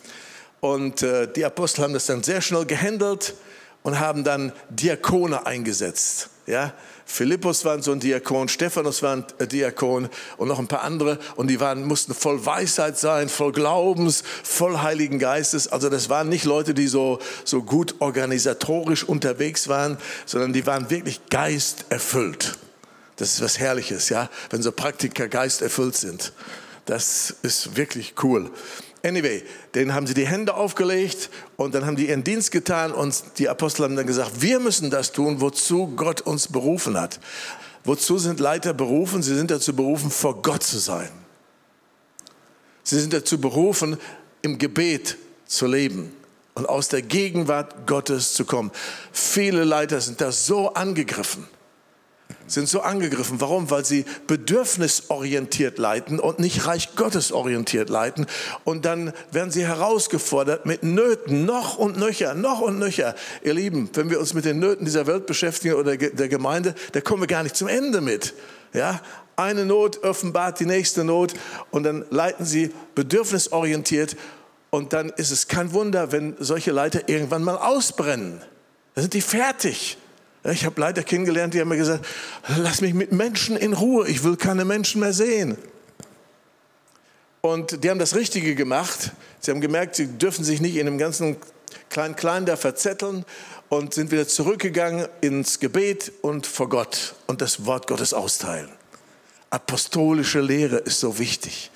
Und 0.61 1.01
äh, 1.01 1.27
die 1.31 1.43
Apostel 1.43 1.83
haben 1.83 1.93
das 1.93 2.05
dann 2.05 2.23
sehr 2.23 2.41
schnell 2.41 2.65
gehandelt 2.65 3.33
und 3.81 3.99
haben 3.99 4.23
dann 4.23 4.53
Diakone 4.69 5.45
eingesetzt. 5.45 6.29
Ja, 6.45 6.73
Philippus 7.05 7.65
war 7.65 7.81
so 7.81 7.91
ein 7.91 7.99
Diakon, 7.99 8.47
Stephanus 8.47 9.03
war 9.03 9.17
ein 9.17 9.25
äh, 9.39 9.47
Diakon 9.47 10.09
und 10.37 10.47
noch 10.47 10.59
ein 10.59 10.67
paar 10.67 10.83
andere. 10.83 11.19
Und 11.35 11.47
die 11.47 11.59
waren, 11.59 11.85
mussten 11.85 12.13
voll 12.13 12.45
Weisheit 12.45 12.97
sein, 12.97 13.29
voll 13.29 13.51
Glaubens, 13.51 14.23
voll 14.43 14.79
Heiligen 14.79 15.19
Geistes. 15.19 15.67
Also 15.67 15.89
das 15.89 16.09
waren 16.09 16.29
nicht 16.29 16.45
Leute, 16.45 16.73
die 16.73 16.87
so, 16.87 17.19
so 17.43 17.61
gut 17.61 17.95
organisatorisch 17.99 19.03
unterwegs 19.03 19.67
waren, 19.67 19.97
sondern 20.25 20.53
die 20.53 20.65
waren 20.65 20.89
wirklich 20.89 21.21
geisterfüllt. 21.29 22.57
Das 23.17 23.33
ist 23.33 23.41
was 23.41 23.59
Herrliches, 23.59 24.09
ja, 24.09 24.29
wenn 24.49 24.63
so 24.63 24.71
Praktiker 24.71 25.27
geisterfüllt 25.27 25.95
sind. 25.95 26.33
Das 26.85 27.35
ist 27.41 27.77
wirklich 27.77 28.15
cool. 28.23 28.51
Anyway, 29.05 29.43
denen 29.75 29.93
haben 29.93 30.07
sie 30.07 30.13
die 30.13 30.27
Hände 30.27 30.53
aufgelegt 30.53 31.29
und 31.57 31.75
dann 31.75 31.85
haben 31.85 31.97
die 31.97 32.07
ihren 32.07 32.23
Dienst 32.23 32.51
getan 32.51 32.93
und 32.93 33.21
die 33.37 33.49
Apostel 33.49 33.83
haben 33.83 33.95
dann 33.95 34.07
gesagt, 34.07 34.41
wir 34.41 34.59
müssen 34.59 34.89
das 34.89 35.11
tun, 35.11 35.41
wozu 35.41 35.87
Gott 35.95 36.21
uns 36.21 36.47
berufen 36.47 36.99
hat. 36.99 37.19
Wozu 37.83 38.17
sind 38.17 38.39
Leiter 38.39 38.73
berufen? 38.73 39.21
Sie 39.21 39.35
sind 39.35 39.51
dazu 39.51 39.75
berufen, 39.75 40.09
vor 40.09 40.41
Gott 40.41 40.63
zu 40.63 40.77
sein. 40.77 41.09
Sie 42.83 42.99
sind 42.99 43.13
dazu 43.13 43.39
berufen, 43.39 43.97
im 44.41 44.57
Gebet 44.57 45.17
zu 45.45 45.67
leben 45.67 46.13
und 46.53 46.67
aus 46.67 46.87
der 46.87 47.01
Gegenwart 47.01 47.87
Gottes 47.87 48.33
zu 48.33 48.45
kommen. 48.45 48.71
Viele 49.11 49.65
Leiter 49.65 49.99
sind 49.99 50.21
da 50.21 50.31
so 50.31 50.73
angegriffen 50.73 51.47
sind 52.47 52.67
so 52.67 52.81
angegriffen. 52.81 53.39
Warum? 53.41 53.69
Weil 53.69 53.85
sie 53.85 54.05
bedürfnisorientiert 54.27 55.77
leiten 55.77 56.19
und 56.19 56.39
nicht 56.39 56.67
Reich 56.67 56.95
Gottes 56.95 57.31
orientiert 57.31 57.89
leiten. 57.89 58.25
Und 58.63 58.85
dann 58.85 59.13
werden 59.31 59.51
sie 59.51 59.65
herausgefordert 59.65 60.65
mit 60.65 60.83
Nöten, 60.83 61.45
noch 61.45 61.77
und 61.77 61.97
nöcher, 61.97 62.33
noch 62.33 62.61
und 62.61 62.79
nöcher. 62.79 63.15
Ihr 63.43 63.53
Lieben, 63.53 63.89
wenn 63.93 64.09
wir 64.09 64.19
uns 64.19 64.33
mit 64.33 64.45
den 64.45 64.59
Nöten 64.59 64.85
dieser 64.85 65.07
Welt 65.07 65.25
beschäftigen 65.25 65.75
oder 65.75 65.97
der 65.97 66.29
Gemeinde, 66.29 66.75
da 66.91 67.01
kommen 67.01 67.23
wir 67.23 67.27
gar 67.27 67.43
nicht 67.43 67.55
zum 67.55 67.67
Ende 67.67 68.01
mit. 68.01 68.33
Ja? 68.73 69.01
Eine 69.35 69.65
Not 69.65 70.03
offenbart 70.03 70.59
die 70.59 70.65
nächste 70.65 71.03
Not 71.03 71.33
und 71.71 71.83
dann 71.83 72.05
leiten 72.09 72.45
sie 72.45 72.71
bedürfnisorientiert. 72.95 74.15
Und 74.69 74.93
dann 74.93 75.09
ist 75.09 75.31
es 75.31 75.47
kein 75.47 75.71
Wunder, 75.73 76.11
wenn 76.11 76.35
solche 76.39 76.71
Leiter 76.71 77.07
irgendwann 77.07 77.43
mal 77.43 77.57
ausbrennen. 77.57 78.41
Dann 78.95 79.03
sind 79.03 79.13
die 79.13 79.21
fertig. 79.21 79.97
Ich 80.51 80.65
habe 80.65 80.79
Leiter 80.81 81.03
kennengelernt, 81.03 81.53
die 81.53 81.61
haben 81.61 81.69
mir 81.69 81.77
gesagt, 81.77 82.05
lass 82.57 82.81
mich 82.81 82.93
mit 82.93 83.11
Menschen 83.11 83.55
in 83.55 83.73
Ruhe, 83.73 84.07
ich 84.07 84.23
will 84.23 84.35
keine 84.35 84.65
Menschen 84.65 84.99
mehr 84.99 85.13
sehen. 85.13 85.57
Und 87.39 87.83
die 87.83 87.89
haben 87.89 87.99
das 87.99 88.15
Richtige 88.15 88.55
gemacht. 88.55 89.11
Sie 89.39 89.51
haben 89.51 89.61
gemerkt, 89.61 89.95
sie 89.95 90.07
dürfen 90.07 90.43
sich 90.45 90.61
nicht 90.61 90.75
in 90.75 90.85
dem 90.85 90.97
ganzen 90.97 91.37
Klein-Klein 91.89 92.45
da 92.45 92.55
verzetteln 92.55 93.25
und 93.69 93.93
sind 93.93 94.11
wieder 94.11 94.27
zurückgegangen 94.27 95.07
ins 95.21 95.59
Gebet 95.59 96.11
und 96.21 96.47
vor 96.47 96.69
Gott 96.69 97.15
und 97.27 97.41
das 97.41 97.65
Wort 97.65 97.87
Gottes 97.87 98.13
austeilen. 98.13 98.69
Apostolische 99.49 100.41
Lehre 100.41 100.77
ist 100.77 100.99
so 100.99 101.19
wichtig. 101.19 101.69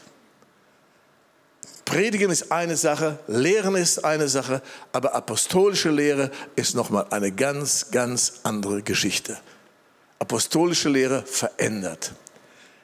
Predigen 1.87 2.29
ist 2.29 2.51
eine 2.51 2.75
Sache, 2.75 3.17
Lehren 3.27 3.75
ist 3.75 4.03
eine 4.03 4.27
Sache, 4.27 4.61
aber 4.91 5.15
apostolische 5.15 5.89
Lehre 5.89 6.31
ist 6.57 6.75
nochmal 6.75 7.05
eine 7.11 7.31
ganz, 7.31 7.91
ganz 7.91 8.41
andere 8.43 8.83
Geschichte. 8.83 9.37
Apostolische 10.19 10.89
Lehre 10.89 11.23
verändert. 11.25 12.11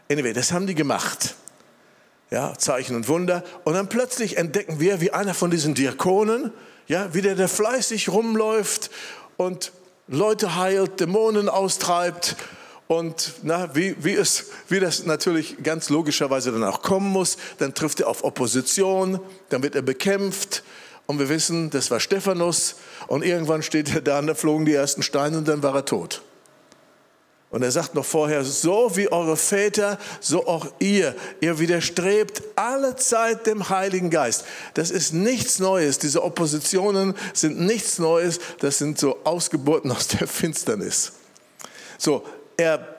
Anyway, 0.09 0.31
das 0.31 0.53
haben 0.53 0.67
die 0.67 0.73
gemacht. 0.73 1.35
Ja, 2.31 2.57
Zeichen 2.57 2.95
und 2.95 3.09
Wunder. 3.09 3.43
Und 3.65 3.73
dann 3.73 3.89
plötzlich 3.89 4.37
entdecken 4.37 4.79
wir, 4.79 5.01
wie 5.01 5.11
einer 5.11 5.33
von 5.33 5.51
diesen 5.51 5.75
Diakonen, 5.75 6.53
ja, 6.87 7.13
wie 7.13 7.21
der, 7.21 7.35
der 7.35 7.49
fleißig 7.49 8.07
rumläuft 8.07 8.89
und 9.35 9.73
Leute 10.07 10.55
heilt, 10.55 11.01
Dämonen 11.01 11.49
austreibt 11.49 12.37
und 12.87 13.33
na, 13.43 13.73
wie, 13.75 13.95
wie, 14.03 14.13
es, 14.13 14.45
wie 14.67 14.79
das 14.79 15.05
natürlich 15.05 15.63
ganz 15.63 15.89
logischerweise 15.89 16.51
dann 16.51 16.63
auch 16.63 16.81
kommen 16.81 17.09
muss, 17.09 17.37
dann 17.57 17.73
trifft 17.73 18.01
er 18.01 18.07
auf 18.07 18.23
Opposition, 18.23 19.19
dann 19.49 19.63
wird 19.63 19.75
er 19.75 19.81
bekämpft. 19.81 20.63
Und 21.05 21.19
wir 21.19 21.29
wissen, 21.29 21.69
das 21.69 21.91
war 21.91 21.99
Stephanus. 21.99 22.75
Und 23.07 23.23
irgendwann 23.23 23.63
steht 23.63 23.93
er 23.93 24.01
da 24.01 24.19
und 24.19 24.27
da 24.27 24.35
flogen 24.35 24.65
die 24.65 24.73
ersten 24.73 25.03
Steine 25.03 25.37
und 25.37 25.47
dann 25.47 25.63
war 25.63 25.75
er 25.75 25.85
tot. 25.85 26.21
Und 27.53 27.61
er 27.61 27.71
sagt 27.71 27.93
noch 27.93 28.05
vorher, 28.05 28.43
so 28.43 28.95
wie 28.95 29.11
eure 29.11 29.37
Väter, 29.37 29.99
so 30.19 30.47
auch 30.47 30.65
ihr. 30.79 31.15
Ihr 31.39 31.59
widerstrebt 31.59 32.41
alle 32.55 32.95
Zeit 32.95 33.45
dem 33.45 33.69
Heiligen 33.69 34.09
Geist. 34.09 34.45
Das 34.73 34.89
ist 34.89 35.13
nichts 35.13 35.59
Neues. 35.59 35.99
Diese 35.99 36.23
Oppositionen 36.23 37.13
sind 37.33 37.59
nichts 37.59 37.99
Neues. 37.99 38.39
Das 38.59 38.79
sind 38.79 38.97
so 38.97 39.19
Ausgeburten 39.23 39.91
aus 39.91 40.07
der 40.07 40.27
Finsternis. 40.27 41.11
So, 41.99 42.25
er 42.57 42.95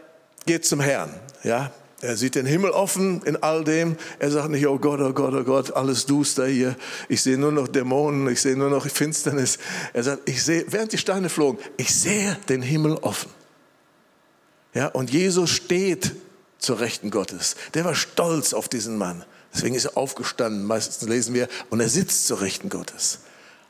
geht 0.46 0.64
zum 0.64 0.80
Herrn. 0.80 1.10
Ja, 1.42 1.70
er 2.00 2.16
sieht 2.16 2.34
den 2.34 2.44
Himmel 2.44 2.70
offen 2.70 3.22
in 3.22 3.42
all 3.42 3.64
dem. 3.64 3.96
Er 4.18 4.30
sagt 4.30 4.50
nicht, 4.50 4.66
oh 4.66 4.78
Gott, 4.78 5.00
oh 5.00 5.12
Gott, 5.12 5.32
oh 5.32 5.42
Gott, 5.42 5.74
alles 5.74 6.04
duster 6.04 6.46
hier. 6.46 6.76
Ich 7.08 7.22
sehe 7.22 7.38
nur 7.38 7.50
noch 7.50 7.66
Dämonen, 7.66 8.28
ich 8.28 8.42
sehe 8.42 8.56
nur 8.56 8.68
noch 8.68 8.86
Finsternis. 8.86 9.58
Er 9.94 10.02
sagt, 10.02 10.28
ich 10.28 10.42
sehe, 10.42 10.66
während 10.68 10.92
die 10.92 10.98
Steine 10.98 11.28
flogen, 11.28 11.58
ich 11.78 11.94
sehe 11.94 12.36
den 12.48 12.60
Himmel 12.60 12.96
offen. 12.96 13.30
Ja, 14.74 14.88
und 14.88 15.10
Jesus 15.10 15.50
steht 15.50 16.12
zur 16.58 16.80
Rechten 16.80 17.10
Gottes. 17.10 17.56
Der 17.72 17.84
war 17.84 17.94
stolz 17.94 18.52
auf 18.52 18.68
diesen 18.68 18.98
Mann. 18.98 19.24
Deswegen 19.54 19.74
ist 19.74 19.84
er 19.84 19.96
aufgestanden, 19.96 20.64
meistens 20.64 21.08
lesen 21.08 21.32
wir, 21.32 21.48
und 21.70 21.80
er 21.80 21.88
sitzt 21.88 22.26
zur 22.26 22.40
Rechten 22.40 22.68
Gottes. 22.68 23.20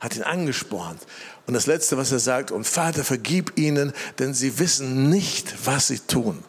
Hat 0.04 0.16
ihn 0.16 0.22
angespornt. 0.22 1.00
Und 1.46 1.54
das 1.54 1.64
Letzte, 1.64 1.96
was 1.96 2.12
er 2.12 2.18
sagt, 2.18 2.50
und 2.50 2.66
Vater, 2.66 3.04
vergib 3.04 3.56
ihnen, 3.56 3.94
denn 4.18 4.34
sie 4.34 4.58
wissen 4.58 5.08
nicht, 5.08 5.66
was 5.66 5.86
sie 5.86 5.98
tun. 5.98 6.44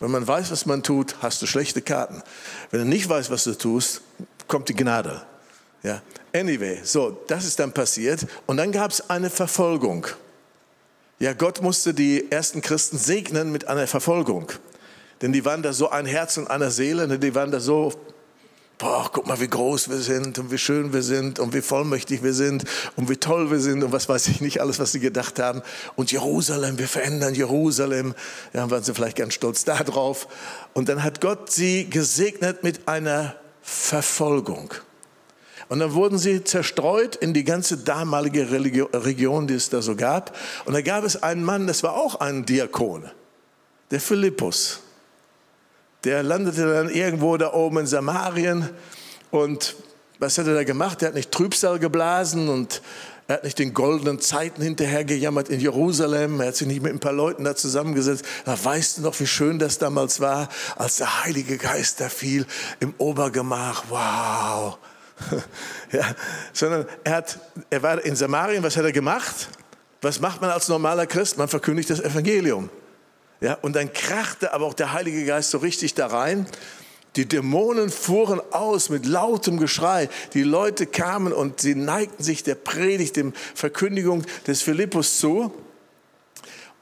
Wenn 0.00 0.10
man 0.10 0.26
weiß, 0.26 0.50
was 0.50 0.64
man 0.64 0.82
tut, 0.82 1.16
hast 1.20 1.42
du 1.42 1.46
schlechte 1.46 1.82
Karten. 1.82 2.22
Wenn 2.70 2.80
du 2.80 2.86
nicht 2.86 3.06
weißt, 3.06 3.30
was 3.30 3.44
du 3.44 3.52
tust, 3.52 4.00
kommt 4.48 4.70
die 4.70 4.74
Gnade. 4.74 5.20
Ja. 5.82 6.00
Anyway, 6.34 6.80
so, 6.82 7.22
das 7.26 7.44
ist 7.44 7.58
dann 7.58 7.72
passiert. 7.72 8.26
Und 8.46 8.56
dann 8.56 8.72
gab 8.72 8.90
es 8.90 9.10
eine 9.10 9.28
Verfolgung. 9.28 10.06
Ja, 11.18 11.34
Gott 11.34 11.60
musste 11.60 11.92
die 11.92 12.32
ersten 12.32 12.62
Christen 12.62 12.96
segnen 12.96 13.52
mit 13.52 13.68
einer 13.68 13.86
Verfolgung. 13.86 14.50
Denn 15.20 15.34
die 15.34 15.44
waren 15.44 15.62
da 15.62 15.74
so 15.74 15.90
ein 15.90 16.06
Herz 16.06 16.38
und 16.38 16.50
eine 16.50 16.70
Seele, 16.70 17.06
ne, 17.06 17.18
die 17.18 17.34
waren 17.34 17.50
da 17.50 17.60
so 17.60 17.92
boah, 18.78 19.08
guck 19.12 19.26
mal, 19.26 19.40
wie 19.40 19.48
groß 19.48 19.88
wir 19.90 19.98
sind 19.98 20.38
und 20.38 20.50
wie 20.50 20.58
schön 20.58 20.92
wir 20.92 21.02
sind 21.02 21.38
und 21.38 21.54
wie 21.54 21.62
vollmächtig 21.62 22.22
wir 22.22 22.34
sind 22.34 22.64
und 22.96 23.08
wie 23.08 23.16
toll 23.16 23.50
wir 23.50 23.60
sind 23.60 23.84
und 23.84 23.92
was 23.92 24.08
weiß 24.08 24.28
ich 24.28 24.40
nicht, 24.40 24.60
alles, 24.60 24.78
was 24.78 24.92
sie 24.92 25.00
gedacht 25.00 25.38
haben. 25.38 25.62
Und 25.94 26.10
Jerusalem, 26.10 26.78
wir 26.78 26.88
verändern 26.88 27.34
Jerusalem. 27.34 28.14
Ja, 28.52 28.70
waren 28.70 28.82
sie 28.82 28.94
vielleicht 28.94 29.16
ganz 29.16 29.34
stolz 29.34 29.64
darauf. 29.64 30.26
Und 30.74 30.88
dann 30.88 31.02
hat 31.02 31.20
Gott 31.20 31.52
sie 31.52 31.88
gesegnet 31.88 32.64
mit 32.64 32.88
einer 32.88 33.36
Verfolgung. 33.62 34.74
Und 35.68 35.78
dann 35.78 35.94
wurden 35.94 36.18
sie 36.18 36.44
zerstreut 36.44 37.16
in 37.16 37.32
die 37.32 37.44
ganze 37.44 37.78
damalige 37.78 38.50
Region, 38.50 39.46
die 39.46 39.54
es 39.54 39.70
da 39.70 39.80
so 39.80 39.96
gab. 39.96 40.36
Und 40.66 40.74
da 40.74 40.82
gab 40.82 41.04
es 41.04 41.22
einen 41.22 41.44
Mann, 41.44 41.66
das 41.66 41.82
war 41.82 41.94
auch 41.94 42.16
ein 42.16 42.44
Diakon, 42.44 43.10
der 43.90 44.00
Philippus 44.00 44.80
der 46.04 46.22
landete 46.22 46.72
dann 46.72 46.88
irgendwo 46.88 47.36
da 47.36 47.52
oben 47.52 47.78
in 47.78 47.86
Samarien 47.86 48.68
und 49.30 49.76
was 50.18 50.38
hat 50.38 50.46
er 50.46 50.54
da 50.54 50.64
gemacht? 50.64 51.02
Er 51.02 51.08
hat 51.08 51.14
nicht 51.14 51.32
Trübsal 51.32 51.78
geblasen 51.78 52.48
und 52.48 52.80
er 53.28 53.36
hat 53.36 53.44
nicht 53.44 53.58
den 53.58 53.72
goldenen 53.74 54.20
Zeiten 54.20 54.62
hinterhergejammert 54.62 55.48
in 55.48 55.58
Jerusalem. 55.58 56.40
Er 56.40 56.48
hat 56.48 56.56
sich 56.56 56.68
nicht 56.68 56.82
mit 56.82 56.92
ein 56.92 57.00
paar 57.00 57.12
Leuten 57.12 57.44
da 57.44 57.56
zusammengesetzt. 57.56 58.24
Da 58.44 58.62
weißt 58.62 58.98
du 58.98 59.02
noch, 59.02 59.18
wie 59.18 59.26
schön 59.26 59.58
das 59.58 59.78
damals 59.78 60.20
war, 60.20 60.48
als 60.76 60.96
der 60.96 61.24
Heilige 61.24 61.56
Geist 61.56 62.00
da 62.00 62.08
fiel 62.08 62.46
im 62.78 62.94
Obergemach. 62.98 63.84
Wow. 63.88 64.78
ja, 65.92 66.04
sondern 66.52 66.86
er, 67.04 67.16
hat, 67.16 67.38
er 67.70 67.82
war 67.82 68.04
in 68.04 68.16
Samarien. 68.16 68.62
Was 68.62 68.76
hat 68.76 68.84
er 68.84 68.92
gemacht? 68.92 69.48
Was 70.02 70.20
macht 70.20 70.40
man 70.40 70.50
als 70.50 70.68
normaler 70.68 71.06
Christ? 71.06 71.38
Man 71.38 71.48
verkündigt 71.48 71.90
das 71.90 72.00
Evangelium. 72.00 72.70
Ja, 73.42 73.58
und 73.60 73.74
dann 73.74 73.92
krachte 73.92 74.52
aber 74.52 74.66
auch 74.66 74.74
der 74.74 74.92
Heilige 74.92 75.24
Geist 75.24 75.50
so 75.50 75.58
richtig 75.58 75.94
da 75.94 76.06
rein. 76.06 76.46
Die 77.16 77.26
Dämonen 77.26 77.90
fuhren 77.90 78.40
aus 78.52 78.88
mit 78.88 79.04
lautem 79.04 79.58
Geschrei. 79.58 80.08
Die 80.32 80.44
Leute 80.44 80.86
kamen 80.86 81.32
und 81.32 81.60
sie 81.60 81.74
neigten 81.74 82.22
sich 82.22 82.44
der 82.44 82.54
Predigt, 82.54 83.16
der 83.16 83.32
Verkündigung 83.54 84.22
des 84.46 84.62
Philippus 84.62 85.18
zu. 85.18 85.52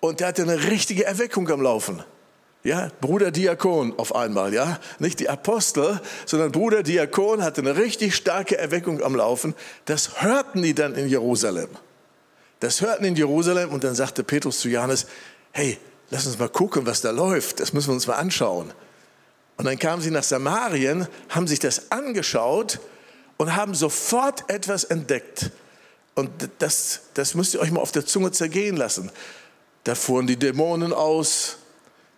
Und 0.00 0.20
er 0.20 0.28
hatte 0.28 0.42
eine 0.42 0.64
richtige 0.70 1.06
Erweckung 1.06 1.48
am 1.48 1.62
Laufen. 1.62 2.04
Ja, 2.62 2.90
Bruder 3.00 3.30
Diakon 3.30 3.98
auf 3.98 4.14
einmal, 4.14 4.52
ja. 4.52 4.78
Nicht 4.98 5.20
die 5.20 5.30
Apostel, 5.30 5.98
sondern 6.26 6.52
Bruder 6.52 6.82
Diakon 6.82 7.42
hatte 7.42 7.62
eine 7.62 7.76
richtig 7.76 8.14
starke 8.14 8.58
Erweckung 8.58 9.02
am 9.02 9.16
Laufen. 9.16 9.54
Das 9.86 10.20
hörten 10.22 10.60
die 10.60 10.74
dann 10.74 10.94
in 10.94 11.08
Jerusalem. 11.08 11.70
Das 12.60 12.82
hörten 12.82 13.06
in 13.06 13.16
Jerusalem 13.16 13.70
und 13.70 13.82
dann 13.82 13.94
sagte 13.94 14.22
Petrus 14.22 14.60
zu 14.60 14.68
Johannes, 14.68 15.06
hey, 15.52 15.78
lass 16.10 16.26
uns 16.26 16.38
mal 16.38 16.48
gucken, 16.48 16.86
was 16.86 17.00
da 17.00 17.10
läuft. 17.10 17.60
Das 17.60 17.72
müssen 17.72 17.88
wir 17.88 17.94
uns 17.94 18.06
mal 18.06 18.16
anschauen. 18.16 18.72
Und 19.56 19.64
dann 19.64 19.78
kamen 19.78 20.02
sie 20.02 20.10
nach 20.10 20.22
Samarien, 20.22 21.06
haben 21.28 21.46
sich 21.46 21.58
das 21.58 21.90
angeschaut 21.90 22.80
und 23.36 23.56
haben 23.56 23.74
sofort 23.74 24.48
etwas 24.48 24.84
entdeckt. 24.84 25.50
Und 26.14 26.30
das, 26.58 27.00
das 27.14 27.34
müsst 27.34 27.54
ihr 27.54 27.60
euch 27.60 27.70
mal 27.70 27.80
auf 27.80 27.92
der 27.92 28.04
Zunge 28.04 28.32
zergehen 28.32 28.76
lassen. 28.76 29.10
Da 29.84 29.94
fuhren 29.94 30.26
die 30.26 30.36
Dämonen 30.36 30.92
aus, 30.92 31.56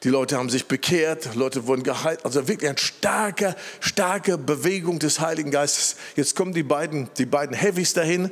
die 0.02 0.08
Leute 0.08 0.36
haben 0.36 0.50
sich 0.50 0.66
bekehrt, 0.66 1.36
Leute 1.36 1.66
wurden 1.68 1.84
geheilt. 1.84 2.24
Also 2.24 2.48
wirklich 2.48 2.68
eine 2.68 2.78
starke, 2.78 3.54
starke 3.78 4.36
Bewegung 4.36 4.98
des 4.98 5.20
Heiligen 5.20 5.52
Geistes. 5.52 5.96
Jetzt 6.16 6.34
kommen 6.34 6.52
die 6.52 6.64
beiden, 6.64 7.08
die 7.18 7.26
beiden 7.26 7.54
Heavies 7.54 7.94
dahin, 7.94 8.30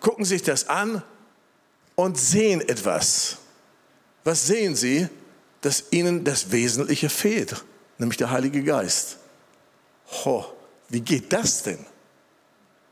gucken 0.00 0.26
sich 0.26 0.42
das 0.42 0.68
an 0.68 1.02
und 1.94 2.18
sehen 2.18 2.60
etwas. 2.60 3.39
Was 4.30 4.46
sehen 4.46 4.76
sie? 4.76 5.08
Dass 5.60 5.86
ihnen 5.90 6.22
das 6.22 6.52
Wesentliche 6.52 7.10
fehlt, 7.10 7.64
nämlich 7.98 8.16
der 8.16 8.30
Heilige 8.30 8.62
Geist. 8.62 9.16
Ho, 10.24 10.44
wie 10.88 11.00
geht 11.00 11.32
das 11.32 11.64
denn? 11.64 11.84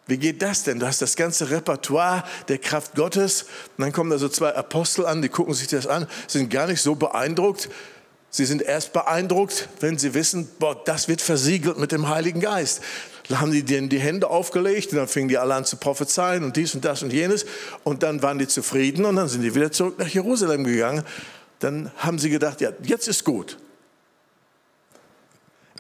Wie 0.09 0.16
geht 0.16 0.42
das 0.42 0.64
denn? 0.64 0.81
Du 0.81 0.87
hast 0.88 1.01
das 1.01 1.14
ganze 1.14 1.48
Repertoire 1.48 2.24
der 2.48 2.59
Kraft 2.59 2.96
Gottes 2.96 3.42
und 3.77 3.85
dann 3.85 3.92
kommen 3.92 4.11
da 4.11 4.18
so 4.18 4.29
zwei 4.29 4.53
Apostel 4.53 5.07
an, 5.07 5.22
die 5.22 5.29
gucken 5.29 5.55
sich 5.55 5.68
das 5.68 5.87
an, 5.87 6.09
sind 6.27 6.51
gar 6.51 6.66
nicht 6.66 6.83
so 6.83 6.96
beeindruckt. 6.96 7.68
Sie 8.31 8.44
sind 8.44 8.61
erst 8.61 8.92
beeindruckt, 8.92 9.68
wenn 9.79 9.96
sie 9.96 10.14
wissen, 10.14 10.48
boah, 10.59 10.83
das 10.85 11.07
wird 11.07 11.20
versiegelt 11.22 11.79
mit 11.79 11.92
dem 11.92 12.09
Heiligen 12.09 12.40
Geist. 12.40 12.83
Dann 13.29 13.41
haben 13.41 13.53
die 13.53 13.62
denen 13.62 13.88
die 13.88 13.99
Hände 13.99 14.31
aufgelegt 14.31 14.93
und 14.93 14.99
dann 14.99 15.09
fingen 15.09 15.29
die 15.29 15.38
alle 15.38 15.55
an 15.55 15.64
zu 15.64 15.77
prophezeien 15.77 16.45
und 16.45 16.57
dies 16.57 16.75
und 16.75 16.85
das 16.85 17.03
und 17.03 17.12
jenes. 17.12 17.45
Und 17.85 18.03
dann 18.03 18.23
waren 18.23 18.38
die 18.38 18.49
zufrieden 18.49 19.05
und 19.05 19.17
dann 19.17 19.29
sind 19.29 19.43
die 19.43 19.55
wieder 19.55 19.71
zurück 19.71 19.99
nach 19.99 20.09
Jerusalem 20.09 20.64
gegangen. 20.64 21.05
Dann 21.59 21.93
haben 21.99 22.19
sie 22.19 22.31
gedacht, 22.31 22.61
ja, 22.61 22.71
jetzt 22.83 23.09
ist 23.09 23.25
gut. 23.25 23.59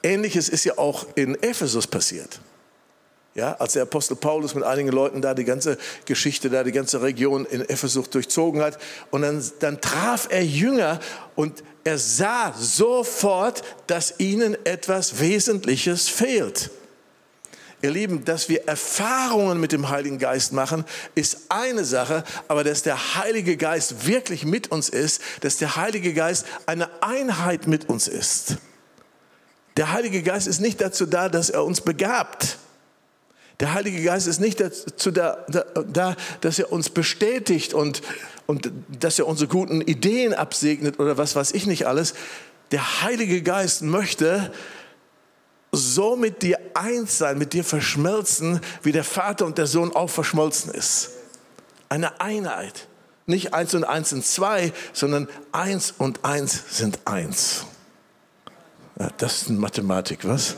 Ähnliches 0.02 0.48
ist 0.48 0.64
ja 0.64 0.76
auch 0.78 1.06
in 1.14 1.34
Ephesus 1.42 1.86
passiert. 1.86 2.40
Ja, 3.34 3.54
als 3.54 3.74
der 3.74 3.82
Apostel 3.82 4.16
Paulus 4.16 4.54
mit 4.54 4.64
einigen 4.64 4.88
Leuten 4.88 5.22
da 5.22 5.32
die 5.32 5.44
ganze 5.44 5.78
Geschichte, 6.06 6.50
da 6.50 6.64
die 6.64 6.72
ganze 6.72 7.02
Region 7.02 7.44
in 7.46 7.60
Ephesus 7.60 8.10
durchzogen 8.10 8.60
hat. 8.60 8.78
Und 9.10 9.22
dann, 9.22 9.42
dann 9.60 9.80
traf 9.80 10.26
er 10.30 10.44
Jünger 10.44 10.98
und 11.36 11.62
er 11.84 11.98
sah 11.98 12.52
sofort, 12.58 13.62
dass 13.86 14.18
ihnen 14.18 14.56
etwas 14.66 15.20
Wesentliches 15.20 16.08
fehlt. 16.08 16.70
Ihr 17.80 17.90
Lieben, 17.92 18.24
dass 18.24 18.48
wir 18.48 18.66
Erfahrungen 18.66 19.60
mit 19.60 19.70
dem 19.70 19.88
Heiligen 19.88 20.18
Geist 20.18 20.52
machen, 20.52 20.84
ist 21.14 21.42
eine 21.48 21.84
Sache, 21.84 22.24
aber 22.48 22.64
dass 22.64 22.82
der 22.82 23.14
Heilige 23.14 23.56
Geist 23.56 24.06
wirklich 24.06 24.44
mit 24.44 24.72
uns 24.72 24.88
ist, 24.88 25.22
dass 25.42 25.58
der 25.58 25.76
Heilige 25.76 26.12
Geist 26.12 26.44
eine 26.66 26.88
Einheit 27.02 27.68
mit 27.68 27.88
uns 27.88 28.08
ist. 28.08 28.56
Der 29.76 29.92
Heilige 29.92 30.22
Geist 30.22 30.48
ist 30.48 30.60
nicht 30.60 30.80
dazu 30.80 31.06
da, 31.06 31.28
dass 31.28 31.50
er 31.50 31.64
uns 31.64 31.80
begabt. 31.80 32.58
Der 33.60 33.74
Heilige 33.74 34.02
Geist 34.02 34.26
ist 34.26 34.40
nicht 34.40 34.58
dazu 34.60 35.12
da, 35.12 35.46
da 35.48 36.16
dass 36.40 36.58
er 36.58 36.72
uns 36.72 36.90
bestätigt 36.90 37.74
und, 37.74 38.02
und 38.46 38.72
dass 39.00 39.20
er 39.20 39.28
unsere 39.28 39.48
guten 39.48 39.80
Ideen 39.80 40.34
absegnet 40.34 40.98
oder 40.98 41.16
was 41.16 41.36
weiß 41.36 41.52
ich 41.52 41.66
nicht 41.66 41.86
alles. 41.86 42.14
Der 42.72 43.02
Heilige 43.02 43.40
Geist 43.42 43.82
möchte, 43.82 44.52
so 45.72 46.16
mit 46.16 46.42
dir 46.42 46.58
eins 46.74 47.18
sein, 47.18 47.38
mit 47.38 47.52
dir 47.52 47.64
verschmelzen, 47.64 48.60
wie 48.82 48.92
der 48.92 49.04
Vater 49.04 49.44
und 49.46 49.58
der 49.58 49.66
Sohn 49.66 49.94
auch 49.94 50.10
verschmolzen 50.10 50.72
ist. 50.72 51.10
Eine 51.88 52.20
Einheit. 52.20 52.88
Nicht 53.26 53.52
eins 53.52 53.74
und 53.74 53.84
eins 53.84 54.10
sind 54.10 54.24
zwei, 54.24 54.72
sondern 54.92 55.28
eins 55.52 55.92
und 55.98 56.24
eins 56.24 56.78
sind 56.78 56.98
eins. 57.04 57.66
Ja, 58.98 59.10
das 59.18 59.42
ist 59.42 59.50
Mathematik, 59.50 60.26
was? 60.26 60.56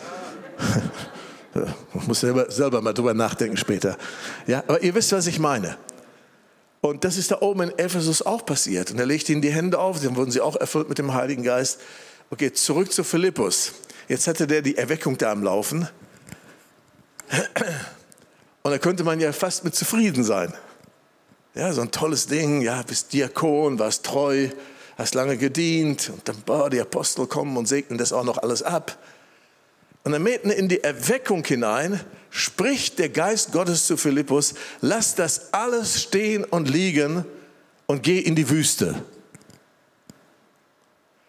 Ich 1.94 2.06
muss 2.06 2.20
selber, 2.20 2.50
selber 2.50 2.80
mal 2.80 2.92
drüber 2.92 3.12
nachdenken 3.12 3.56
später. 3.56 3.96
Ja, 4.46 4.62
aber 4.66 4.82
ihr 4.82 4.94
wisst, 4.94 5.12
was 5.12 5.26
ich 5.26 5.38
meine. 5.40 5.76
Und 6.80 7.04
das 7.04 7.16
ist 7.16 7.30
da 7.30 7.38
oben 7.40 7.62
in 7.62 7.78
Ephesus 7.78 8.22
auch 8.22 8.46
passiert. 8.46 8.90
Und 8.92 8.98
er 8.98 9.06
legte 9.06 9.32
ihnen 9.32 9.42
die 9.42 9.52
Hände 9.52 9.78
auf, 9.78 10.00
dann 10.00 10.16
wurden 10.16 10.30
sie 10.30 10.40
auch 10.40 10.56
erfüllt 10.56 10.88
mit 10.88 10.98
dem 10.98 11.12
Heiligen 11.12 11.42
Geist. 11.42 11.80
Okay, 12.30 12.52
zurück 12.52 12.92
zu 12.92 13.04
Philippus. 13.04 13.72
Jetzt 14.10 14.26
hatte 14.26 14.48
der 14.48 14.60
die 14.60 14.76
Erweckung 14.76 15.16
da 15.16 15.30
am 15.30 15.44
Laufen. 15.44 15.88
Und 18.62 18.72
da 18.72 18.78
könnte 18.78 19.04
man 19.04 19.20
ja 19.20 19.32
fast 19.32 19.62
mit 19.62 19.76
zufrieden 19.76 20.24
sein. 20.24 20.52
Ja, 21.54 21.72
so 21.72 21.80
ein 21.80 21.92
tolles 21.92 22.26
Ding, 22.26 22.60
ja, 22.60 22.82
bist 22.82 23.12
Diakon, 23.12 23.78
warst 23.78 24.04
treu, 24.04 24.48
hast 24.98 25.14
lange 25.14 25.36
gedient 25.36 26.10
und 26.12 26.28
dann, 26.28 26.42
boah, 26.44 26.68
die 26.68 26.80
Apostel 26.80 27.28
kommen 27.28 27.56
und 27.56 27.68
segnen 27.68 27.98
das 27.98 28.12
auch 28.12 28.24
noch 28.24 28.38
alles 28.38 28.64
ab. 28.64 28.98
Und 30.02 30.10
dann 30.10 30.24
mitten 30.24 30.50
in 30.50 30.68
die 30.68 30.82
Erweckung 30.82 31.44
hinein 31.44 32.00
spricht 32.30 32.98
der 32.98 33.10
Geist 33.10 33.52
Gottes 33.52 33.86
zu 33.86 33.96
Philippus, 33.96 34.54
lass 34.80 35.14
das 35.14 35.54
alles 35.54 36.02
stehen 36.02 36.42
und 36.42 36.68
liegen 36.68 37.24
und 37.86 38.02
geh 38.02 38.18
in 38.18 38.34
die 38.34 38.50
Wüste. 38.50 39.04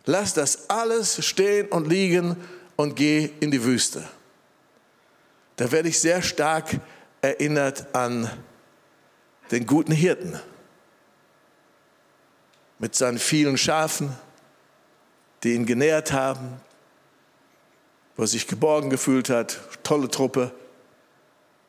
Lass 0.05 0.33
das 0.33 0.67
alles 0.67 1.23
stehen 1.23 1.67
und 1.67 1.87
liegen 1.87 2.37
und 2.81 2.95
geh 2.95 3.29
in 3.39 3.51
die 3.51 3.63
Wüste. 3.63 4.03
Da 5.57 5.71
werde 5.71 5.89
ich 5.89 5.99
sehr 5.99 6.21
stark 6.21 6.79
erinnert 7.21 7.93
an 7.93 8.29
den 9.51 9.67
guten 9.67 9.91
Hirten 9.91 10.39
mit 12.79 12.95
seinen 12.95 13.19
vielen 13.19 13.57
Schafen, 13.57 14.15
die 15.43 15.53
ihn 15.53 15.67
genährt 15.67 16.11
haben, 16.11 16.59
wo 18.15 18.23
er 18.23 18.27
sich 18.27 18.47
geborgen 18.47 18.89
gefühlt 18.89 19.29
hat, 19.29 19.59
tolle 19.83 20.09
Truppe. 20.09 20.51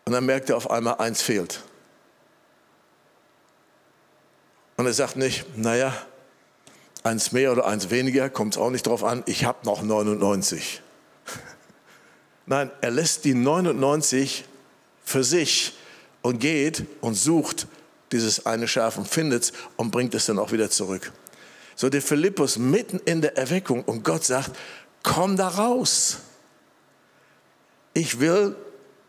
Und 0.07 0.13
dann 0.13 0.25
merkt 0.25 0.49
er 0.49 0.57
auf 0.57 0.71
einmal, 0.71 0.95
eins 0.95 1.21
fehlt. 1.21 1.61
Und 4.79 4.87
er 4.87 4.95
sagt 4.95 5.17
nicht, 5.17 5.59
naja, 5.59 5.95
eins 7.03 7.33
mehr 7.33 7.53
oder 7.53 7.67
eins 7.67 7.91
weniger, 7.91 8.31
kommt 8.31 8.55
es 8.55 8.61
auch 8.61 8.71
nicht 8.71 8.87
drauf 8.87 9.05
an, 9.05 9.23
ich 9.27 9.45
habe 9.45 9.59
noch 9.67 9.83
99. 9.83 10.81
Nein, 12.47 12.71
er 12.81 12.91
lässt 12.91 13.25
die 13.25 13.35
99 13.35 14.45
für 15.05 15.25
sich 15.25 15.75
und 16.23 16.39
geht 16.39 16.85
und 17.01 17.15
sucht 17.15 17.67
dieses 18.13 18.47
eine 18.47 18.69
Schaf 18.69 18.99
und 18.99 19.09
findet 19.09 19.45
es 19.45 19.53
und 19.77 19.91
bringt 19.91 20.15
es 20.15 20.27
dann 20.27 20.39
auch 20.39 20.53
wieder 20.53 20.71
zurück. 20.71 21.13
So 21.75 21.89
der 21.89 22.03
Philippus 22.03 22.59
mitten 22.59 22.99
in 23.05 23.21
der 23.23 23.37
Erweckung 23.37 23.83
und 23.85 24.05
Gott 24.05 24.25
sagt, 24.25 24.51
komm 25.03 25.37
da 25.37 25.49
raus. 25.49 26.19
Ich 27.95 28.21
will 28.21 28.55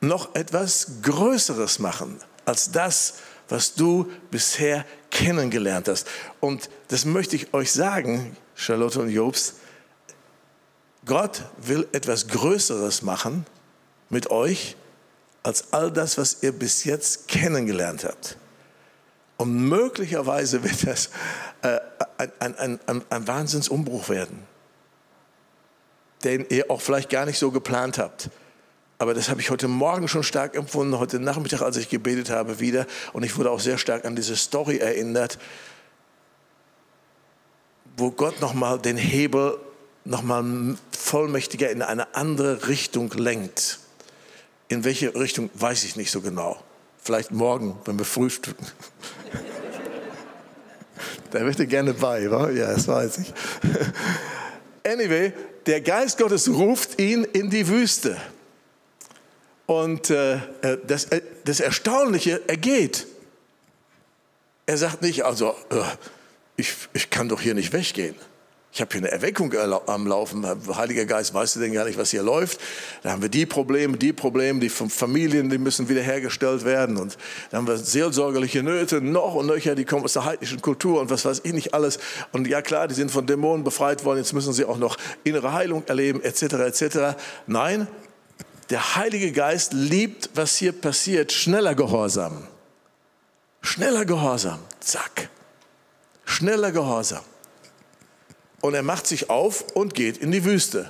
noch 0.01 0.35
etwas 0.35 1.01
Größeres 1.01 1.79
machen 1.79 2.19
als 2.45 2.71
das, 2.71 3.15
was 3.49 3.75
du 3.75 4.11
bisher 4.31 4.85
kennengelernt 5.11 5.87
hast. 5.87 6.07
Und 6.39 6.69
das 6.87 7.05
möchte 7.05 7.35
ich 7.35 7.53
euch 7.53 7.71
sagen, 7.71 8.35
Charlotte 8.55 8.99
und 8.99 9.09
Jobst, 9.09 9.55
Gott 11.05 11.43
will 11.57 11.87
etwas 11.91 12.27
Größeres 12.27 13.01
machen 13.01 13.45
mit 14.09 14.31
euch 14.31 14.75
als 15.43 15.73
all 15.73 15.91
das, 15.91 16.17
was 16.17 16.41
ihr 16.41 16.53
bis 16.53 16.85
jetzt 16.85 17.27
kennengelernt 17.27 18.05
habt. 18.05 18.37
Und 19.37 19.67
möglicherweise 19.67 20.63
wird 20.63 20.87
das 20.87 21.09
äh, 21.61 21.79
ein, 22.39 22.57
ein, 22.57 22.79
ein, 22.87 23.01
ein 23.09 23.27
Wahnsinnsumbruch 23.27 24.07
werden, 24.07 24.39
den 26.23 26.45
ihr 26.49 26.71
auch 26.71 26.79
vielleicht 26.79 27.09
gar 27.09 27.25
nicht 27.25 27.39
so 27.39 27.51
geplant 27.51 27.97
habt. 27.97 28.29
Aber 28.99 29.13
das 29.13 29.27
habe 29.27 29.41
ich 29.41 29.49
heute 29.49 29.67
Morgen 29.67 30.07
schon 30.07 30.23
stark 30.23 30.55
empfunden, 30.55 30.97
heute 30.97 31.19
Nachmittag, 31.19 31.61
als 31.61 31.75
ich 31.75 31.89
gebetet 31.89 32.29
habe, 32.29 32.61
wieder. 32.61 32.85
Und 33.11 33.23
ich 33.23 33.37
wurde 33.37 33.51
auch 33.51 33.59
sehr 33.59 33.77
stark 33.77 34.05
an 34.05 34.15
diese 34.15 34.37
Story 34.37 34.77
erinnert, 34.77 35.39
wo 37.97 38.11
Gott 38.11 38.39
nochmal 38.39 38.79
den 38.79 38.95
Hebel 38.95 39.57
nochmal 40.05 40.77
vollmächtiger 40.91 41.69
in 41.69 41.81
eine 41.81 42.15
andere 42.15 42.67
Richtung 42.67 43.11
lenkt. 43.11 43.79
In 44.67 44.83
welche 44.83 45.13
Richtung, 45.15 45.49
weiß 45.53 45.83
ich 45.83 45.95
nicht 45.95 46.11
so 46.11 46.21
genau. 46.21 46.61
Vielleicht 47.01 47.31
morgen, 47.31 47.77
wenn 47.85 47.97
wir 47.97 48.05
frühstücken. 48.05 48.65
da 51.31 51.39
möchte 51.41 51.67
gerne 51.67 51.93
bei, 51.93 52.29
wa? 52.31 52.49
ja, 52.49 52.73
das 52.73 52.87
weiß 52.87 53.19
ich. 53.19 53.33
Anyway, 54.85 55.31
der 55.65 55.79
Geist 55.79 56.17
Gottes 56.17 56.49
ruft 56.49 56.99
ihn 56.99 57.23
in 57.23 57.49
die 57.49 57.65
Wüste. 57.69 58.17
Und 59.65 60.09
äh, 60.09 60.35
äh 60.35 60.77
das, 60.85 61.05
äh, 61.05 61.21
das 61.45 61.61
Erstaunliche, 61.61 62.41
er 62.47 62.57
geht. 62.57 63.07
Er 64.65 64.77
sagt 64.77 65.01
nicht, 65.01 65.23
also, 65.23 65.55
äh, 65.69 65.83
ich, 66.57 66.73
ich 66.91 67.09
kann 67.09 67.29
doch 67.29 67.39
hier 67.39 67.53
nicht 67.53 67.71
weggehen. 67.71 68.15
Ich 68.75 68.81
habe 68.81 68.91
hier 68.91 69.01
eine 69.01 69.11
Erweckung 69.11 69.53
am 69.85 70.07
Laufen. 70.07 70.43
Heiliger 70.75 71.05
Geist, 71.05 71.31
weißt 71.31 71.57
du 71.57 71.59
denn 71.59 71.73
gar 71.73 71.85
nicht, 71.85 71.99
was 71.99 72.09
hier 72.09 72.23
läuft? 72.23 72.59
Da 73.03 73.11
haben 73.11 73.21
wir 73.21 73.29
die 73.29 73.45
Probleme, 73.45 73.97
die 73.97 74.13
Probleme, 74.13 74.59
die 74.59 74.69
Familien, 74.69 75.51
die 75.51 75.59
müssen 75.59 75.89
wiederhergestellt 75.89 76.65
werden. 76.65 76.97
Und 76.97 77.19
da 77.51 77.57
haben 77.57 77.67
wir 77.67 77.77
seelsorgerliche 77.77 78.63
Nöte, 78.63 78.99
noch 78.99 79.35
und 79.35 79.45
nöcher, 79.45 79.75
die 79.75 79.85
kommen 79.85 80.03
aus 80.03 80.13
der 80.13 80.25
heidnischen 80.25 80.59
Kultur 80.59 81.01
und 81.01 81.11
was 81.11 81.23
weiß 81.23 81.41
ich 81.43 81.53
nicht 81.53 81.75
alles. 81.75 81.99
Und 82.31 82.47
ja 82.47 82.63
klar, 82.63 82.87
die 82.87 82.95
sind 82.95 83.11
von 83.11 83.27
Dämonen 83.27 83.63
befreit 83.63 84.05
worden, 84.05 84.17
jetzt 84.17 84.33
müssen 84.33 84.53
sie 84.53 84.65
auch 84.65 84.79
noch 84.79 84.97
innere 85.23 85.53
Heilung 85.53 85.83
erleben, 85.85 86.23
etc., 86.23 86.41
etc. 86.53 86.97
Nein, 87.45 87.87
der 88.71 88.95
Heilige 88.95 89.31
Geist 89.33 89.73
liebt, 89.73 90.31
was 90.33 90.55
hier 90.55 90.71
passiert, 90.71 91.31
schneller 91.31 91.75
Gehorsam. 91.75 92.47
Schneller 93.61 94.05
Gehorsam, 94.05 94.57
zack. 94.79 95.29
Schneller 96.25 96.71
Gehorsam. 96.71 97.21
Und 98.63 98.75
er 98.75 98.81
macht 98.81 99.07
sich 99.07 99.29
auf 99.29 99.65
und 99.73 99.93
geht 99.93 100.15
in 100.15 100.31
die 100.31 100.45
Wüste. 100.45 100.89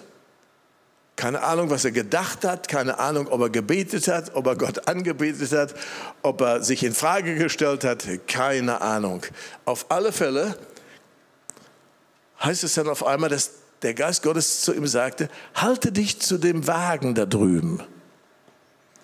Keine 1.16 1.42
Ahnung, 1.42 1.72
was 1.72 1.84
er 1.86 1.92
gedacht 1.92 2.46
hat, 2.46 2.68
keine 2.68 3.00
Ahnung, 3.00 3.28
ob 3.28 3.42
er 3.42 3.50
gebetet 3.50 4.08
hat, 4.08 4.36
ob 4.36 4.46
er 4.46 4.56
Gott 4.56 4.88
angebetet 4.88 5.52
hat, 5.54 5.74
ob 6.22 6.42
er 6.42 6.62
sich 6.62 6.84
in 6.84 6.94
Frage 6.94 7.34
gestellt 7.34 7.84
hat, 7.84 8.06
keine 8.28 8.82
Ahnung. 8.82 9.24
Auf 9.66 9.88
alle 9.90 10.12
Fälle 10.12 10.56
heißt 12.44 12.64
es 12.64 12.76
dann 12.76 12.88
auf 12.88 13.04
einmal, 13.08 13.32
dass 13.32 13.50
der 13.82 13.96
Geist 13.96 14.22
Gottes 14.22 14.62
zu 14.62 14.72
ihm 14.76 14.86
sagte, 14.86 15.28
halte 15.56 15.92
dich 15.92 16.22
zu 16.22 16.38
dem 16.38 16.68
Wagen 16.68 17.16
da 17.16 17.26
drüben. 17.26 17.82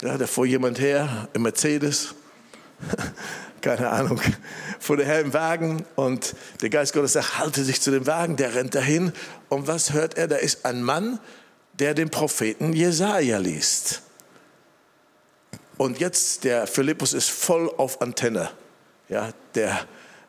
Ja, 0.04 0.16
da 0.16 0.28
fuhr 0.28 0.46
jemand 0.46 0.80
her 0.80 1.28
im 1.34 1.42
Mercedes 1.42 2.14
keine 3.62 3.90
Ahnung, 3.90 4.22
vor 4.80 4.98
der 4.98 5.06
Herr 5.06 5.20
im 5.20 5.34
Wagen 5.34 5.86
und 5.96 6.36
der 6.62 6.70
Geist 6.70 6.94
Gottes 6.94 7.14
sagt, 7.14 7.38
halte 7.38 7.64
sich 7.64 7.82
zu 7.82 7.92
dem 7.92 8.08
Wagen, 8.08 8.36
der 8.36 8.56
rennt 8.56 8.76
dahin 8.76 9.14
und 9.50 9.68
was 9.68 9.94
hört 9.94 10.18
er? 10.18 10.28
Da 10.28 10.38
ist 10.38 10.66
ein 10.66 10.84
Mann, 10.84 11.20
der 11.74 11.94
den 11.94 12.10
Propheten 12.10 12.74
Jesaja 12.74 13.38
liest. 13.38 14.02
Und 15.78 16.00
jetzt, 16.00 16.44
der 16.44 16.68
Philippus 16.68 17.14
ist 17.14 17.30
voll 17.30 17.70
auf 17.78 18.02
Antenne. 18.02 18.50
Ja, 19.08 19.32
der, 19.56 19.88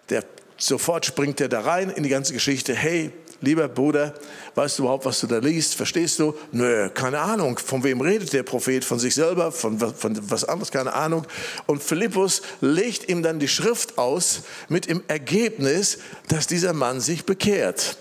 der, 0.09 0.25
sofort 0.57 1.07
springt 1.07 1.41
er 1.41 1.49
da 1.49 1.61
rein 1.61 1.91
in 1.91 2.05
die 2.05 2.09
ganze 2.09 2.33
Geschichte. 2.33 2.75
Hey, 2.75 3.13
lieber 3.41 3.69
Bruder, 3.69 4.15
weißt 4.55 4.79
du 4.79 4.83
überhaupt, 4.85 5.05
was 5.05 5.21
du 5.21 5.27
da 5.27 5.39
liest? 5.39 5.75
Verstehst 5.75 6.19
du? 6.19 6.35
Nö, 6.53 6.91
keine 6.91 7.21
Ahnung. 7.21 7.59
Von 7.59 7.83
wem 7.85 8.01
redet 8.01 8.33
der 8.33 8.43
Prophet? 8.43 8.85
Von 8.85 8.99
sich 8.99 9.15
selber? 9.15 9.53
Von, 9.53 9.79
von 9.79 10.19
was 10.31 10.45
anderes? 10.45 10.71
Keine 10.71 10.93
Ahnung. 10.93 11.27
Und 11.67 11.83
Philippus 11.83 12.43
legt 12.61 13.09
ihm 13.09 13.23
dann 13.23 13.39
die 13.39 13.49
Schrift 13.49 13.99
aus 13.99 14.43
mit 14.69 14.89
dem 14.89 15.03
Ergebnis, 15.09 15.99
dass 16.29 16.47
dieser 16.47 16.73
Mann 16.73 17.01
sich 17.01 17.25
bekehrt. 17.25 17.99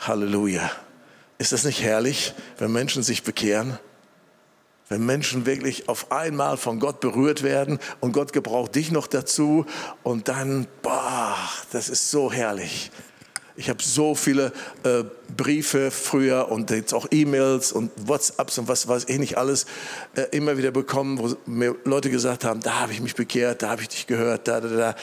Halleluja. 0.00 0.70
Ist 1.38 1.52
das 1.52 1.64
nicht 1.64 1.82
herrlich, 1.82 2.34
wenn 2.58 2.72
Menschen 2.72 3.02
sich 3.02 3.22
bekehren? 3.22 3.78
Wenn 4.88 5.04
Menschen 5.04 5.44
wirklich 5.44 5.88
auf 5.88 6.10
einmal 6.10 6.56
von 6.56 6.80
Gott 6.80 7.00
berührt 7.00 7.42
werden 7.42 7.78
und 8.00 8.12
Gott 8.12 8.32
gebraucht 8.32 8.74
dich 8.74 8.90
noch 8.90 9.06
dazu 9.06 9.66
und 10.02 10.28
dann, 10.28 10.66
boah, 10.82 11.36
das 11.72 11.90
ist 11.90 12.10
so 12.10 12.32
herrlich. 12.32 12.90
Ich 13.58 13.68
habe 13.68 13.82
so 13.82 14.14
viele 14.14 14.52
äh, 14.84 15.02
Briefe 15.36 15.90
früher 15.90 16.48
und 16.48 16.70
jetzt 16.70 16.94
auch 16.94 17.08
E-Mails 17.10 17.72
und 17.72 17.90
WhatsApps 18.06 18.56
und 18.58 18.68
was 18.68 18.86
weiß 18.86 19.06
ich 19.08 19.18
nicht 19.18 19.36
alles 19.36 19.66
äh, 20.14 20.22
immer 20.30 20.56
wieder 20.56 20.70
bekommen, 20.70 21.18
wo 21.18 21.34
mir 21.44 21.74
Leute 21.84 22.08
gesagt 22.08 22.44
haben, 22.44 22.60
da 22.60 22.80
habe 22.80 22.92
ich 22.92 23.00
mich 23.00 23.16
bekehrt, 23.16 23.62
da 23.62 23.70
habe 23.70 23.82
ich 23.82 23.88
dich 23.88 24.06
gehört, 24.06 24.46
da, 24.46 24.60
da, 24.60 24.68
da. 24.68 24.94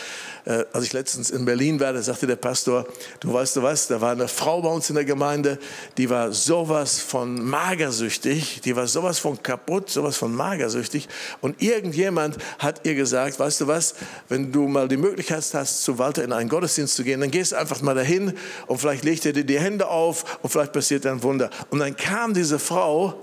Äh, 0.45 0.65
als 0.71 0.85
ich 0.85 0.93
letztens 0.93 1.31
in 1.31 1.43
Berlin 1.43 1.81
war, 1.81 1.91
da 1.91 2.01
sagte 2.01 2.27
der 2.27 2.37
Pastor, 2.37 2.87
du 3.19 3.33
weißt 3.33 3.57
du 3.57 3.63
was, 3.63 3.87
da 3.87 3.99
war 3.99 4.13
eine 4.13 4.29
Frau 4.29 4.61
bei 4.61 4.69
uns 4.69 4.89
in 4.89 4.95
der 4.95 5.05
Gemeinde, 5.05 5.59
die 5.97 6.09
war 6.09 6.31
sowas 6.31 6.99
von 6.99 7.43
magersüchtig, 7.43 8.61
die 8.61 8.75
war 8.75 8.87
sowas 8.87 9.19
von 9.19 9.41
kaputt, 9.43 9.89
sowas 9.89 10.15
von 10.15 10.33
magersüchtig 10.33 11.09
und 11.41 11.61
irgendjemand 11.61 12.37
hat 12.59 12.85
ihr 12.85 12.95
gesagt, 12.95 13.37
weißt 13.37 13.61
du 13.61 13.67
was, 13.67 13.95
wenn 14.29 14.53
du 14.53 14.67
mal 14.69 14.87
die 14.87 14.97
Möglichkeit 14.97 15.43
hast, 15.53 15.83
zu 15.83 15.99
Walter 15.99 16.23
in 16.23 16.31
einen 16.31 16.47
Gottesdienst 16.47 16.95
zu 16.95 17.03
gehen, 17.03 17.19
dann 17.19 17.31
gehst 17.31 17.51
du 17.51 17.57
einfach 17.57 17.81
mal 17.81 17.95
dahin 17.95 18.33
und 18.67 18.79
vielleicht 18.79 19.03
legt 19.03 19.25
er 19.25 19.33
dir 19.33 19.43
die 19.43 19.59
Hände 19.59 19.87
auf 19.87 20.39
und 20.41 20.49
vielleicht 20.49 20.73
passiert 20.73 21.05
ein 21.05 21.23
Wunder. 21.23 21.49
Und 21.69 21.79
dann 21.79 21.95
kam 21.95 22.33
diese 22.33 22.59
Frau 22.59 23.19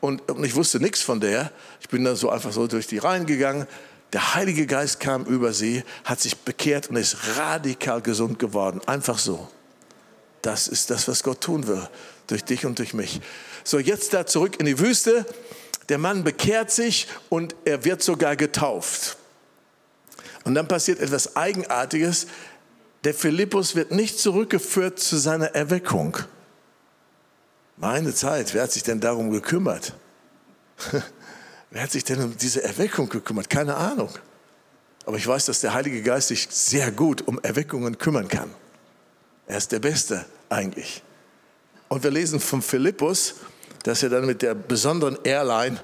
und, 0.00 0.30
und 0.30 0.44
ich 0.44 0.54
wusste 0.54 0.80
nichts 0.80 1.02
von 1.02 1.20
der. 1.20 1.50
Ich 1.80 1.88
bin 1.88 2.04
dann 2.04 2.16
so 2.16 2.30
einfach 2.30 2.52
so 2.52 2.66
durch 2.66 2.86
die 2.86 2.98
Reihen 2.98 3.26
gegangen. 3.26 3.66
Der 4.12 4.34
Heilige 4.34 4.66
Geist 4.66 5.00
kam 5.00 5.24
über 5.24 5.52
sie, 5.52 5.82
hat 6.04 6.20
sich 6.20 6.36
bekehrt 6.36 6.90
und 6.90 6.96
ist 6.96 7.16
radikal 7.36 8.00
gesund 8.00 8.38
geworden. 8.38 8.80
Einfach 8.86 9.18
so. 9.18 9.48
Das 10.42 10.68
ist 10.68 10.90
das, 10.90 11.08
was 11.08 11.22
Gott 11.22 11.40
tun 11.40 11.66
will. 11.66 11.88
Durch 12.28 12.44
dich 12.44 12.64
und 12.66 12.78
durch 12.78 12.94
mich. 12.94 13.20
So, 13.64 13.78
jetzt 13.78 14.14
da 14.14 14.26
zurück 14.26 14.58
in 14.58 14.66
die 14.66 14.78
Wüste. 14.78 15.26
Der 15.88 15.98
Mann 15.98 16.24
bekehrt 16.24 16.70
sich 16.70 17.08
und 17.28 17.54
er 17.64 17.84
wird 17.84 18.02
sogar 18.02 18.36
getauft. 18.36 19.16
Und 20.44 20.54
dann 20.54 20.68
passiert 20.68 21.00
etwas 21.00 21.34
Eigenartiges. 21.36 22.28
Der 23.06 23.14
Philippus 23.14 23.76
wird 23.76 23.92
nicht 23.92 24.18
zurückgeführt 24.18 24.98
zu 24.98 25.16
seiner 25.16 25.54
Erweckung. 25.54 26.18
Meine 27.76 28.12
Zeit, 28.12 28.52
wer 28.52 28.64
hat 28.64 28.72
sich 28.72 28.82
denn 28.82 28.98
darum 28.98 29.30
gekümmert? 29.30 29.92
wer 31.70 31.82
hat 31.84 31.92
sich 31.92 32.02
denn 32.02 32.20
um 32.20 32.36
diese 32.36 32.64
Erweckung 32.64 33.08
gekümmert? 33.08 33.48
Keine 33.48 33.76
Ahnung. 33.76 34.10
Aber 35.04 35.16
ich 35.18 35.24
weiß, 35.24 35.44
dass 35.44 35.60
der 35.60 35.72
Heilige 35.72 36.02
Geist 36.02 36.26
sich 36.26 36.48
sehr 36.50 36.90
gut 36.90 37.22
um 37.28 37.38
Erweckungen 37.44 37.96
kümmern 37.96 38.26
kann. 38.26 38.50
Er 39.46 39.58
ist 39.58 39.70
der 39.70 39.78
Beste 39.78 40.26
eigentlich. 40.48 41.00
Und 41.86 42.02
wir 42.02 42.10
lesen 42.10 42.40
von 42.40 42.60
Philippus, 42.60 43.36
dass 43.84 44.02
er 44.02 44.08
dann 44.08 44.26
mit 44.26 44.42
der 44.42 44.56
besonderen 44.56 45.16
Airline, 45.22 45.78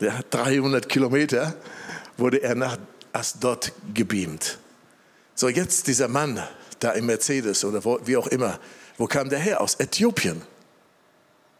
der 0.00 0.18
hat 0.18 0.34
300 0.34 0.88
Kilometer, 0.88 1.54
wurde 2.16 2.42
er 2.42 2.56
nach 2.56 2.78
Asdod 3.12 3.70
gebeamt. 3.94 4.58
So, 5.38 5.48
jetzt 5.48 5.86
dieser 5.86 6.08
Mann 6.08 6.42
da 6.80 6.90
im 6.90 7.06
Mercedes 7.06 7.64
oder 7.64 7.84
wo, 7.84 8.00
wie 8.04 8.16
auch 8.16 8.26
immer, 8.26 8.58
wo 8.96 9.06
kam 9.06 9.28
der 9.28 9.38
her? 9.38 9.60
Aus 9.60 9.76
Äthiopien. 9.76 10.42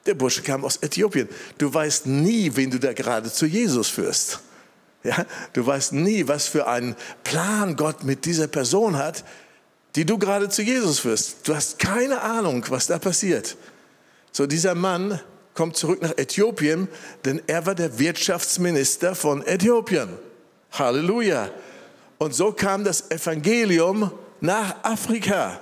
Der 0.05 0.15
Bursche 0.15 0.43
kam 0.43 0.65
aus 0.65 0.79
Äthiopien. 0.79 1.29
Du 1.59 1.73
weißt 1.73 2.07
nie, 2.07 2.51
wen 2.57 2.73
du 2.73 2.81
da 2.81 2.93
gerade 2.93 3.31
zu 3.31 3.47
Jesus 3.47 3.87
führst. 3.87 4.41
Ja, 5.05 5.25
du 5.53 5.65
weißt 5.65 5.93
nie, 5.93 6.27
was 6.27 6.49
für 6.49 6.67
einen 6.67 6.97
Plan 7.23 7.77
Gott 7.77 8.03
mit 8.03 8.25
dieser 8.25 8.49
Person 8.49 8.97
hat, 8.97 9.23
die 9.95 10.05
du 10.05 10.19
gerade 10.19 10.49
zu 10.49 10.63
Jesus 10.63 10.99
führst. 10.99 11.47
Du 11.47 11.55
hast 11.55 11.79
keine 11.79 12.21
Ahnung, 12.21 12.65
was 12.71 12.89
da 12.89 12.99
passiert. 12.99 13.57
So, 14.33 14.47
dieser 14.47 14.75
Mann 14.75 15.21
kommt 15.55 15.77
zurück 15.77 16.03
nach 16.03 16.19
Äthiopien, 16.19 16.89
denn 17.25 17.41
er 17.47 17.65
war 17.65 17.77
der 17.77 18.01
Wirtschaftsminister 18.01 19.15
von 19.15 19.47
Äthiopien. 19.47 20.09
Halleluja. 20.73 21.49
Und 22.19 22.35
so 22.35 22.53
kam 22.53 22.85
das 22.85 23.11
Evangelium 23.11 24.13
nach 24.41 24.83
Afrika. 24.83 25.61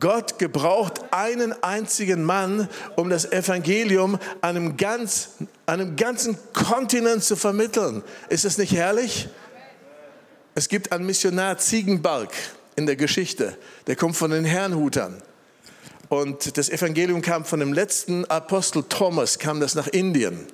Gott 0.00 0.38
gebraucht 0.38 1.00
einen 1.10 1.52
einzigen 1.62 2.22
Mann, 2.22 2.68
um 2.96 3.10
das 3.10 3.30
Evangelium 3.32 4.18
einem, 4.40 4.76
ganz, 4.76 5.30
einem 5.66 5.96
ganzen 5.96 6.38
Kontinent 6.52 7.24
zu 7.24 7.34
vermitteln. 7.34 8.02
Ist 8.28 8.44
es 8.44 8.58
nicht 8.58 8.72
herrlich? 8.72 9.28
Es 10.54 10.68
gibt 10.68 10.92
einen 10.92 11.04
Missionar 11.04 11.58
Ziegenbalg 11.58 12.30
in 12.76 12.86
der 12.86 12.96
Geschichte, 12.96 13.56
der 13.88 13.96
kommt 13.96 14.16
von 14.16 14.30
den 14.30 14.44
Herrnhutern. 14.44 15.20
Und 16.08 16.56
das 16.56 16.70
Evangelium 16.70 17.20
kam 17.20 17.44
von 17.44 17.60
dem 17.60 17.72
letzten 17.72 18.24
Apostel 18.26 18.84
Thomas, 18.88 19.38
kam 19.38 19.60
das 19.60 19.74
nach 19.74 19.88
Indien. 19.88 20.46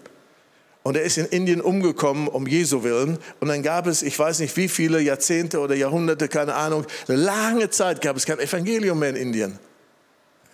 Und 0.86 0.98
er 0.98 1.02
ist 1.02 1.16
in 1.16 1.24
Indien 1.24 1.62
umgekommen, 1.62 2.28
um 2.28 2.46
Jesu 2.46 2.84
willen. 2.84 3.18
Und 3.40 3.48
dann 3.48 3.62
gab 3.62 3.86
es, 3.86 4.02
ich 4.02 4.18
weiß 4.18 4.40
nicht 4.40 4.54
wie 4.58 4.68
viele 4.68 5.00
Jahrzehnte 5.00 5.60
oder 5.60 5.74
Jahrhunderte, 5.74 6.28
keine 6.28 6.54
Ahnung, 6.54 6.84
eine 7.08 7.16
lange 7.16 7.70
Zeit 7.70 8.02
gab 8.02 8.16
es 8.16 8.26
kein 8.26 8.38
Evangelium 8.38 8.98
mehr 8.98 9.08
in 9.08 9.16
Indien. 9.16 9.58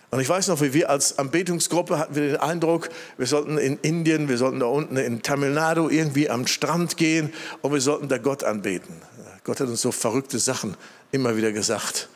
Und 0.09 0.21
ich 0.21 0.29
weiß 0.29 0.47
noch, 0.47 0.61
wie 0.61 0.73
wir 0.73 0.89
als 0.89 1.19
Anbetungsgruppe 1.19 1.99
hatten 1.99 2.15
wir 2.15 2.21
den 2.21 2.37
Eindruck, 2.37 2.89
wir 3.17 3.27
sollten 3.27 3.57
in 3.57 3.77
Indien, 3.81 4.29
wir 4.29 4.37
sollten 4.37 4.61
da 4.61 4.67
unten 4.67 4.95
in 4.95 5.21
Tamil 5.21 5.51
Nadu 5.51 5.89
irgendwie 5.89 6.29
am 6.29 6.47
Strand 6.47 6.95
gehen 6.95 7.33
und 7.61 7.73
wir 7.73 7.81
sollten 7.81 8.07
da 8.07 8.17
Gott 8.17 8.45
anbeten. 8.45 9.01
Gott 9.43 9.59
hat 9.59 9.67
uns 9.67 9.81
so 9.81 9.91
verrückte 9.91 10.39
Sachen 10.39 10.77
immer 11.11 11.35
wieder 11.35 11.51
gesagt. 11.51 12.07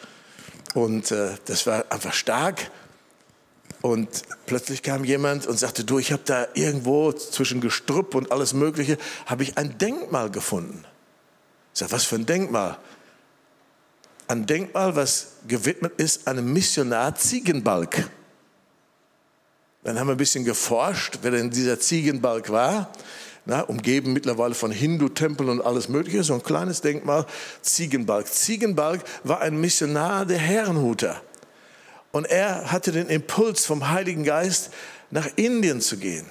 Und 0.73 1.11
äh, 1.11 1.31
das 1.45 1.67
war 1.67 1.85
einfach 1.89 2.13
stark. 2.13 2.69
Und 3.85 4.23
plötzlich 4.47 4.81
kam 4.81 5.03
jemand 5.03 5.45
und 5.45 5.59
sagte, 5.59 5.83
du, 5.83 5.99
ich 5.99 6.11
habe 6.11 6.23
da 6.25 6.47
irgendwo 6.55 7.13
zwischen 7.13 7.61
Gestrüpp 7.61 8.15
und 8.15 8.31
alles 8.31 8.55
Mögliche, 8.55 8.97
habe 9.27 9.43
ich 9.43 9.59
ein 9.59 9.77
Denkmal 9.77 10.31
gefunden. 10.31 10.83
Ich 11.71 11.81
sage, 11.81 11.91
was 11.91 12.03
für 12.03 12.15
ein 12.15 12.25
Denkmal? 12.25 12.79
Ein 14.27 14.47
Denkmal, 14.47 14.95
was 14.95 15.33
gewidmet 15.47 15.93
ist 15.97 16.27
einem 16.27 16.51
Missionar 16.51 17.13
Ziegenbalg. 17.13 18.09
Dann 19.83 19.99
haben 19.99 20.07
wir 20.07 20.15
ein 20.15 20.17
bisschen 20.17 20.45
geforscht, 20.45 21.19
wer 21.21 21.29
denn 21.29 21.51
dieser 21.51 21.79
Ziegenbalg 21.79 22.49
war. 22.49 22.91
Na, 23.45 23.61
umgeben 23.61 24.13
mittlerweile 24.13 24.55
von 24.55 24.71
Hindu-Tempeln 24.71 25.47
und 25.47 25.61
alles 25.61 25.89
Mögliche, 25.89 26.23
so 26.23 26.33
ein 26.33 26.41
kleines 26.41 26.81
Denkmal, 26.81 27.27
Ziegenbalg. 27.61 28.25
Ziegenbalg 28.25 29.03
war 29.23 29.41
ein 29.41 29.61
Missionar 29.61 30.25
der 30.25 30.39
Herrenhuter. 30.39 31.21
Und 32.15 32.27
er 32.27 32.71
hatte 32.71 32.93
den 32.93 33.09
Impuls 33.09 33.65
vom 33.65 33.89
Heiligen 33.89 34.23
Geist, 34.23 34.69
nach 35.11 35.27
Indien 35.35 35.81
zu 35.81 35.97
gehen. 35.97 36.25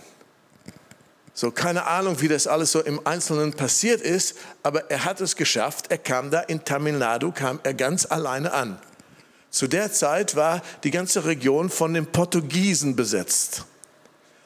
So, 1.35 1.51
keine 1.51 1.85
Ahnung, 1.85 2.23
wie 2.23 2.29
das 2.29 2.47
alles 2.47 2.73
so 2.73 2.81
im 2.81 3.07
Einzelnen 3.07 3.53
passiert 3.53 4.01
ist, 4.01 4.35
aber 4.63 4.91
er 4.91 5.05
hat 5.05 5.21
es 5.21 5.37
geschafft. 5.37 5.91
Er 5.91 5.99
kam 5.99 6.31
da 6.31 6.41
in 6.41 6.65
Tamil 6.65 6.95
Nadu, 6.95 7.33
kam 7.33 7.61
er 7.65 7.75
ganz 7.75 8.07
alleine 8.07 8.55
an. 8.55 8.79
Zu 9.51 9.67
der 9.67 9.93
Zeit 9.93 10.37
war 10.37 10.63
die 10.85 10.91
ganze 10.91 11.27
Region 11.27 11.69
von 11.69 11.93
den 11.93 12.07
Portugiesen 12.07 12.97
besetzt. 12.97 13.67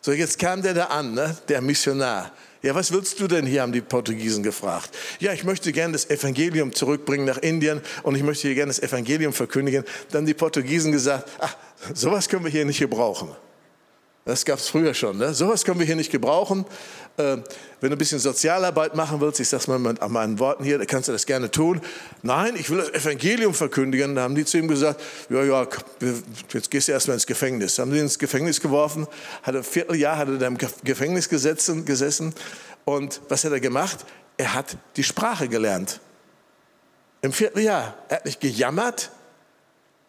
So, 0.01 0.11
jetzt 0.11 0.40
kam 0.40 0.62
der 0.62 0.74
da 0.74 0.87
an, 0.87 1.14
ne? 1.14 1.37
der 1.46 1.61
Missionar. 1.61 2.33
Ja, 2.62 2.75
was 2.75 2.92
willst 2.92 3.21
du 3.21 3.29
denn 3.29 3.47
hier, 3.47 3.62
haben 3.62 3.73
die 3.73 3.81
Portugiesen 3.81 4.42
gefragt. 4.42 4.90
Ja, 5.21 5.33
ich 5.33 5.44
möchte 5.44 5.73
gerne 5.73 5.92
das 5.92 6.11
Evangelium 6.11 6.75
zurückbringen 6.75 7.25
nach 7.25 7.38
Indien 7.38 7.81
und 8.03 8.16
ich 8.16 8.23
möchte 8.23 8.49
hier 8.49 8.57
gerne 8.57 8.71
das 8.71 8.81
Evangelium 8.81 9.33
verkündigen. 9.33 9.85
Dann 10.11 10.27
die 10.27 10.35
Portugiesen 10.35 10.90
gesagt, 10.90 11.31
ach, 11.38 11.57
sowas 11.94 12.29
können 12.29 12.44
wir 12.44 12.51
hier 12.51 12.64
nicht 12.64 12.81
gebrauchen. 12.81 13.31
Das 14.25 14.44
gab 14.44 14.59
es 14.59 14.68
früher 14.68 14.92
schon. 14.92 15.16
Ne? 15.18 15.33
Sowas 15.33 15.64
können 15.64 15.79
wir 15.79 15.87
hier 15.87 15.97
nicht 15.97 16.11
gebrauchen. 16.11 16.66
Äh, 17.18 17.38
wenn 17.81 17.90
du 17.90 17.96
ein 17.96 17.98
bisschen 17.98 18.18
Sozialarbeit 18.18 18.94
machen 18.94 19.20
willst, 19.20 19.40
ich 19.40 19.48
sage 19.48 19.61
es 19.62 19.68
mal 19.68 19.78
mit 19.78 20.07
meinen 20.09 20.38
Worten 20.38 20.64
hier, 20.64 20.78
dann 20.78 20.87
kannst 20.87 21.09
du 21.09 21.12
das 21.12 21.26
gerne 21.26 21.50
tun. 21.50 21.81
Nein, 22.22 22.54
ich 22.57 22.70
will 22.70 22.78
das 22.78 22.90
Evangelium 22.90 23.54
verkündigen. 23.54 24.14
Da 24.14 24.22
haben 24.22 24.35
die 24.35 24.44
zu 24.44 24.59
ihm 24.59 24.68
gesagt, 24.68 25.00
ja, 25.28 25.42
ja, 25.42 25.66
jetzt 26.52 26.70
gehst 26.70 26.88
du 26.88 26.92
erstmal 26.92 27.14
ins 27.14 27.26
Gefängnis. 27.26 27.78
Haben 27.78 27.92
sie 27.92 27.98
ins 27.98 28.18
Gefängnis 28.18 28.61
geworfen, 28.61 29.07
hat 29.42 29.54
ein 29.54 29.64
Vierteljahr 29.64 30.16
hat 30.16 30.28
er 30.28 30.46
im 30.46 30.59
Gefängnis 30.59 31.28
gesessen. 31.28 32.35
Und 32.85 33.20
was 33.28 33.44
hat 33.44 33.52
er 33.52 33.61
gemacht? 33.61 34.04
Er 34.37 34.54
hat 34.54 34.76
die 34.96 35.04
Sprache 35.04 35.48
gelernt. 35.48 36.00
Im 37.20 37.33
Vierteljahr. 37.33 37.94
Er 38.09 38.16
hat 38.16 38.24
nicht 38.24 38.40
gejammert, 38.40 39.11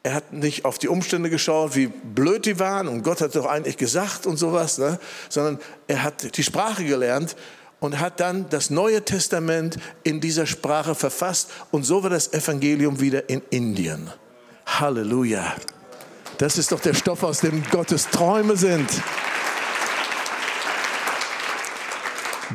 er 0.03 0.13
hat 0.13 0.31
nicht 0.31 0.65
auf 0.65 0.77
die 0.77 0.87
Umstände 0.87 1.29
geschaut, 1.29 1.75
wie 1.75 1.87
blöd 1.87 2.45
die 2.45 2.59
waren 2.59 2.87
und 2.87 3.03
Gott 3.03 3.21
hat 3.21 3.35
doch 3.35 3.45
eigentlich 3.45 3.77
gesagt 3.77 4.25
und 4.25 4.37
sowas, 4.37 4.77
ne? 4.77 4.99
sondern 5.27 5.59
er 5.87 6.03
hat 6.03 6.37
die 6.37 6.43
Sprache 6.43 6.85
gelernt 6.85 7.35
und 7.79 7.99
hat 7.99 8.19
dann 8.19 8.49
das 8.49 8.69
Neue 8.69 9.03
Testament 9.03 9.77
in 10.03 10.21
dieser 10.21 10.45
Sprache 10.45 10.95
verfasst 10.95 11.49
und 11.71 11.83
so 11.83 12.01
war 12.03 12.09
das 12.09 12.31
Evangelium 12.33 12.99
wieder 12.99 13.29
in 13.29 13.41
Indien. 13.49 14.09
Halleluja. 14.65 15.55
Das 16.37 16.57
ist 16.57 16.71
doch 16.71 16.79
der 16.79 16.93
Stoff, 16.93 17.23
aus 17.23 17.41
dem 17.41 17.63
Gottes 17.69 18.07
Träume 18.09 18.55
sind. 18.55 18.89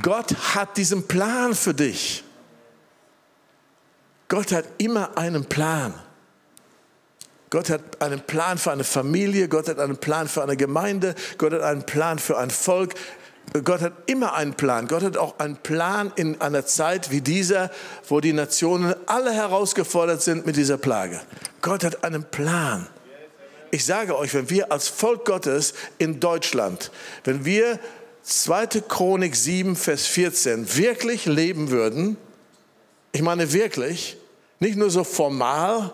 Gott 0.00 0.34
hat 0.54 0.76
diesen 0.78 1.06
Plan 1.06 1.54
für 1.54 1.74
dich. 1.74 2.24
Gott 4.28 4.52
hat 4.52 4.64
immer 4.78 5.16
einen 5.18 5.44
Plan. 5.44 5.94
Gott 7.54 7.70
hat 7.70 8.02
einen 8.02 8.20
Plan 8.20 8.58
für 8.58 8.72
eine 8.72 8.82
Familie, 8.82 9.46
Gott 9.46 9.68
hat 9.68 9.78
einen 9.78 9.96
Plan 9.96 10.26
für 10.26 10.42
eine 10.42 10.56
Gemeinde, 10.56 11.14
Gott 11.38 11.52
hat 11.52 11.62
einen 11.62 11.86
Plan 11.86 12.18
für 12.18 12.36
ein 12.36 12.50
Volk. 12.50 12.94
Gott 13.62 13.80
hat 13.80 13.92
immer 14.06 14.34
einen 14.34 14.54
Plan. 14.54 14.88
Gott 14.88 15.04
hat 15.04 15.16
auch 15.16 15.38
einen 15.38 15.56
Plan 15.58 16.10
in 16.16 16.40
einer 16.40 16.66
Zeit 16.66 17.12
wie 17.12 17.20
dieser, 17.20 17.70
wo 18.08 18.18
die 18.18 18.32
Nationen 18.32 18.96
alle 19.06 19.32
herausgefordert 19.32 20.20
sind 20.20 20.46
mit 20.46 20.56
dieser 20.56 20.78
Plage. 20.78 21.20
Gott 21.62 21.84
hat 21.84 22.02
einen 22.02 22.24
Plan. 22.24 22.88
Ich 23.70 23.84
sage 23.84 24.18
euch, 24.18 24.34
wenn 24.34 24.50
wir 24.50 24.72
als 24.72 24.88
Volk 24.88 25.24
Gottes 25.24 25.74
in 25.98 26.18
Deutschland, 26.18 26.90
wenn 27.22 27.44
wir 27.44 27.78
2. 28.24 28.66
Chronik 28.88 29.36
7, 29.36 29.76
Vers 29.76 30.06
14 30.06 30.76
wirklich 30.76 31.26
leben 31.26 31.70
würden, 31.70 32.16
ich 33.12 33.22
meine 33.22 33.52
wirklich, 33.52 34.16
nicht 34.58 34.76
nur 34.76 34.90
so 34.90 35.04
formal, 35.04 35.92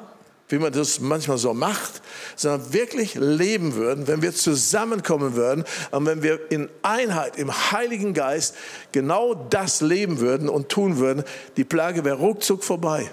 wie 0.50 0.58
man 0.58 0.72
das 0.72 1.00
manchmal 1.00 1.38
so 1.38 1.54
macht, 1.54 2.02
sondern 2.36 2.72
wirklich 2.72 3.14
leben 3.14 3.74
würden, 3.74 4.06
wenn 4.06 4.22
wir 4.22 4.34
zusammenkommen 4.34 5.34
würden 5.34 5.64
und 5.90 6.06
wenn 6.06 6.22
wir 6.22 6.50
in 6.50 6.68
Einheit 6.82 7.36
im 7.38 7.52
Heiligen 7.72 8.14
Geist 8.14 8.54
genau 8.92 9.34
das 9.34 9.80
leben 9.80 10.20
würden 10.20 10.48
und 10.48 10.68
tun 10.68 10.98
würden, 10.98 11.24
die 11.56 11.64
Plage 11.64 12.04
wäre 12.04 12.18
ruckzuck 12.18 12.64
vorbei. 12.64 13.10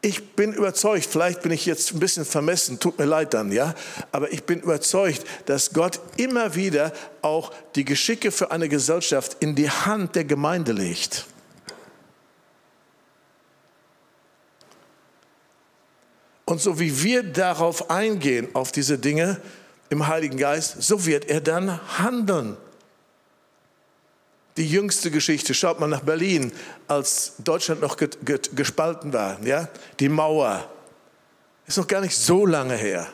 Ich 0.00 0.34
bin 0.36 0.52
überzeugt, 0.52 1.06
vielleicht 1.06 1.40
bin 1.40 1.50
ich 1.50 1.64
jetzt 1.64 1.94
ein 1.94 1.98
bisschen 1.98 2.26
vermessen, 2.26 2.78
tut 2.78 2.98
mir 2.98 3.06
leid 3.06 3.32
dann, 3.32 3.50
ja, 3.50 3.74
aber 4.12 4.30
ich 4.30 4.44
bin 4.44 4.60
überzeugt, 4.60 5.24
dass 5.46 5.72
Gott 5.72 5.98
immer 6.18 6.54
wieder 6.54 6.92
auch 7.22 7.52
die 7.74 7.86
Geschicke 7.86 8.30
für 8.30 8.50
eine 8.50 8.68
Gesellschaft 8.68 9.38
in 9.40 9.54
die 9.54 9.70
Hand 9.70 10.14
der 10.14 10.24
Gemeinde 10.24 10.72
legt. 10.72 11.24
Und 16.44 16.60
so 16.60 16.78
wie 16.78 17.02
wir 17.02 17.22
darauf 17.22 17.90
eingehen, 17.90 18.48
auf 18.54 18.72
diese 18.72 18.98
Dinge 18.98 19.40
im 19.88 20.06
Heiligen 20.06 20.36
Geist, 20.36 20.82
so 20.82 21.06
wird 21.06 21.26
er 21.26 21.40
dann 21.40 21.80
handeln. 21.98 22.56
Die 24.56 24.68
jüngste 24.68 25.10
Geschichte, 25.10 25.52
schaut 25.54 25.80
mal 25.80 25.88
nach 25.88 26.02
Berlin, 26.02 26.52
als 26.86 27.34
Deutschland 27.38 27.80
noch 27.80 27.96
gespalten 27.96 29.12
war, 29.12 29.42
ja, 29.44 29.68
die 29.98 30.08
Mauer, 30.08 30.68
ist 31.66 31.78
noch 31.78 31.86
gar 31.86 32.00
nicht 32.00 32.16
so 32.16 32.46
lange 32.46 32.76
her. 32.76 33.08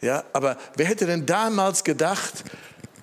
Ja, 0.00 0.24
aber 0.32 0.58
wer 0.76 0.86
hätte 0.86 1.06
denn 1.06 1.24
damals 1.24 1.82
gedacht, 1.82 2.44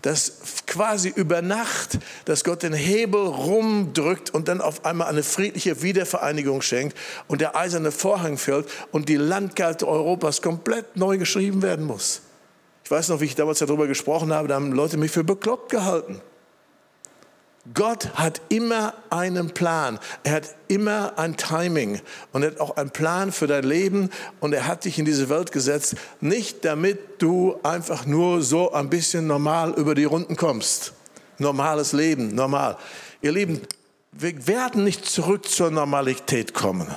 dass 0.03 0.33
quasi 0.67 1.11
über 1.15 1.41
Nacht, 1.41 1.97
dass 2.25 2.43
Gott 2.43 2.61
den 2.61 2.73
Hebel 2.73 3.21
rumdrückt 3.21 4.29
und 4.29 4.47
dann 4.47 4.61
auf 4.61 4.85
einmal 4.85 5.07
eine 5.07 5.23
friedliche 5.23 5.81
Wiedervereinigung 5.81 6.61
schenkt 6.61 6.95
und 7.27 7.41
der 7.41 7.55
eiserne 7.55 7.91
Vorhang 7.91 8.37
fällt 8.37 8.67
und 8.91 9.09
die 9.09 9.15
Landkarte 9.15 9.87
Europas 9.87 10.41
komplett 10.41 10.97
neu 10.97 11.17
geschrieben 11.17 11.61
werden 11.61 11.85
muss. 11.85 12.21
Ich 12.83 12.91
weiß 12.91 13.09
noch, 13.09 13.21
wie 13.21 13.25
ich 13.25 13.35
damals 13.35 13.59
darüber 13.59 13.87
gesprochen 13.87 14.33
habe, 14.33 14.49
da 14.49 14.55
haben 14.55 14.73
Leute 14.73 14.97
mich 14.97 15.11
für 15.11 15.23
bekloppt 15.23 15.71
gehalten. 15.71 16.21
Gott 17.73 18.09
hat 18.15 18.41
immer 18.49 18.93
einen 19.09 19.51
Plan. 19.51 19.97
Er 20.23 20.33
hat 20.33 20.55
immer 20.67 21.17
ein 21.17 21.37
Timing 21.37 22.01
und 22.33 22.43
er 22.43 22.51
hat 22.51 22.59
auch 22.59 22.75
einen 22.75 22.89
Plan 22.89 23.31
für 23.31 23.47
dein 23.47 23.63
Leben 23.63 24.09
und 24.41 24.51
er 24.53 24.67
hat 24.67 24.83
dich 24.83 24.99
in 24.99 25.05
diese 25.05 25.29
Welt 25.29 25.53
gesetzt, 25.53 25.95
nicht 26.19 26.65
damit 26.65 26.99
du 27.21 27.55
einfach 27.63 28.05
nur 28.05 28.41
so 28.41 28.73
ein 28.73 28.89
bisschen 28.89 29.27
normal 29.27 29.73
über 29.75 29.95
die 29.95 30.03
Runden 30.03 30.35
kommst. 30.35 30.91
Normales 31.37 31.93
Leben, 31.93 32.35
normal. 32.35 32.77
Ihr 33.21 33.31
Lieben, 33.31 33.61
wir 34.11 34.45
werden 34.45 34.83
nicht 34.83 35.05
zurück 35.05 35.47
zur 35.47 35.71
Normalität 35.71 36.53
kommen. 36.53 36.93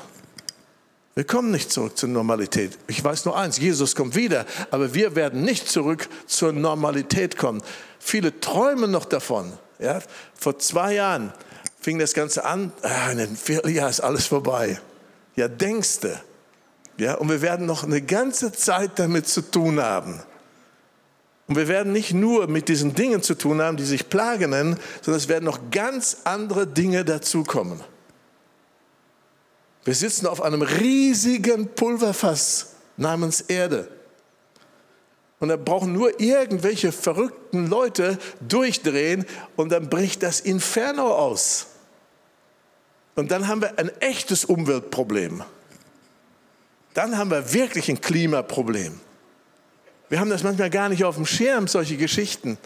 Wir 1.14 1.24
kommen 1.24 1.52
nicht 1.52 1.70
zurück 1.70 1.96
zur 1.96 2.08
Normalität. 2.08 2.76
Ich 2.88 3.02
weiß 3.02 3.24
nur 3.24 3.38
eins, 3.38 3.58
Jesus 3.58 3.94
kommt 3.94 4.16
wieder, 4.16 4.44
aber 4.72 4.94
wir 4.94 5.14
werden 5.14 5.42
nicht 5.42 5.68
zurück 5.68 6.08
zur 6.26 6.52
Normalität 6.52 7.38
kommen. 7.38 7.62
Viele 8.00 8.40
träumen 8.40 8.90
noch 8.90 9.04
davon. 9.04 9.52
Ja, 9.78 10.00
vor 10.38 10.58
zwei 10.58 10.94
Jahren 10.94 11.32
fing 11.80 11.98
das 11.98 12.14
Ganze 12.14 12.44
an, 12.44 12.72
ah, 12.82 13.10
in 13.10 13.20
einem 13.20 13.36
Vierteljahr 13.36 13.90
ist 13.90 14.00
alles 14.00 14.26
vorbei. 14.26 14.80
Ja, 15.36 15.48
denkste. 15.48 16.20
Ja, 16.98 17.14
und 17.14 17.28
wir 17.28 17.42
werden 17.42 17.66
noch 17.66 17.84
eine 17.84 18.00
ganze 18.00 18.52
Zeit 18.52 18.98
damit 18.98 19.28
zu 19.28 19.42
tun 19.42 19.80
haben. 19.80 20.22
Und 21.46 21.56
wir 21.56 21.68
werden 21.68 21.92
nicht 21.92 22.12
nur 22.12 22.48
mit 22.48 22.68
diesen 22.68 22.94
Dingen 22.94 23.22
zu 23.22 23.34
tun 23.34 23.60
haben, 23.60 23.76
die 23.76 23.84
sich 23.84 24.08
Plage 24.08 24.48
nennen, 24.48 24.78
sondern 25.02 25.18
es 25.18 25.28
werden 25.28 25.44
noch 25.44 25.70
ganz 25.70 26.18
andere 26.24 26.66
Dinge 26.66 27.04
dazukommen. 27.04 27.80
Wir 29.84 29.94
sitzen 29.94 30.26
auf 30.26 30.42
einem 30.42 30.62
riesigen 30.62 31.68
Pulverfass 31.68 32.70
namens 32.96 33.42
Erde. 33.42 33.88
Und 35.38 35.48
da 35.48 35.56
brauchen 35.56 35.92
nur 35.92 36.18
irgendwelche 36.18 36.92
verrückten 36.92 37.66
Leute 37.66 38.18
durchdrehen 38.40 39.26
und 39.54 39.70
dann 39.70 39.90
bricht 39.90 40.22
das 40.22 40.40
Inferno 40.40 41.14
aus. 41.14 41.66
Und 43.16 43.30
dann 43.30 43.48
haben 43.48 43.60
wir 43.60 43.78
ein 43.78 43.90
echtes 44.00 44.44
Umweltproblem. 44.44 45.42
Dann 46.94 47.18
haben 47.18 47.30
wir 47.30 47.52
wirklich 47.52 47.90
ein 47.90 48.00
Klimaproblem. 48.00 49.00
Wir 50.08 50.20
haben 50.20 50.30
das 50.30 50.42
manchmal 50.42 50.70
gar 50.70 50.88
nicht 50.88 51.04
auf 51.04 51.16
dem 51.16 51.26
Schirm, 51.26 51.68
solche 51.68 51.96
Geschichten. 51.96 52.58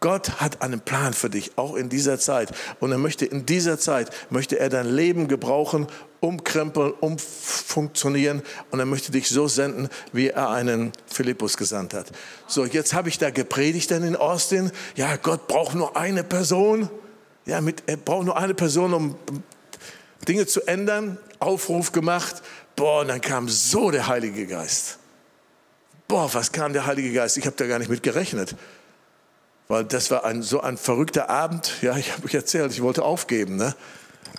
Gott 0.00 0.40
hat 0.40 0.62
einen 0.62 0.80
Plan 0.80 1.12
für 1.12 1.28
dich, 1.28 1.52
auch 1.56 1.74
in 1.74 1.90
dieser 1.90 2.18
Zeit. 2.18 2.52
Und 2.80 2.90
er 2.90 2.96
möchte 2.96 3.26
in 3.26 3.44
dieser 3.44 3.78
Zeit, 3.78 4.10
möchte 4.30 4.58
er 4.58 4.70
dein 4.70 4.88
Leben 4.88 5.28
gebrauchen, 5.28 5.86
umkrempeln, 6.20 6.92
umfunktionieren. 6.92 8.42
Und 8.70 8.80
er 8.80 8.86
möchte 8.86 9.12
dich 9.12 9.28
so 9.28 9.46
senden, 9.46 9.90
wie 10.14 10.28
er 10.28 10.48
einen 10.48 10.92
Philippus 11.06 11.58
gesandt 11.58 11.92
hat. 11.92 12.06
So, 12.46 12.64
jetzt 12.64 12.94
habe 12.94 13.10
ich 13.10 13.18
da 13.18 13.28
gepredigt 13.28 13.90
dann 13.90 14.02
in 14.02 14.16
Austin. 14.16 14.72
Ja, 14.96 15.16
Gott 15.16 15.46
braucht 15.48 15.74
nur 15.74 15.94
eine 15.98 16.24
Person. 16.24 16.88
Ja, 17.44 17.60
mit, 17.60 17.82
er 17.84 17.98
braucht 17.98 18.24
nur 18.24 18.38
eine 18.38 18.54
Person, 18.54 18.94
um 18.94 19.16
Dinge 20.26 20.46
zu 20.46 20.66
ändern. 20.66 21.18
Aufruf 21.40 21.92
gemacht. 21.92 22.36
Boah, 22.74 23.02
und 23.02 23.08
dann 23.08 23.20
kam 23.20 23.50
so 23.50 23.90
der 23.90 24.06
Heilige 24.06 24.46
Geist. 24.46 24.96
Boah, 26.08 26.32
was 26.32 26.52
kam 26.52 26.72
der 26.72 26.86
Heilige 26.86 27.12
Geist? 27.12 27.36
Ich 27.36 27.44
habe 27.44 27.56
da 27.56 27.66
gar 27.66 27.78
nicht 27.78 27.90
mit 27.90 28.02
gerechnet 28.02 28.56
weil 29.70 29.84
das 29.84 30.10
war 30.10 30.24
ein, 30.24 30.42
so 30.42 30.60
ein 30.60 30.76
verrückter 30.76 31.30
Abend. 31.30 31.74
Ja, 31.80 31.96
ich 31.96 32.12
habe 32.12 32.24
euch 32.24 32.34
erzählt, 32.34 32.72
ich 32.72 32.82
wollte 32.82 33.04
aufgeben. 33.04 33.54
Ne? 33.54 33.76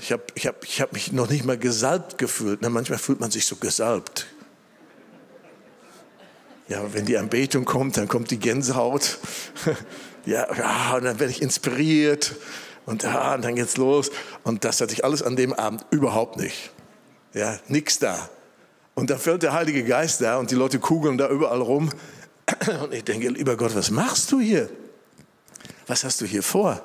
Ich 0.02 0.12
habe 0.12 0.24
ich 0.36 0.46
hab, 0.46 0.62
ich 0.66 0.82
hab 0.82 0.92
mich 0.92 1.14
noch 1.14 1.30
nicht 1.30 1.46
mal 1.46 1.58
gesalbt 1.58 2.18
gefühlt. 2.18 2.62
Ne? 2.62 2.70
Manchmal 2.70 3.00
fühlt 3.00 3.22
man 3.22 3.32
sich 3.32 3.46
so 3.46 3.56
gesalbt. 3.56 4.28
Ja, 6.68 6.84
wenn 6.94 7.06
die 7.06 7.18
Anbetung 7.18 7.64
kommt, 7.64 7.96
dann 7.96 8.10
kommt 8.10 8.30
die 8.30 8.40
Gänsehaut. 8.40 9.20
ja, 10.26 10.54
ja, 10.54 10.98
und 10.98 11.06
dann 11.06 11.18
werde 11.18 11.32
ich 11.32 11.42
inspiriert. 11.42 12.36
Und, 12.86 13.04
ja, 13.04 13.34
und 13.34 13.46
dann 13.46 13.56
geht's 13.56 13.78
los. 13.78 14.12
Und 14.44 14.66
das 14.66 14.82
hatte 14.82 14.92
ich 14.92 15.06
alles 15.06 15.24
an 15.24 15.38
dem 15.38 15.54
Abend 15.54 15.86
überhaupt 15.92 16.36
nicht. 16.36 16.72
Ja, 17.34 17.58
nix 17.70 18.00
da. 18.00 18.30
Und 18.96 19.10
da 19.10 19.16
fällt 19.16 19.44
der 19.44 19.54
Heilige 19.54 19.86
Geist 19.86 20.20
da 20.20 20.40
und 20.40 20.52
die 20.52 20.56
Leute 20.56 20.80
kugeln 20.80 21.18
da 21.18 21.30
überall 21.30 21.62
rum. 21.62 21.90
Und 22.84 22.94
ich 22.94 23.06
denke, 23.06 23.30
lieber 23.30 23.56
Gott, 23.56 23.74
was 23.76 23.92
machst 23.92 24.30
du 24.34 24.42
hier? 24.42 24.70
Was 25.92 26.06
hast 26.06 26.22
du 26.22 26.26
hier 26.26 26.42
vor? 26.42 26.82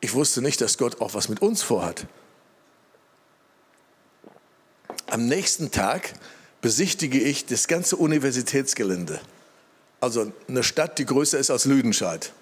Ich 0.00 0.14
wusste 0.14 0.40
nicht, 0.40 0.62
dass 0.62 0.78
Gott 0.78 1.02
auch 1.02 1.12
was 1.12 1.28
mit 1.28 1.42
uns 1.42 1.62
vorhat. 1.62 2.06
Am 5.10 5.26
nächsten 5.26 5.70
Tag 5.70 6.14
besichtige 6.62 7.20
ich 7.20 7.44
das 7.44 7.68
ganze 7.68 7.96
Universitätsgelände. 7.96 9.20
Also 10.00 10.32
eine 10.48 10.62
Stadt, 10.62 10.98
die 10.98 11.04
größer 11.04 11.38
ist 11.38 11.50
als 11.50 11.66
Lüdenscheid. 11.66 12.32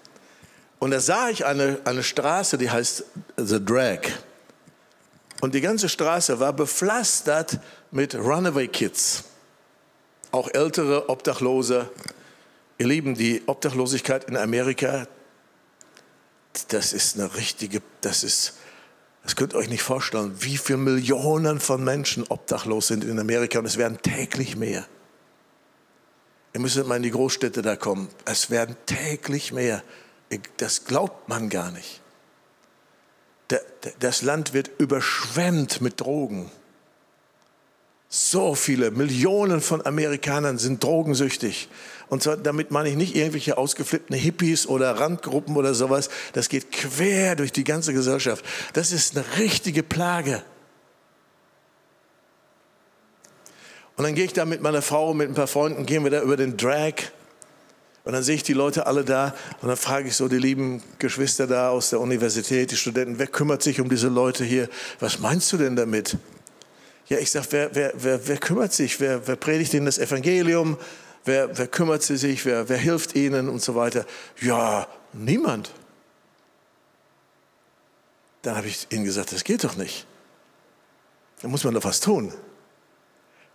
Und 0.78 0.92
da 0.92 1.00
sah 1.00 1.28
ich 1.28 1.44
eine, 1.44 1.80
eine 1.84 2.04
Straße, 2.04 2.56
die 2.56 2.70
heißt 2.70 3.04
The 3.36 3.58
Drag. 3.64 4.02
Und 5.40 5.56
die 5.56 5.60
ganze 5.60 5.88
Straße 5.88 6.38
war 6.38 6.52
bepflastert 6.52 7.58
mit 7.90 8.14
Runaway 8.14 8.68
Kids. 8.68 9.24
Auch 10.30 10.48
ältere 10.54 11.08
Obdachlose. 11.08 11.90
Ihr 12.78 12.86
Lieben, 12.86 13.16
die 13.16 13.42
Obdachlosigkeit 13.46 14.22
in 14.28 14.36
Amerika, 14.36 15.08
das 16.68 16.92
ist 16.92 17.18
eine 17.18 17.34
richtige, 17.34 17.82
das 18.00 18.24
ist, 18.24 18.54
das 19.22 19.36
könnt 19.36 19.52
ihr 19.54 19.58
euch 19.58 19.68
nicht 19.68 19.82
vorstellen, 19.82 20.34
wie 20.40 20.56
viele 20.56 20.78
Millionen 20.78 21.60
von 21.60 21.82
Menschen 21.84 22.24
obdachlos 22.28 22.88
sind 22.88 23.04
in 23.04 23.18
Amerika 23.18 23.58
und 23.58 23.66
es 23.66 23.76
werden 23.76 23.98
täglich 24.02 24.56
mehr. 24.56 24.86
Ihr 26.54 26.60
müsst 26.60 26.82
mal 26.86 26.96
in 26.96 27.02
die 27.02 27.10
Großstädte 27.10 27.62
da 27.62 27.76
kommen. 27.76 28.08
Es 28.24 28.50
werden 28.50 28.76
täglich 28.86 29.52
mehr. 29.52 29.82
Das 30.56 30.84
glaubt 30.84 31.28
man 31.28 31.50
gar 31.50 31.70
nicht. 31.70 32.00
Das 34.00 34.22
Land 34.22 34.52
wird 34.52 34.70
überschwemmt 34.78 35.80
mit 35.80 36.00
Drogen. 36.00 36.50
So 38.10 38.54
viele 38.54 38.90
Millionen 38.90 39.60
von 39.60 39.84
Amerikanern 39.84 40.56
sind 40.56 40.82
drogensüchtig. 40.82 41.68
Und 42.08 42.22
zwar, 42.22 42.38
damit 42.38 42.70
meine 42.70 42.88
ich 42.88 42.96
nicht 42.96 43.14
irgendwelche 43.14 43.58
ausgeflippten 43.58 44.16
Hippies 44.16 44.66
oder 44.66 44.98
Randgruppen 44.98 45.56
oder 45.56 45.74
sowas. 45.74 46.08
Das 46.32 46.48
geht 46.48 46.72
quer 46.72 47.36
durch 47.36 47.52
die 47.52 47.64
ganze 47.64 47.92
Gesellschaft. 47.92 48.44
Das 48.72 48.92
ist 48.92 49.14
eine 49.14 49.26
richtige 49.38 49.82
Plage. 49.82 50.42
Und 53.98 54.04
dann 54.04 54.14
gehe 54.14 54.24
ich 54.24 54.32
da 54.32 54.46
mit 54.46 54.62
meiner 54.62 54.80
Frau, 54.80 55.12
mit 55.12 55.28
ein 55.28 55.34
paar 55.34 55.48
Freunden, 55.48 55.84
gehen 55.84 56.04
wir 56.04 56.10
da 56.10 56.22
über 56.22 56.36
den 56.36 56.56
Drag. 56.56 56.94
Und 58.04 58.14
dann 58.14 58.22
sehe 58.22 58.36
ich 58.36 58.42
die 58.42 58.54
Leute 58.54 58.86
alle 58.86 59.04
da 59.04 59.34
und 59.60 59.68
dann 59.68 59.76
frage 59.76 60.08
ich 60.08 60.16
so 60.16 60.28
die 60.28 60.38
lieben 60.38 60.82
Geschwister 60.98 61.46
da 61.46 61.68
aus 61.68 61.90
der 61.90 62.00
Universität, 62.00 62.70
die 62.70 62.76
Studenten, 62.76 63.18
wer 63.18 63.26
kümmert 63.26 63.62
sich 63.62 63.82
um 63.82 63.90
diese 63.90 64.08
Leute 64.08 64.44
hier? 64.44 64.70
Was 64.98 65.18
meinst 65.18 65.52
du 65.52 65.58
denn 65.58 65.76
damit? 65.76 66.16
Ja, 67.08 67.18
ich 67.18 67.30
sage, 67.30 67.46
wer, 67.50 67.74
wer, 67.74 67.92
wer, 67.94 68.28
wer 68.28 68.36
kümmert 68.36 68.72
sich? 68.72 69.00
Wer, 69.00 69.26
wer 69.26 69.36
predigt 69.36 69.72
ihnen 69.72 69.86
das 69.86 69.98
Evangelium? 69.98 70.76
Wer, 71.24 71.56
wer 71.56 71.66
kümmert 71.66 72.02
sich? 72.02 72.44
Wer, 72.44 72.68
wer 72.68 72.76
hilft 72.76 73.14
ihnen 73.14 73.48
und 73.48 73.62
so 73.62 73.74
weiter? 73.74 74.04
Ja, 74.40 74.86
niemand. 75.12 75.72
Dann 78.42 78.56
habe 78.56 78.66
ich 78.66 78.86
ihnen 78.90 79.04
gesagt, 79.04 79.32
das 79.32 79.44
geht 79.44 79.64
doch 79.64 79.76
nicht. 79.76 80.06
Da 81.40 81.48
muss 81.48 81.64
man 81.64 81.74
doch 81.74 81.84
was 81.84 82.00
tun. 82.00 82.32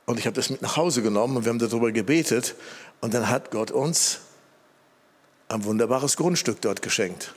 Und 0.06 0.20
ich 0.20 0.26
habe 0.26 0.36
das 0.36 0.50
mit 0.50 0.62
nach 0.62 0.76
Hause 0.76 1.02
genommen 1.02 1.38
und 1.38 1.46
wir 1.46 1.50
haben 1.50 1.60
darüber 1.60 1.92
gebetet. 1.92 2.56
Und 3.02 3.14
dann 3.14 3.30
hat 3.30 3.52
Gott 3.52 3.72
uns 3.72 4.20
ein 5.48 5.64
wunderbares 5.64 6.18
Grundstück 6.18 6.60
dort 6.62 6.82
geschenkt. 6.82 7.34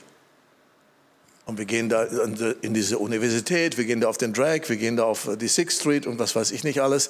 Und 1.47 1.57
wir 1.57 1.65
gehen 1.65 1.87
da 1.87 2.03
in 2.03 2.73
diese 2.73 2.97
Universität, 2.99 3.77
wir 3.77 3.85
gehen 3.85 4.01
da 4.01 4.09
auf 4.09 4.17
den 4.17 4.33
Drag, 4.33 4.67
wir 4.67 4.75
gehen 4.75 4.97
da 4.97 5.05
auf 5.05 5.29
die 5.39 5.47
Sixth 5.47 5.79
Street 5.79 6.05
und 6.05 6.19
was 6.19 6.35
weiß 6.35 6.51
ich 6.51 6.65
nicht 6.65 6.81
alles. 6.81 7.09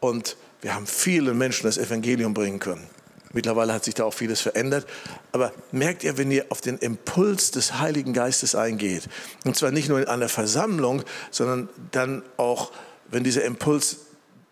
Und 0.00 0.36
wir 0.60 0.74
haben 0.74 0.88
vielen 0.88 1.38
Menschen 1.38 1.66
das 1.66 1.78
Evangelium 1.78 2.34
bringen 2.34 2.58
können. 2.58 2.84
Mittlerweile 3.32 3.72
hat 3.72 3.84
sich 3.84 3.94
da 3.94 4.04
auch 4.04 4.14
vieles 4.14 4.40
verändert. 4.40 4.86
Aber 5.30 5.52
merkt 5.70 6.02
ihr, 6.02 6.18
wenn 6.18 6.32
ihr 6.32 6.46
auf 6.48 6.60
den 6.60 6.78
Impuls 6.78 7.52
des 7.52 7.78
Heiligen 7.78 8.12
Geistes 8.12 8.56
eingeht, 8.56 9.04
und 9.44 9.56
zwar 9.56 9.70
nicht 9.70 9.88
nur 9.88 10.00
in 10.00 10.08
einer 10.08 10.28
Versammlung, 10.28 11.04
sondern 11.30 11.68
dann 11.92 12.24
auch, 12.38 12.72
wenn 13.08 13.22
dieser 13.22 13.44
Impuls 13.44 13.98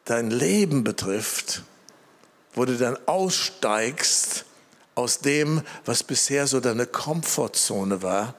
dein 0.04 0.30
Leben 0.30 0.84
betrifft, 0.84 1.64
wo 2.54 2.66
du 2.66 2.76
dann 2.76 2.96
aussteigst 3.06 4.44
aus 4.94 5.18
dem, 5.18 5.62
was 5.84 6.04
bisher 6.04 6.46
so 6.46 6.60
deine 6.60 6.86
Komfortzone 6.86 8.00
war, 8.00 8.36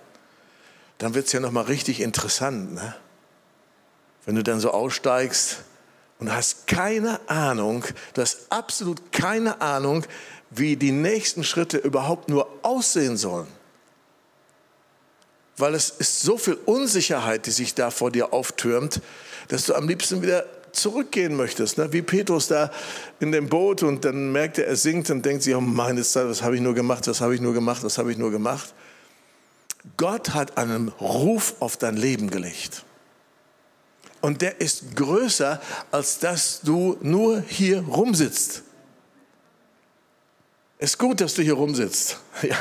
dann 0.97 1.13
wird 1.13 1.27
es 1.27 1.31
ja 1.31 1.39
nochmal 1.39 1.65
richtig 1.65 2.01
interessant. 2.01 2.73
Ne? 2.73 2.95
Wenn 4.25 4.35
du 4.35 4.43
dann 4.43 4.59
so 4.59 4.71
aussteigst 4.71 5.57
und 6.19 6.33
hast 6.33 6.67
keine 6.67 7.19
Ahnung, 7.29 7.83
du 8.13 8.21
hast 8.21 8.47
absolut 8.49 9.11
keine 9.11 9.61
Ahnung, 9.61 10.05
wie 10.49 10.75
die 10.75 10.91
nächsten 10.91 11.43
Schritte 11.43 11.77
überhaupt 11.77 12.29
nur 12.29 12.47
aussehen 12.61 13.17
sollen. 13.17 13.47
Weil 15.57 15.73
es 15.73 15.89
ist 15.89 16.21
so 16.21 16.37
viel 16.37 16.57
Unsicherheit, 16.65 17.45
die 17.45 17.51
sich 17.51 17.73
da 17.73 17.91
vor 17.91 18.11
dir 18.11 18.33
auftürmt, 18.33 19.01
dass 19.47 19.65
du 19.65 19.73
am 19.73 19.87
liebsten 19.87 20.21
wieder 20.21 20.45
zurückgehen 20.71 21.35
möchtest, 21.35 21.77
ne? 21.77 21.91
wie 21.93 22.01
Petrus 22.01 22.47
da 22.47 22.69
in 23.19 23.31
dem 23.31 23.47
Boot 23.47 23.81
und 23.83 24.03
dann 24.03 24.33
merkt 24.33 24.57
er, 24.57 24.67
er 24.67 24.75
sinkt 24.75 25.09
und 25.09 25.25
denkt 25.25 25.43
sich, 25.43 25.55
oh 25.55 25.61
meine 25.61 26.03
Zeit, 26.03 26.27
was 26.27 26.41
habe 26.41 26.55
ich 26.55 26.61
nur 26.61 26.73
gemacht, 26.73 27.07
was 27.07 27.21
habe 27.21 27.33
ich 27.33 27.39
nur 27.39 27.53
gemacht, 27.53 27.83
was 27.83 27.97
habe 27.97 28.11
ich 28.11 28.17
nur 28.17 28.31
gemacht. 28.31 28.73
Gott 29.97 30.33
hat 30.33 30.57
einen 30.57 30.89
Ruf 30.89 31.55
auf 31.59 31.77
dein 31.77 31.97
Leben 31.97 32.29
gelegt. 32.29 32.83
Und 34.21 34.41
der 34.41 34.59
ist 34.59 34.95
größer, 34.95 35.61
als 35.91 36.19
dass 36.19 36.61
du 36.61 36.97
nur 37.01 37.41
hier 37.41 37.81
rumsitzt. 37.81 38.63
Ist 40.79 40.97
gut, 40.97 41.21
dass 41.21 41.35
du 41.35 41.41
hier 41.41 41.53
rumsitzt. 41.53 42.19
Ja. 42.41 42.57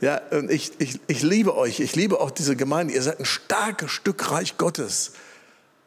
Ja, 0.00 0.20
und 0.30 0.50
ich, 0.50 0.72
ich, 0.78 0.98
ich 1.08 1.22
liebe 1.22 1.54
euch, 1.56 1.78
ich 1.80 1.94
liebe 1.94 2.20
auch 2.20 2.30
diese 2.30 2.56
Gemeinde. 2.56 2.94
Ihr 2.94 3.02
seid 3.02 3.20
ein 3.20 3.26
starkes 3.26 3.90
Stück 3.90 4.30
Reich 4.30 4.56
Gottes. 4.56 5.12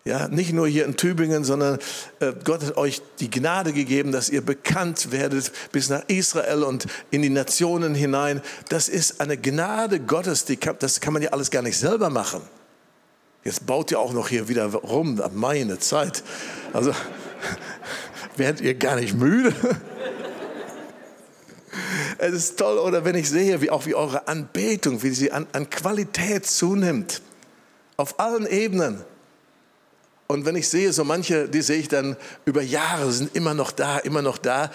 Ja, 0.05 0.27
nicht 0.27 0.51
nur 0.51 0.67
hier 0.67 0.83
in 0.83 0.97
Tübingen, 0.97 1.45
sondern 1.45 1.79
äh, 2.19 2.33
Gott 2.43 2.61
hat 2.61 2.75
euch 2.75 3.01
die 3.21 3.29
Gnade 3.29 3.71
gegeben, 3.71 4.11
dass 4.11 4.29
ihr 4.29 4.41
bekannt 4.41 5.13
werdet 5.13 5.53
bis 5.71 5.87
nach 5.87 6.03
Israel 6.07 6.63
und 6.63 6.87
in 7.09 7.21
die 7.21 7.29
Nationen 7.29 7.95
hinein. 7.95 8.41
Das 8.67 8.89
ist 8.89 9.21
eine 9.21 9.37
Gnade 9.37 10.01
Gottes, 10.01 10.43
die 10.43 10.57
kann, 10.57 10.75
das 10.79 10.99
kann 10.99 11.13
man 11.13 11.21
ja 11.21 11.29
alles 11.29 11.51
gar 11.51 11.61
nicht 11.61 11.77
selber 11.77 12.09
machen. 12.09 12.41
Jetzt 13.45 13.65
baut 13.65 13.91
ihr 13.91 13.99
auch 13.99 14.11
noch 14.11 14.27
hier 14.27 14.49
wieder 14.49 14.65
rum, 14.73 15.21
meine 15.33 15.79
Zeit. 15.79 16.21
Also 16.73 16.93
werdet 18.35 18.59
ihr 18.59 18.73
gar 18.75 18.97
nicht 18.97 19.15
müde? 19.15 19.53
Es 22.19 22.33
ist 22.33 22.59
toll, 22.59 22.77
oder 22.77 23.03
wenn 23.03 23.15
ich 23.15 23.29
sehe, 23.29 23.59
wie 23.61 23.71
auch 23.71 23.85
wie 23.85 23.95
eure 23.95 24.27
Anbetung, 24.27 25.01
wie 25.01 25.09
sie 25.09 25.31
an, 25.31 25.47
an 25.51 25.69
Qualität 25.69 26.45
zunimmt. 26.45 27.21
Auf 27.97 28.19
allen 28.19 28.45
Ebenen. 28.45 29.03
Und 30.27 30.45
wenn 30.45 30.55
ich 30.55 30.69
sehe, 30.69 30.93
so 30.93 31.03
manche, 31.03 31.47
die 31.47 31.61
sehe 31.61 31.77
ich 31.77 31.89
dann 31.89 32.15
über 32.45 32.61
Jahre, 32.61 33.11
sind 33.11 33.35
immer 33.35 33.53
noch 33.53 33.71
da, 33.71 33.99
immer 33.99 34.21
noch 34.21 34.37
da. 34.37 34.71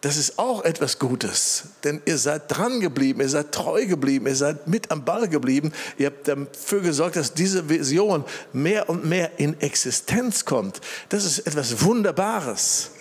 Das 0.00 0.16
ist 0.16 0.38
auch 0.38 0.64
etwas 0.64 0.98
Gutes, 0.98 1.64
denn 1.84 2.00
ihr 2.06 2.16
seid 2.16 2.44
dran 2.48 2.80
geblieben, 2.80 3.20
ihr 3.20 3.28
seid 3.28 3.52
treu 3.52 3.84
geblieben, 3.84 4.26
ihr 4.26 4.34
seid 4.34 4.66
mit 4.66 4.90
am 4.90 5.04
Ball 5.04 5.28
geblieben. 5.28 5.72
Ihr 5.98 6.06
habt 6.06 6.26
dafür 6.26 6.80
gesorgt, 6.80 7.16
dass 7.16 7.34
diese 7.34 7.68
Vision 7.68 8.24
mehr 8.54 8.88
und 8.88 9.04
mehr 9.04 9.38
in 9.38 9.60
Existenz 9.60 10.46
kommt. 10.46 10.80
Das 11.10 11.26
ist 11.26 11.40
etwas 11.40 11.82
Wunderbares. 11.84 12.92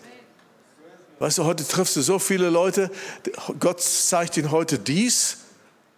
Weißt 1.20 1.38
du, 1.38 1.46
heute 1.46 1.66
triffst 1.66 1.96
du 1.96 2.02
so 2.02 2.20
viele 2.20 2.50
Leute, 2.50 2.92
Gott 3.60 3.82
zeigt 3.82 4.36
ihnen 4.36 4.52
heute 4.52 4.78
dies 4.78 5.38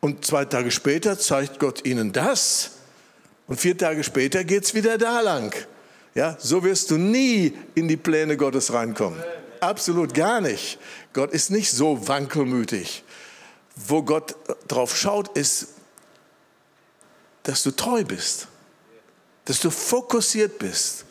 und 0.01 0.25
zwei 0.25 0.45
Tage 0.45 0.69
später 0.69 1.17
zeigt 1.17 1.59
Gott 1.59 1.85
ihnen 1.85 2.11
das 2.11 2.71
und 3.47 3.59
vier 3.59 3.77
Tage 3.77 4.03
später 4.03 4.43
geht 4.43 4.65
es 4.65 4.73
wieder 4.73 4.97
da 4.97 5.21
lang. 5.21 5.53
Ja, 6.13 6.35
so 6.39 6.63
wirst 6.63 6.91
du 6.91 6.97
nie 6.97 7.53
in 7.75 7.87
die 7.87 7.97
Pläne 7.97 8.35
Gottes 8.35 8.73
reinkommen. 8.73 9.21
Absolut 9.61 10.13
gar 10.13 10.41
nicht. 10.41 10.79
Gott 11.13 11.31
ist 11.31 11.51
nicht 11.51 11.71
so 11.71 12.07
wankelmütig. 12.07 13.03
Wo 13.75 14.03
Gott 14.03 14.35
drauf 14.67 14.97
schaut, 14.97 15.37
ist, 15.37 15.67
dass 17.43 17.63
du 17.63 17.71
treu 17.71 18.03
bist, 18.03 18.47
dass 19.45 19.59
du 19.59 19.71
fokussiert 19.71 20.59
bist, 20.59 21.05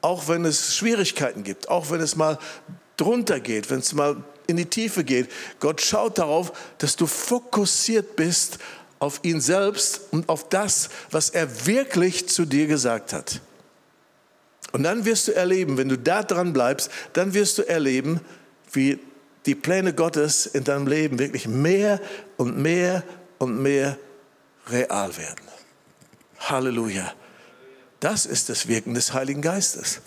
auch 0.00 0.28
wenn 0.28 0.44
es 0.44 0.76
Schwierigkeiten 0.76 1.42
gibt, 1.42 1.68
auch 1.68 1.90
wenn 1.90 2.00
es 2.00 2.14
mal 2.14 2.38
drunter 2.96 3.40
geht, 3.40 3.70
wenn 3.70 3.80
es 3.80 3.92
mal 3.92 4.22
in 4.46 4.56
die 4.56 4.66
Tiefe 4.66 5.02
geht. 5.02 5.30
Gott 5.60 5.80
schaut 5.80 6.18
darauf, 6.18 6.52
dass 6.78 6.96
du 6.96 7.06
fokussiert 7.06 8.16
bist 8.16 8.58
auf 8.98 9.20
ihn 9.22 9.40
selbst 9.40 10.02
und 10.12 10.28
auf 10.28 10.48
das, 10.48 10.88
was 11.10 11.30
er 11.30 11.66
wirklich 11.66 12.28
zu 12.28 12.44
dir 12.44 12.66
gesagt 12.66 13.12
hat. 13.12 13.40
Und 14.74 14.82
dann 14.82 15.04
wirst 15.04 15.28
du 15.28 15.36
erleben, 15.36 15.76
wenn 15.76 15.88
du 15.88 15.96
da 15.96 16.24
dran 16.24 16.52
bleibst, 16.52 16.90
dann 17.12 17.32
wirst 17.32 17.58
du 17.58 17.62
erleben, 17.62 18.20
wie 18.72 18.98
die 19.46 19.54
Pläne 19.54 19.94
Gottes 19.94 20.46
in 20.46 20.64
deinem 20.64 20.88
Leben 20.88 21.20
wirklich 21.20 21.46
mehr 21.46 22.00
und 22.38 22.58
mehr 22.58 23.04
und 23.38 23.62
mehr 23.62 23.96
real 24.66 25.16
werden. 25.16 25.46
Halleluja. 26.40 27.14
Das 28.00 28.26
ist 28.26 28.48
das 28.48 28.66
Wirken 28.66 28.94
des 28.94 29.12
Heiligen 29.12 29.42
Geistes. 29.42 30.00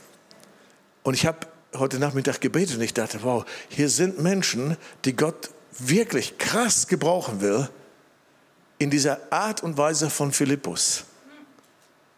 Und 1.02 1.14
ich 1.14 1.26
habe 1.26 1.48
heute 1.74 1.98
Nachmittag 1.98 2.42
gebetet 2.42 2.76
und 2.76 2.82
ich 2.82 2.94
dachte, 2.94 3.20
wow, 3.24 3.46
hier 3.70 3.88
sind 3.88 4.22
Menschen, 4.22 4.76
die 5.06 5.16
Gott 5.16 5.50
wirklich 5.80 6.38
krass 6.40 6.90
gebrauchen 6.90 7.40
will, 7.40 7.70
in 8.80 8.90
dieser 8.90 9.32
Art 9.32 9.64
und 9.64 9.78
Weise 9.78 10.10
von 10.10 10.34
Philippus. 10.34 11.06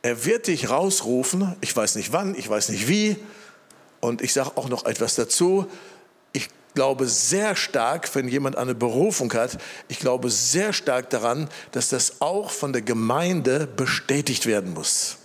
Er 0.01 0.25
wird 0.25 0.47
dich 0.47 0.69
rausrufen, 0.69 1.55
ich 1.61 1.75
weiß 1.75 1.95
nicht 1.95 2.13
wann, 2.13 2.35
ich 2.35 2.49
weiß 2.49 2.69
nicht 2.69 2.87
wie. 2.87 3.17
Und 3.99 4.21
ich 4.21 4.31
sage 4.31 4.51
auch 4.55 4.69
noch 4.69 4.85
etwas 4.85 5.15
dazu. 5.15 5.69
Ich 6.31 6.49
glaube 6.73 7.07
sehr 7.07 7.55
stark, 7.55 8.13
wenn 8.15 8.27
jemand 8.27 8.57
eine 8.57 8.75
Berufung 8.75 9.33
hat, 9.33 9.57
ich 9.89 9.99
glaube 9.99 10.29
sehr 10.29 10.71
stark 10.71 11.09
daran, 11.09 11.49
dass 11.73 11.89
das 11.89 12.21
auch 12.21 12.51
von 12.51 12.71
der 12.71 12.81
Gemeinde 12.81 13.67
bestätigt 13.67 14.45
werden 14.45 14.73
muss. 14.73 15.17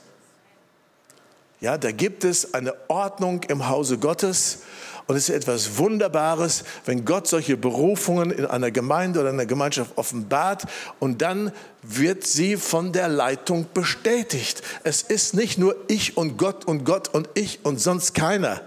Ja, 1.61 1.79
da 1.79 1.93
gibt 1.93 2.25
es 2.25 2.53
eine 2.53 2.75
Ordnung 2.89 3.45
im 3.45 3.69
Hause 3.69 3.99
Gottes 3.99 4.63
und 5.07 5.17
es 5.17 5.29
ist 5.29 5.35
etwas 5.35 5.77
Wunderbares, 5.77 6.65
wenn 6.87 7.05
Gott 7.05 7.27
solche 7.27 7.57
Berufungen 7.57 8.31
in 8.31 8.47
einer 8.47 8.71
Gemeinde 8.71 9.21
oder 9.21 9.29
einer 9.29 9.45
Gemeinschaft 9.45 9.93
offenbart 9.97 10.65
und 10.99 11.21
dann 11.21 11.53
wird 11.83 12.27
sie 12.27 12.57
von 12.57 12.93
der 12.93 13.09
Leitung 13.09 13.67
bestätigt. 13.75 14.63
Es 14.83 15.03
ist 15.03 15.35
nicht 15.35 15.59
nur 15.59 15.77
ich 15.89 16.17
und 16.17 16.39
Gott 16.39 16.65
und 16.65 16.85
Gott 16.85 17.09
und 17.09 17.29
ich 17.35 17.61
und 17.65 17.79
sonst 17.81 18.15
keiner. 18.15 18.63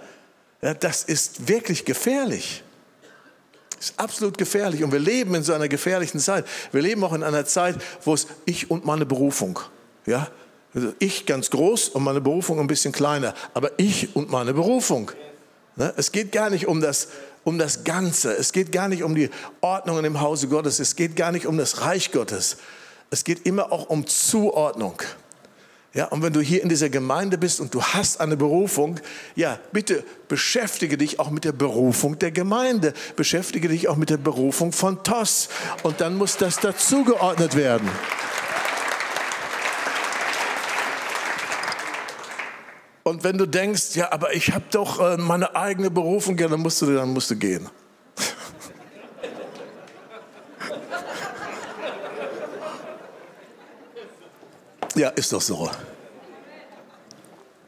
Ja, 0.61 0.75
das 0.75 1.03
ist 1.03 1.47
wirklich 1.47 1.85
gefährlich. 1.85 2.63
Ist 3.79 3.99
absolut 3.99 4.37
gefährlich 4.37 4.83
und 4.83 4.91
wir 4.91 4.99
leben 4.99 5.33
in 5.33 5.43
so 5.43 5.53
einer 5.53 5.67
gefährlichen 5.67 6.19
Zeit. 6.19 6.45
Wir 6.71 6.81
leben 6.81 7.03
auch 7.03 7.13
in 7.13 7.23
einer 7.23 7.45
Zeit, 7.45 7.77
wo 8.03 8.13
es 8.13 8.27
ich 8.45 8.69
und 8.69 8.85
meine 8.85 9.05
Berufung. 9.05 9.59
Ja, 10.05 10.27
also 10.73 10.93
ich 10.99 11.25
ganz 11.25 11.49
groß 11.49 11.89
und 11.89 12.03
meine 12.03 12.21
Berufung 12.21 12.59
ein 12.59 12.67
bisschen 12.67 12.91
kleiner, 12.91 13.33
aber 13.55 13.71
ich 13.77 14.15
und 14.15 14.29
meine 14.29 14.53
Berufung. 14.53 15.11
Ne? 15.77 15.93
Es 15.95 16.11
geht 16.11 16.31
gar 16.31 16.49
nicht 16.49 16.67
um 16.67 16.81
das, 16.81 17.07
um 17.43 17.57
das 17.57 17.83
Ganze. 17.83 18.33
Es 18.33 18.51
geht 18.51 18.71
gar 18.71 18.89
nicht 18.89 19.03
um 19.03 19.15
die 19.15 19.29
Ordnungen 19.61 20.03
im 20.03 20.19
Hause 20.19 20.47
Gottes. 20.47 20.79
Es 20.79 20.95
geht 20.95 21.15
gar 21.15 21.31
nicht 21.31 21.45
um 21.45 21.57
das 21.57 21.81
Reich 21.81 22.11
Gottes. 22.11 22.57
Es 23.09 23.23
geht 23.23 23.45
immer 23.45 23.71
auch 23.71 23.89
um 23.89 24.05
Zuordnung. 24.05 25.01
Ja, 25.93 26.05
und 26.05 26.21
wenn 26.21 26.33
du 26.33 26.41
hier 26.41 26.61
in 26.61 26.69
dieser 26.69 26.89
Gemeinde 26.89 27.37
bist 27.37 27.59
und 27.59 27.73
du 27.73 27.81
hast 27.81 28.19
eine 28.19 28.37
Berufung, 28.37 28.99
ja, 29.35 29.59
bitte 29.71 30.03
beschäftige 30.27 30.97
dich 30.97 31.19
auch 31.19 31.31
mit 31.31 31.43
der 31.43 31.53
Berufung 31.53 32.19
der 32.19 32.31
Gemeinde. 32.31 32.93
Beschäftige 33.15 33.69
dich 33.69 33.87
auch 33.87 33.95
mit 33.95 34.09
der 34.09 34.17
Berufung 34.17 34.73
von 34.73 35.03
TOS. 35.03 35.47
Und 35.83 36.01
dann 36.01 36.15
muss 36.17 36.37
das 36.37 36.57
dazugeordnet 36.57 37.55
werden. 37.55 37.89
Und 43.07 43.23
wenn 43.23 43.37
du 43.37 43.45
denkst, 43.45 43.95
ja, 43.95 44.11
aber 44.11 44.33
ich 44.33 44.51
habe 44.51 44.65
doch 44.69 44.99
äh, 44.99 45.15
meine 45.15 45.55
eigene 45.55 45.89
Berufung, 45.89 46.37
ja, 46.37 46.49
dann 46.49 46.59
musst 46.59 46.81
du, 46.81 46.93
dann 46.93 47.13
musst 47.13 47.31
du 47.31 47.37
gehen. 47.37 47.69
Ja, 54.95 55.09
ist 55.09 55.31
doch 55.31 55.41
so. 55.41 55.69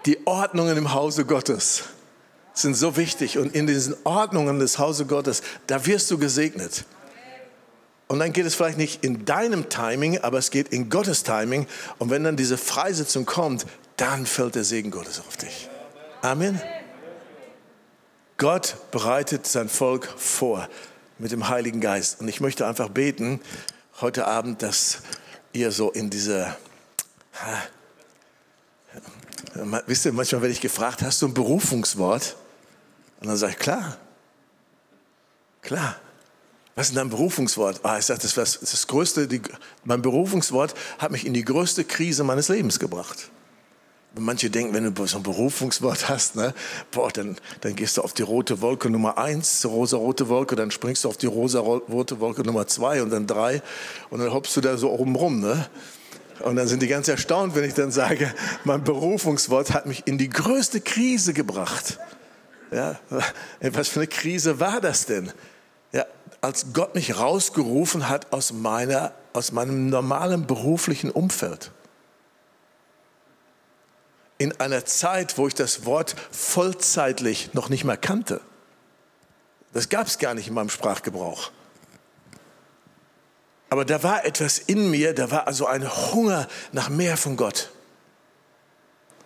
Die 0.08 0.26
Ordnungen 0.26 0.76
im 0.76 0.94
Hause 0.94 1.26
Gottes 1.26 1.84
sind 2.54 2.76
so 2.76 2.98
wichtig 2.98 3.38
und 3.38 3.56
in 3.56 3.68
diesen 3.68 3.96
Ordnungen 4.04 4.60
des 4.60 4.80
Hause 4.80 5.06
Gottes, 5.06 5.44
da 5.68 5.86
wirst 5.86 6.12
du 6.12 6.18
gesegnet. 6.18 6.86
Und 8.08 8.18
dann 8.18 8.34
geht 8.34 8.48
es 8.48 8.56
vielleicht 8.56 8.80
nicht 8.80 9.06
in 9.06 9.26
deinem 9.26 9.70
Timing, 9.70 10.18
aber 10.18 10.40
es 10.40 10.50
geht 10.50 10.70
in 10.70 10.90
Gottes 10.90 11.24
Timing. 11.24 11.68
Und 12.00 12.10
wenn 12.10 12.24
dann 12.24 12.36
diese 12.36 12.58
Freisetzung 12.58 13.28
kommt, 13.28 13.68
dann 14.00 14.26
fällt 14.26 14.56
der 14.56 14.64
Segen 14.64 14.92
Gottes 14.92 15.20
auf 15.20 15.38
dich. 15.38 15.70
Amen. 16.22 16.62
Gott 18.38 18.78
bereitet 18.92 19.46
sein 19.46 19.68
Volk 19.68 20.08
vor 20.18 20.70
mit 21.18 21.32
dem 21.32 21.50
Heiligen 21.50 21.82
Geist. 21.82 22.22
Und 22.22 22.30
ich 22.30 22.40
möchte 22.40 22.66
einfach 22.66 22.90
beten 22.90 23.42
heute 24.00 24.28
Abend, 24.28 24.62
dass 24.62 25.00
ihr 25.52 25.72
so 25.72 25.92
in 25.92 26.10
diese 26.10 26.56
Wisst 29.86 30.06
ihr, 30.06 30.14
manchmal 30.14 30.42
werde 30.42 30.54
ich 30.54 30.62
gefragt, 30.62 31.02
hast 31.02 31.22
du 31.22 31.28
ein 31.28 31.34
Berufungswort? 31.34 32.36
Und 33.20 33.28
dann 33.28 33.38
sage 33.38 33.54
ich, 33.54 33.60
klar, 33.60 33.98
klar. 35.62 35.96
Was 36.76 36.88
ist 36.88 36.96
denn 36.96 37.04
dein 37.04 37.10
Berufungswort? 37.10 37.82
Ah, 37.84 37.98
ich 37.98 38.06
sage, 38.06 38.22
das, 38.22 38.36
das, 38.36 38.60
das 38.60 38.88
größte, 38.88 39.28
die, 39.28 39.42
mein 39.84 40.02
Berufungswort 40.02 40.76
hat 40.98 41.12
mich 41.12 41.26
in 41.26 41.34
die 41.34 41.44
größte 41.44 41.84
Krise 41.84 42.24
meines 42.24 42.48
Lebens 42.48 42.80
gebracht. 42.80 43.30
Manche 44.20 44.50
denken, 44.50 44.74
wenn 44.74 44.94
du 44.94 45.06
so 45.06 45.18
ein 45.18 45.24
Berufungswort 45.24 46.10
hast, 46.10 46.36
ne, 46.36 46.54
boah, 46.92 47.10
dann, 47.12 47.38
dann 47.62 47.76
gehst 47.76 47.98
du 47.98 48.02
auf 48.02 48.14
die 48.14 48.22
rote 48.22 48.62
Wolke 48.62 48.90
Nummer 48.90 49.18
eins, 49.18 49.66
rosa-rote 49.66 50.30
Wolke, 50.30 50.56
dann 50.56 50.72
springst 50.72 51.04
du 51.04 51.10
auf 51.10 51.18
die 51.18 51.28
rosa-rote 51.28 52.20
Wolke 52.20 52.44
Nummer 52.44 52.68
zwei 52.68 53.02
und 53.02 53.10
dann 53.10 53.28
drei 53.28 53.62
und 54.10 54.20
dann 54.20 54.34
hoppst 54.34 54.56
du 54.58 54.62
da 54.62 54.78
so 54.78 54.92
oben 54.92 55.16
rum. 55.16 55.40
Ne? 55.40 55.68
Und 56.42 56.56
dann 56.56 56.68
sind 56.68 56.82
die 56.82 56.88
ganz 56.88 57.08
erstaunt, 57.08 57.56
wenn 57.56 57.64
ich 57.64 57.74
dann 57.74 57.92
sage, 57.92 58.34
mein 58.64 58.84
Berufungswort 58.84 59.74
hat 59.74 59.86
mich 59.86 60.08
in 60.08 60.18
die 60.18 60.30
größte 60.30 60.82
Krise 60.82 61.34
gebracht. 61.34 62.00
Ja, 62.72 63.00
was 63.62 63.88
für 63.88 64.02
eine 64.02 64.08
Krise 64.08 64.60
war 64.60 64.80
das 64.80 65.06
denn? 65.06 65.32
Ja, 65.92 66.06
als 66.42 66.68
Gott 66.74 66.96
mich 66.96 67.18
rausgerufen 67.18 68.08
hat 68.10 68.32
aus, 68.32 68.54
meiner, 68.54 69.14
aus 69.34 69.52
meinem 69.52 69.90
normalen 69.90 70.46
beruflichen 70.46 71.10
Umfeld. 71.10 71.72
In 74.40 74.60
einer 74.60 74.84
Zeit, 74.86 75.38
wo 75.38 75.48
ich 75.48 75.54
das 75.54 75.86
Wort 75.86 76.16
vollzeitlich 76.32 77.54
noch 77.54 77.70
nicht 77.70 77.84
mehr 77.84 77.98
kannte. 77.98 78.42
Das 79.74 79.90
gab 79.90 80.08
es 80.08 80.18
gar 80.18 80.34
nicht 80.34 80.48
in 80.48 80.56
meinem 80.56 80.70
Sprachgebrauch. 80.70 81.52
Aber 83.70 83.86
da 83.86 84.02
war 84.02 84.26
etwas 84.26 84.58
in 84.58 84.90
mir, 84.90 85.14
da 85.14 85.30
war 85.30 85.46
also 85.46 85.68
ein 85.68 85.88
Hunger 85.88 86.48
nach 86.72 86.90
mehr 86.90 87.18
von 87.18 87.38
Gott. 87.38 87.70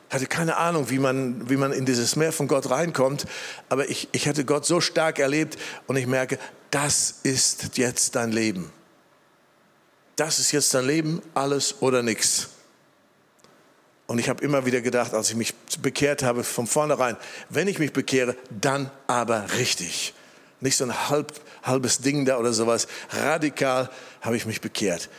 Ich 0.09 0.15
hatte 0.15 0.27
keine 0.27 0.57
Ahnung, 0.57 0.89
wie 0.89 0.99
man, 0.99 1.49
wie 1.49 1.57
man 1.57 1.71
in 1.71 1.85
dieses 1.85 2.15
Meer 2.15 2.31
von 2.31 2.47
Gott 2.47 2.69
reinkommt, 2.69 3.25
aber 3.69 3.89
ich, 3.89 4.09
ich 4.11 4.27
hatte 4.27 4.45
Gott 4.45 4.65
so 4.65 4.81
stark 4.81 5.17
erlebt 5.17 5.57
und 5.87 5.95
ich 5.95 6.05
merke, 6.05 6.37
das 6.69 7.15
ist 7.23 7.77
jetzt 7.77 8.15
dein 8.15 8.31
Leben. 8.31 8.71
Das 10.15 10.37
ist 10.37 10.51
jetzt 10.51 10.73
dein 10.73 10.85
Leben, 10.85 11.21
alles 11.33 11.81
oder 11.81 12.03
nichts. 12.03 12.49
Und 14.05 14.19
ich 14.19 14.29
habe 14.29 14.43
immer 14.43 14.65
wieder 14.65 14.81
gedacht, 14.81 15.13
als 15.13 15.29
ich 15.29 15.35
mich 15.35 15.53
bekehrt 15.81 16.23
habe, 16.23 16.43
von 16.43 16.67
vornherein, 16.67 17.15
wenn 17.49 17.67
ich 17.67 17.79
mich 17.79 17.93
bekehre, 17.93 18.35
dann 18.49 18.91
aber 19.07 19.45
richtig. 19.57 20.13
Nicht 20.59 20.77
so 20.77 20.83
ein 20.85 21.09
halb, 21.09 21.33
halbes 21.63 21.99
Ding 21.99 22.25
da 22.25 22.37
oder 22.37 22.53
sowas. 22.53 22.87
Radikal 23.11 23.89
habe 24.21 24.35
ich 24.35 24.45
mich 24.45 24.61
bekehrt. 24.61 25.09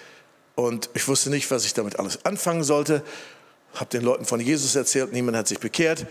Und 0.54 0.90
ich 0.94 1.08
wusste 1.08 1.30
nicht, 1.30 1.50
was 1.50 1.64
ich 1.64 1.74
damit 1.74 1.98
alles 1.98 2.24
anfangen 2.24 2.62
sollte. 2.62 3.02
Habe 3.74 3.90
den 3.90 4.02
Leuten 4.02 4.24
von 4.24 4.38
Jesus 4.38 4.76
erzählt, 4.76 5.12
niemand 5.12 5.36
hat 5.36 5.48
sich 5.48 5.58
bekehrt. 5.58 6.06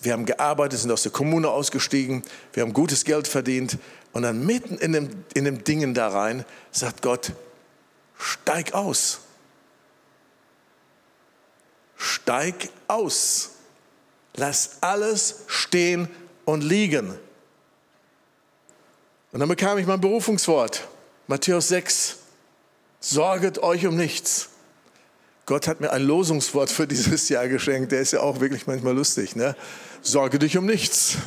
Wir 0.00 0.12
haben 0.12 0.26
gearbeitet, 0.26 0.78
sind 0.78 0.92
aus 0.92 1.02
der 1.02 1.12
Kommune 1.12 1.48
ausgestiegen, 1.48 2.22
wir 2.52 2.62
haben 2.62 2.72
gutes 2.72 3.04
Geld 3.04 3.26
verdient. 3.26 3.78
Und 4.12 4.22
dann 4.22 4.46
mitten 4.46 4.78
in 4.78 4.92
dem, 4.92 5.10
in 5.34 5.44
dem 5.44 5.64
Dingen 5.64 5.94
da 5.94 6.08
rein 6.08 6.44
sagt 6.70 7.02
Gott, 7.02 7.32
steig 8.18 8.72
aus. 8.72 9.20
Steig 11.96 12.68
aus. 12.88 13.50
Lass 14.34 14.78
alles 14.82 15.44
stehen 15.46 16.08
und 16.44 16.62
liegen. 16.62 17.18
Und 19.32 19.40
dann 19.40 19.48
bekam 19.48 19.78
ich 19.78 19.86
mein 19.86 20.00
Berufungswort, 20.00 20.86
Matthäus 21.26 21.68
6. 21.68 22.16
Sorget 23.00 23.58
euch 23.62 23.86
um 23.86 23.96
nichts. 23.96 24.48
Gott 25.46 25.68
hat 25.68 25.80
mir 25.80 25.92
ein 25.92 26.02
Losungswort 26.02 26.70
für 26.70 26.86
dieses 26.86 27.28
Jahr 27.28 27.46
geschenkt. 27.48 27.92
Der 27.92 28.00
ist 28.00 28.12
ja 28.12 28.20
auch 28.20 28.40
wirklich 28.40 28.66
manchmal 28.66 28.94
lustig. 28.94 29.36
Ne? 29.36 29.54
Sorge 30.02 30.38
dich 30.38 30.56
um 30.58 30.66
nichts. 30.66 31.16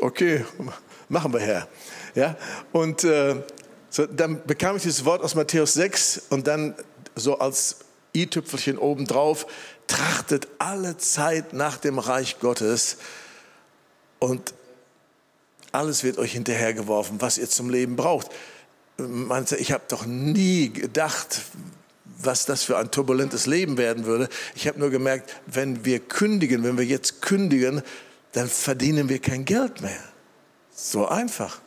Okay, 0.00 0.44
machen 1.08 1.32
wir, 1.32 1.40
Herr. 1.40 1.68
Ja? 2.14 2.36
Und 2.70 3.02
äh, 3.02 3.42
so, 3.90 4.06
dann 4.06 4.44
bekam 4.46 4.76
ich 4.76 4.82
dieses 4.82 5.04
Wort 5.04 5.22
aus 5.22 5.34
Matthäus 5.34 5.74
6 5.74 6.22
und 6.30 6.46
dann 6.46 6.74
so 7.14 7.38
als 7.38 7.78
i-Tüpfelchen 8.14 8.78
obendrauf, 8.78 9.46
trachtet 9.86 10.48
alle 10.58 10.96
Zeit 10.98 11.52
nach 11.52 11.78
dem 11.78 11.98
Reich 11.98 12.38
Gottes 12.40 12.98
und 14.18 14.54
alles 15.72 16.02
wird 16.02 16.18
euch 16.18 16.32
hinterhergeworfen, 16.32 17.20
was 17.20 17.38
ihr 17.38 17.48
zum 17.48 17.70
Leben 17.70 17.96
braucht. 17.96 18.28
Ich 19.58 19.72
habe 19.72 19.84
doch 19.88 20.06
nie 20.06 20.70
gedacht, 20.70 21.42
was 22.20 22.46
das 22.46 22.64
für 22.64 22.76
ein 22.78 22.90
turbulentes 22.90 23.46
Leben 23.46 23.78
werden 23.78 24.04
würde. 24.04 24.28
Ich 24.56 24.66
habe 24.66 24.78
nur 24.78 24.90
gemerkt, 24.90 25.36
wenn 25.46 25.84
wir 25.84 26.00
kündigen, 26.00 26.64
wenn 26.64 26.78
wir 26.78 26.84
jetzt 26.84 27.22
kündigen, 27.22 27.82
dann 28.32 28.48
verdienen 28.48 29.08
wir 29.08 29.20
kein 29.20 29.44
Geld 29.44 29.80
mehr. 29.80 30.02
So 30.74 31.06
einfach. 31.06 31.60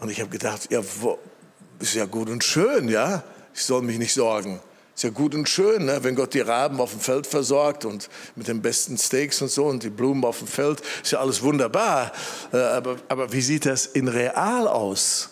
Und 0.00 0.10
ich 0.10 0.20
habe 0.20 0.30
gedacht, 0.30 0.70
ja, 0.70 0.80
wo, 1.00 1.18
ist 1.78 1.94
ja 1.94 2.06
gut 2.06 2.28
und 2.28 2.42
schön, 2.42 2.88
ja. 2.88 3.22
Ich 3.54 3.64
soll 3.64 3.82
mich 3.82 3.98
nicht 3.98 4.14
sorgen. 4.14 4.60
Ist 4.94 5.04
ja 5.04 5.10
gut 5.10 5.34
und 5.34 5.48
schön, 5.48 5.86
ne? 5.86 6.02
wenn 6.02 6.14
Gott 6.14 6.34
die 6.34 6.40
Raben 6.40 6.80
auf 6.80 6.90
dem 6.90 7.00
Feld 7.00 7.26
versorgt 7.26 7.84
und 7.84 8.08
mit 8.36 8.48
den 8.48 8.60
besten 8.60 8.98
Steaks 8.98 9.40
und 9.40 9.50
so 9.50 9.64
und 9.64 9.82
die 9.82 9.90
Blumen 9.90 10.24
auf 10.24 10.38
dem 10.38 10.46
Feld, 10.46 10.82
ist 11.02 11.12
ja 11.12 11.20
alles 11.20 11.42
wunderbar. 11.42 12.12
Äh, 12.52 12.58
aber, 12.58 12.96
aber 13.08 13.32
wie 13.32 13.40
sieht 13.40 13.66
das 13.66 13.86
in 13.86 14.08
real 14.08 14.68
aus? 14.68 15.30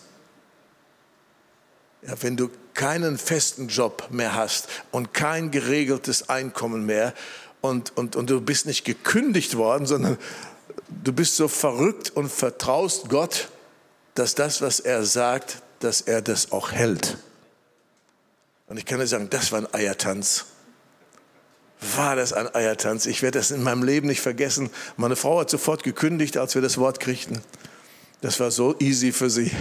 Ja, 2.01 2.13
wenn 2.21 2.35
du 2.35 2.49
keinen 2.73 3.17
festen 3.17 3.67
Job 3.67 4.07
mehr 4.09 4.33
hast 4.33 4.69
und 4.91 5.13
kein 5.13 5.51
geregeltes 5.51 6.29
Einkommen 6.29 6.85
mehr 6.85 7.13
und, 7.61 7.95
und, 7.97 8.15
und 8.15 8.29
du 8.29 8.41
bist 8.41 8.65
nicht 8.65 8.85
gekündigt 8.85 9.57
worden, 9.57 9.85
sondern 9.85 10.17
du 11.03 11.13
bist 11.13 11.35
so 11.35 11.47
verrückt 11.47 12.09
und 12.15 12.31
vertraust 12.31 13.09
Gott, 13.09 13.49
dass 14.19 14.35
das, 14.35 14.61
was 14.61 14.81
er 14.81 15.05
sagt, 15.05 15.61
dass 15.79 16.01
er 16.01 16.21
das 16.21 16.51
auch 16.51 16.73
hält. 16.73 17.17
Und 18.67 18.77
ich 18.77 18.85
kann 18.85 18.99
dir 18.99 19.07
sagen, 19.07 19.29
das 19.29 19.53
war 19.53 19.59
ein 19.59 19.73
Eiertanz. 19.73 20.47
War 21.95 22.17
das 22.17 22.33
ein 22.33 22.53
Eiertanz? 22.53 23.05
Ich 23.05 23.21
werde 23.21 23.39
das 23.39 23.51
in 23.51 23.63
meinem 23.63 23.81
Leben 23.81 24.07
nicht 24.07 24.19
vergessen. 24.19 24.71
Meine 24.97 25.15
Frau 25.15 25.39
hat 25.39 25.49
sofort 25.49 25.83
gekündigt, 25.83 26.35
als 26.35 26.53
wir 26.53 26.61
das 26.61 26.77
Wort 26.77 26.99
kriegten. 26.99 27.41
Das 28.19 28.41
war 28.41 28.51
so 28.51 28.75
easy 28.79 29.13
für 29.13 29.29
sie. 29.29 29.51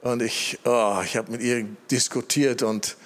Und 0.00 0.22
ich, 0.22 0.58
oh, 0.64 1.02
ich 1.04 1.18
habe 1.18 1.32
mit 1.32 1.42
ihr 1.42 1.66
diskutiert 1.90 2.62
und 2.62 2.96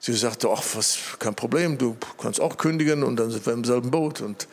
sie 0.00 0.14
sagte, 0.14 0.50
ach, 0.50 0.64
was, 0.74 0.98
kein 1.20 1.36
Problem, 1.36 1.78
du 1.78 1.96
kannst 2.20 2.40
auch 2.40 2.56
kündigen 2.56 3.04
und 3.04 3.14
dann 3.14 3.30
sind 3.30 3.46
wir 3.46 3.52
im 3.52 3.62
selben 3.62 3.92
Boot. 3.92 4.22
Und, 4.22 4.48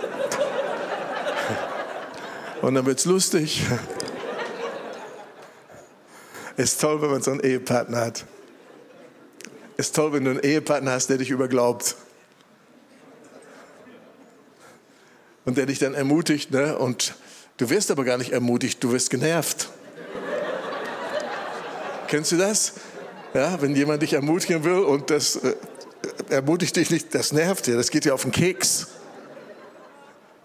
und 2.62 2.74
dann 2.74 2.86
es 2.86 3.04
lustig. 3.04 3.66
Ist 6.56 6.80
toll, 6.80 7.00
wenn 7.00 7.10
man 7.10 7.22
so 7.22 7.30
einen 7.30 7.40
Ehepartner 7.40 8.00
hat. 8.00 8.24
Ist 9.76 9.96
toll, 9.96 10.12
wenn 10.12 10.24
du 10.24 10.30
einen 10.32 10.40
Ehepartner 10.40 10.92
hast, 10.92 11.08
der 11.08 11.18
dich 11.18 11.30
überglaubt. 11.30 11.96
Und 15.44 15.56
der 15.56 15.66
dich 15.66 15.78
dann 15.78 15.94
ermutigt. 15.94 16.50
Ne? 16.50 16.76
Und 16.76 17.14
du 17.56 17.70
wirst 17.70 17.90
aber 17.90 18.04
gar 18.04 18.18
nicht 18.18 18.32
ermutigt, 18.32 18.82
du 18.84 18.92
wirst 18.92 19.10
genervt. 19.10 19.70
Kennst 22.08 22.32
du 22.32 22.36
das? 22.36 22.74
Ja, 23.32 23.60
wenn 23.62 23.74
jemand 23.74 24.02
dich 24.02 24.12
ermutigen 24.12 24.62
will 24.64 24.80
und 24.80 25.08
das 25.08 25.36
äh, 25.36 25.54
ermutigt 26.28 26.76
dich 26.76 26.90
nicht, 26.90 27.14
das 27.14 27.32
nervt 27.32 27.66
dir, 27.66 27.76
das 27.76 27.90
geht 27.90 28.04
dir 28.04 28.12
auf 28.12 28.22
den 28.22 28.32
Keks. 28.32 28.88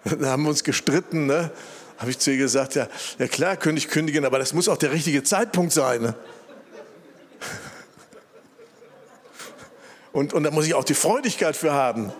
Da 0.05 0.29
haben 0.29 0.43
wir 0.43 0.49
uns 0.49 0.63
gestritten, 0.63 1.25
ne? 1.25 1.51
Habe 1.97 2.11
ich 2.11 2.19
zu 2.19 2.31
ihr 2.31 2.37
gesagt, 2.37 2.75
ja, 2.75 2.87
ja 3.17 3.27
klar, 3.27 3.57
könnte 3.57 3.79
ich 3.79 3.87
kündigen, 3.87 4.25
aber 4.25 4.39
das 4.39 4.53
muss 4.53 4.69
auch 4.69 4.77
der 4.77 4.91
richtige 4.91 5.23
Zeitpunkt 5.23 5.73
sein. 5.73 6.01
Ne? 6.01 6.15
Und, 10.11 10.33
und 10.33 10.43
da 10.43 10.51
muss 10.51 10.65
ich 10.65 10.73
auch 10.73 10.83
die 10.83 10.93
Freudigkeit 10.93 11.55
für 11.55 11.73
haben. 11.73 12.11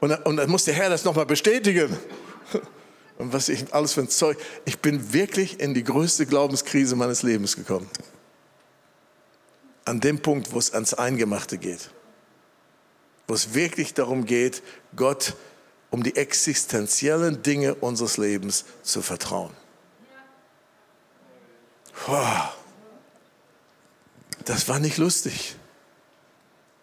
Und, 0.00 0.12
und 0.24 0.36
dann 0.36 0.48
muss 0.48 0.64
der 0.64 0.74
Herr 0.74 0.88
das 0.88 1.04
nochmal 1.04 1.26
bestätigen. 1.26 1.96
Und 3.18 3.32
was 3.32 3.48
ich 3.48 3.74
alles 3.74 3.92
für 3.92 4.00
ein 4.00 4.08
Zeug. 4.08 4.38
Ich 4.64 4.78
bin 4.78 5.12
wirklich 5.12 5.60
in 5.60 5.74
die 5.74 5.84
größte 5.84 6.26
Glaubenskrise 6.26 6.96
meines 6.96 7.22
Lebens 7.22 7.54
gekommen. 7.54 7.90
An 9.84 10.00
dem 10.00 10.22
Punkt, 10.22 10.52
wo 10.52 10.58
es 10.58 10.72
ans 10.72 10.94
Eingemachte 10.94 11.58
geht. 11.58 11.90
Wo 13.28 13.34
es 13.34 13.52
wirklich 13.52 13.92
darum 13.94 14.24
geht, 14.24 14.62
Gott 14.96 15.34
um 15.90 16.02
die 16.02 16.16
existenziellen 16.16 17.42
Dinge 17.42 17.74
unseres 17.74 18.16
Lebens 18.16 18.64
zu 18.82 19.02
vertrauen. 19.02 19.52
Boah, 22.06 22.54
das 24.44 24.68
war 24.68 24.78
nicht 24.78 24.98
lustig. 24.98 25.56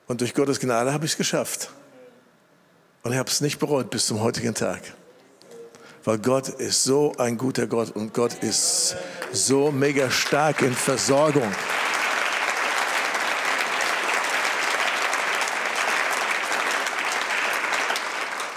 Und 0.08 0.22
durch 0.22 0.34
Gottes 0.34 0.60
Gnade 0.60 0.94
habe 0.94 1.06
ich 1.06 1.12
es 1.12 1.18
geschafft. 1.18 1.70
Und 3.04 3.12
ich 3.14 3.18
habe 3.18 3.30
es 3.30 3.42
nicht 3.42 3.60
bereut 3.60 3.90
bis 3.90 4.06
zum 4.08 4.22
heutigen 4.22 4.54
Tag. 4.54 4.82
Weil 6.04 6.20
Gott 6.20 6.48
ist 6.48 6.84
so 6.84 7.14
ein 7.18 7.38
guter 7.38 7.68
Gott 7.68 7.92
und 7.92 8.14
Gott 8.14 8.36
ist 8.36 8.96
so 9.34 9.72
mega 9.72 10.10
stark 10.10 10.62
in 10.62 10.74
Versorgung. 10.74 11.52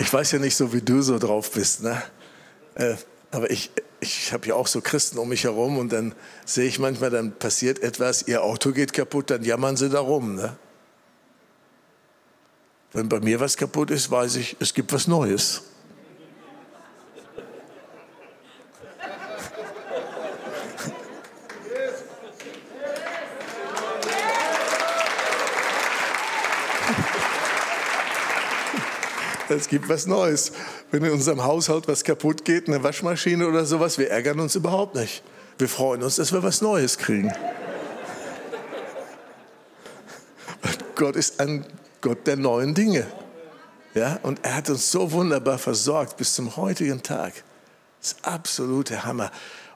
Ich 0.00 0.10
weiß 0.12 0.32
ja 0.32 0.38
nicht 0.38 0.56
so, 0.56 0.72
wie 0.72 0.80
du 0.80 1.02
so 1.02 1.18
drauf 1.18 1.52
bist, 1.52 1.82
ne? 1.82 2.02
Äh, 2.74 2.96
aber 3.30 3.50
ich, 3.50 3.70
ich 4.00 4.32
habe 4.32 4.46
ja 4.48 4.54
auch 4.54 4.66
so 4.66 4.80
Christen 4.80 5.18
um 5.18 5.28
mich 5.28 5.44
herum 5.44 5.76
und 5.76 5.92
dann 5.92 6.14
sehe 6.46 6.66
ich 6.66 6.78
manchmal, 6.78 7.10
dann 7.10 7.32
passiert 7.32 7.80
etwas, 7.80 8.22
ihr 8.26 8.42
Auto 8.42 8.72
geht 8.72 8.94
kaputt, 8.94 9.30
dann 9.30 9.44
jammern 9.44 9.76
sie 9.76 9.90
darum. 9.90 10.34
Ne? 10.34 10.56
Wenn 12.92 13.08
bei 13.08 13.20
mir 13.20 13.38
was 13.40 13.56
kaputt 13.56 13.90
ist, 13.90 14.10
weiß 14.10 14.36
ich, 14.36 14.56
es 14.58 14.74
gibt 14.74 14.92
was 14.92 15.06
Neues. 15.06 15.62
Es 29.50 29.68
gibt 29.68 29.88
was 29.88 30.06
Neues. 30.06 30.52
Wenn 30.90 31.04
in 31.04 31.12
unserem 31.12 31.44
Haushalt 31.44 31.88
was 31.88 32.04
kaputt 32.04 32.44
geht, 32.44 32.68
eine 32.68 32.82
Waschmaschine 32.82 33.46
oder 33.46 33.64
sowas, 33.64 33.98
wir 33.98 34.10
ärgern 34.10 34.40
uns 34.40 34.54
überhaupt 34.54 34.94
nicht. 34.94 35.22
Wir 35.58 35.68
freuen 35.68 36.02
uns, 36.02 36.16
dass 36.16 36.32
wir 36.32 36.42
was 36.42 36.62
Neues 36.62 36.98
kriegen. 36.98 37.32
Gott 40.94 41.16
ist 41.16 41.40
ein 41.40 41.64
Gott 42.00 42.26
der 42.26 42.36
neuen 42.36 42.74
Dinge. 42.74 43.06
Ja, 43.94 44.20
und 44.22 44.44
er 44.44 44.56
hat 44.56 44.70
uns 44.70 44.90
so 44.90 45.10
wunderbar 45.12 45.58
versorgt 45.58 46.16
bis 46.16 46.34
zum 46.34 46.56
heutigen 46.56 47.02
Tag. 47.02 47.32
Das 48.00 48.12
ist 48.12 48.24
absolute 48.24 49.04
Hammer. 49.04 49.32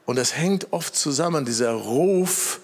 Und 0.07 0.17
das 0.17 0.37
hängt 0.37 0.73
oft 0.73 0.95
zusammen, 0.95 1.45
dieser 1.45 1.73
Ruf 1.73 2.61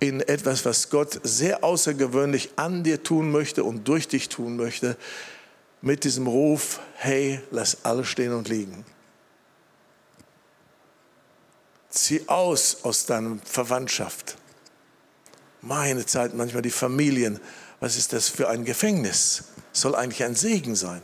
in 0.00 0.20
etwas, 0.20 0.64
was 0.64 0.90
Gott 0.90 1.20
sehr 1.22 1.64
außergewöhnlich 1.64 2.50
an 2.56 2.84
dir 2.84 3.02
tun 3.02 3.30
möchte 3.30 3.64
und 3.64 3.88
durch 3.88 4.08
dich 4.08 4.28
tun 4.28 4.56
möchte, 4.56 4.96
mit 5.84 6.04
diesem 6.04 6.26
Ruf, 6.26 6.80
hey, 6.96 7.40
lass 7.50 7.84
alle 7.84 8.04
stehen 8.04 8.32
und 8.32 8.48
liegen. 8.48 8.84
Zieh 11.90 12.22
aus 12.26 12.78
aus 12.82 13.04
deiner 13.04 13.38
Verwandtschaft. 13.44 14.36
Meine 15.60 16.06
Zeit, 16.06 16.34
manchmal 16.34 16.62
die 16.62 16.70
Familien, 16.70 17.38
was 17.80 17.96
ist 17.96 18.14
das 18.14 18.30
für 18.30 18.48
ein 18.48 18.64
Gefängnis? 18.64 19.44
Soll 19.72 19.94
eigentlich 19.94 20.24
ein 20.24 20.34
Segen 20.34 20.74
sein. 20.74 21.02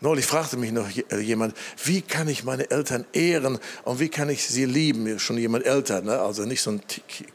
Neulich 0.00 0.26
fragte 0.26 0.56
mich 0.56 0.72
noch 0.72 0.88
äh, 1.10 1.18
jemand, 1.18 1.56
wie 1.84 2.02
kann 2.02 2.28
ich 2.28 2.44
meine 2.44 2.70
Eltern 2.70 3.04
ehren 3.12 3.58
und 3.84 4.00
wie 4.00 4.08
kann 4.08 4.30
ich 4.30 4.46
sie 4.46 4.64
lieben? 4.64 5.18
Schon 5.18 5.38
jemand 5.38 5.64
älter, 5.64 6.02
ne? 6.02 6.20
also 6.20 6.44
nicht 6.44 6.62
so 6.62 6.70
ein 6.70 6.82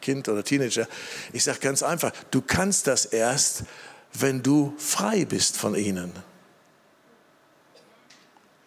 Kind 0.01 0.30
oder 0.30 0.43
Teenager. 0.43 0.88
Ich 1.34 1.43
sage 1.43 1.60
ganz 1.60 1.84
einfach, 1.84 2.12
du 2.32 2.41
kannst 2.41 2.88
das 2.88 3.06
erst, 3.06 3.64
wenn 4.14 4.43
du 4.43 4.74
frei 4.78 5.26
bist 5.26 5.57
von 5.57 5.76
ihnen. 5.76 6.11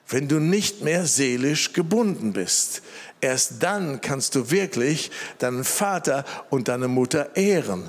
Wenn 0.09 0.28
du 0.28 0.38
nicht 0.38 0.82
mehr 0.82 1.07
seelisch 1.07 1.72
gebunden 1.72 2.32
bist. 2.32 2.82
Erst 3.20 3.62
dann 3.62 4.01
kannst 4.01 4.34
du 4.34 4.51
wirklich 4.51 5.11
deinen 5.38 5.64
Vater 5.64 6.24
und 6.51 6.68
deine 6.68 6.86
Mutter 6.86 7.34
ehren. 7.34 7.88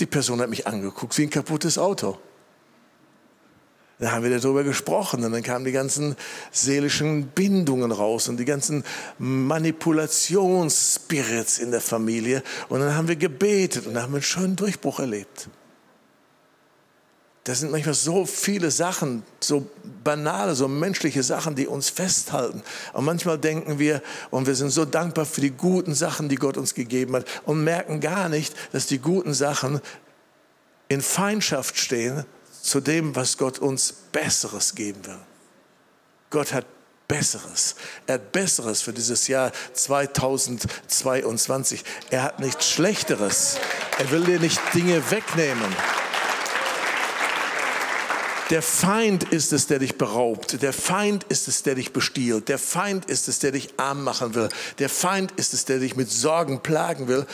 Die 0.00 0.06
Person 0.06 0.40
hat 0.40 0.50
mich 0.50 0.66
angeguckt 0.66 1.16
wie 1.16 1.22
ein 1.22 1.30
kaputtes 1.30 1.78
Auto. 1.78 2.18
Dann 4.00 4.10
haben 4.12 4.24
wir 4.24 4.38
darüber 4.38 4.64
gesprochen 4.64 5.22
und 5.24 5.32
dann 5.32 5.42
kamen 5.42 5.66
die 5.66 5.72
ganzen 5.72 6.16
seelischen 6.50 7.26
Bindungen 7.28 7.92
raus 7.92 8.28
und 8.28 8.38
die 8.38 8.46
ganzen 8.46 8.82
Manipulationsspirits 9.18 11.58
in 11.58 11.70
der 11.70 11.82
Familie. 11.82 12.42
Und 12.70 12.80
dann 12.80 12.96
haben 12.96 13.08
wir 13.08 13.16
gebetet 13.16 13.86
und 13.86 13.92
dann 13.94 14.04
haben 14.04 14.12
wir 14.12 14.16
einen 14.16 14.22
schönen 14.22 14.56
Durchbruch 14.56 15.00
erlebt. 15.00 15.50
Das 17.44 17.60
sind 17.60 17.72
manchmal 17.72 17.94
so 17.94 18.24
viele 18.24 18.70
Sachen, 18.70 19.22
so 19.38 19.68
banale, 20.02 20.54
so 20.54 20.66
menschliche 20.66 21.22
Sachen, 21.22 21.54
die 21.54 21.66
uns 21.66 21.90
festhalten. 21.90 22.62
Und 22.94 23.04
manchmal 23.04 23.36
denken 23.38 23.78
wir, 23.78 24.00
und 24.30 24.46
wir 24.46 24.54
sind 24.54 24.70
so 24.70 24.86
dankbar 24.86 25.26
für 25.26 25.42
die 25.42 25.50
guten 25.50 25.94
Sachen, 25.94 26.30
die 26.30 26.36
Gott 26.36 26.56
uns 26.56 26.72
gegeben 26.74 27.16
hat, 27.16 27.26
und 27.44 27.64
merken 27.64 28.00
gar 28.00 28.30
nicht, 28.30 28.54
dass 28.72 28.86
die 28.86 28.98
guten 28.98 29.34
Sachen 29.34 29.82
in 30.88 31.02
Feindschaft 31.02 31.78
stehen 31.78 32.24
zu 32.62 32.80
dem, 32.80 33.16
was 33.16 33.38
Gott 33.38 33.58
uns 33.58 33.94
Besseres 34.12 34.74
geben 34.74 35.06
will. 35.06 35.18
Gott 36.30 36.52
hat 36.52 36.66
Besseres. 37.08 37.74
Er 38.06 38.14
hat 38.14 38.30
Besseres 38.30 38.82
für 38.82 38.92
dieses 38.92 39.26
Jahr 39.26 39.50
2022. 39.72 41.82
Er 42.10 42.22
hat 42.22 42.38
nichts 42.38 42.70
Schlechteres. 42.70 43.56
Er 43.98 44.12
will 44.12 44.22
dir 44.24 44.38
nicht 44.38 44.60
Dinge 44.74 45.02
wegnehmen. 45.10 45.74
Der 48.50 48.62
Feind 48.62 49.24
ist 49.32 49.52
es, 49.52 49.66
der 49.68 49.80
dich 49.80 49.98
beraubt. 49.98 50.62
Der 50.62 50.72
Feind 50.72 51.24
ist 51.24 51.48
es, 51.48 51.62
der 51.62 51.74
dich 51.76 51.92
bestiehlt. 51.92 52.48
Der 52.48 52.58
Feind 52.58 53.06
ist 53.06 53.28
es, 53.28 53.38
der 53.38 53.52
dich 53.52 53.70
arm 53.76 54.02
machen 54.04 54.34
will. 54.34 54.48
Der 54.78 54.88
Feind 54.88 55.30
ist 55.32 55.54
es, 55.54 55.64
der 55.64 55.78
dich 55.78 55.94
mit 55.94 56.10
Sorgen 56.10 56.60
plagen 56.60 57.06
will. 57.06 57.26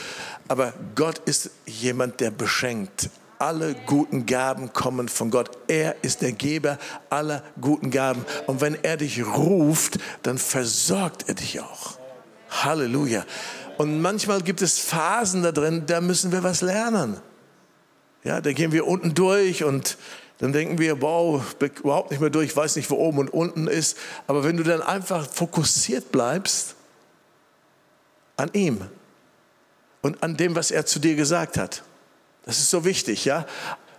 Aber 0.47 0.75
Gott 0.95 1.19
ist 1.25 1.49
jemand, 1.65 2.19
der 2.19 2.29
beschenkt. 2.29 3.09
Alle 3.39 3.75
guten 3.85 4.25
Gaben 4.25 4.73
kommen 4.73 5.09
von 5.09 5.29
Gott. 5.29 5.51
Er 5.67 6.03
ist 6.03 6.21
der 6.21 6.31
Geber 6.31 6.77
aller 7.09 7.43
guten 7.61 7.91
Gaben. 7.91 8.25
Und 8.47 8.61
wenn 8.61 8.83
er 8.83 8.97
dich 8.97 9.25
ruft, 9.25 9.99
dann 10.23 10.37
versorgt 10.37 11.25
er 11.27 11.35
dich 11.35 11.59
auch. 11.59 11.99
Halleluja. 12.49 13.25
Und 13.77 14.01
manchmal 14.01 14.41
gibt 14.41 14.61
es 14.61 14.79
Phasen 14.79 15.43
da 15.43 15.51
drin, 15.51 15.83
da 15.85 16.01
müssen 16.01 16.31
wir 16.31 16.43
was 16.43 16.61
lernen. 16.61 17.17
Ja, 18.23 18.41
da 18.41 18.51
gehen 18.51 18.71
wir 18.71 18.87
unten 18.87 19.13
durch 19.13 19.63
und 19.63 19.97
dann 20.39 20.51
denken 20.51 20.77
wir, 20.77 21.01
wow, 21.01 21.43
überhaupt 21.59 22.11
nicht 22.11 22.19
mehr 22.19 22.29
durch, 22.29 22.55
weiß 22.55 22.75
nicht, 22.75 22.89
wo 22.89 22.95
oben 22.95 23.19
und 23.19 23.29
unten 23.29 23.67
ist. 23.67 23.97
Aber 24.27 24.43
wenn 24.43 24.57
du 24.57 24.63
dann 24.63 24.81
einfach 24.81 25.27
fokussiert 25.27 26.11
bleibst 26.11 26.75
an 28.35 28.49
ihm 28.53 28.81
und 30.01 30.21
an 30.23 30.37
dem, 30.37 30.55
was 30.55 30.71
er 30.71 30.85
zu 30.85 30.99
dir 30.99 31.15
gesagt 31.15 31.57
hat, 31.57 31.83
das 32.47 32.59
ist 32.59 32.71
so 32.71 32.83
wichtig, 32.83 33.25
ja. 33.25 33.45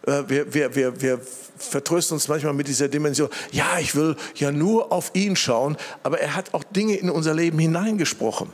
Äh, 0.07 0.25
wir, 0.27 0.55
wir, 0.55 0.75
wir, 0.75 1.01
wir 1.01 1.21
vertrösten 1.59 2.15
uns 2.15 2.29
manchmal 2.29 2.55
mit 2.55 2.69
dieser 2.69 2.89
Dimension, 2.89 3.29
ja, 3.53 3.79
ich 3.79 3.95
will 3.95 4.17
ja 4.35 4.51
nur 4.51 4.93
auf 4.93 5.11
ihn 5.15 5.37
schauen, 5.37 5.77
aber 6.03 6.21
er 6.21 6.35
hat 6.35 6.55
auch 6.55 6.65
Dinge 6.65 6.97
in 6.97 7.11
unser 7.11 7.35
Leben 7.35 7.59
hineingesprochen. 7.59 8.53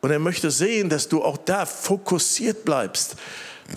Und 0.00 0.10
er 0.10 0.18
möchte 0.18 0.50
sehen, 0.50 0.88
dass 0.88 1.08
du 1.08 1.22
auch 1.22 1.36
da 1.36 1.66
fokussiert 1.66 2.64
bleibst. 2.64 3.16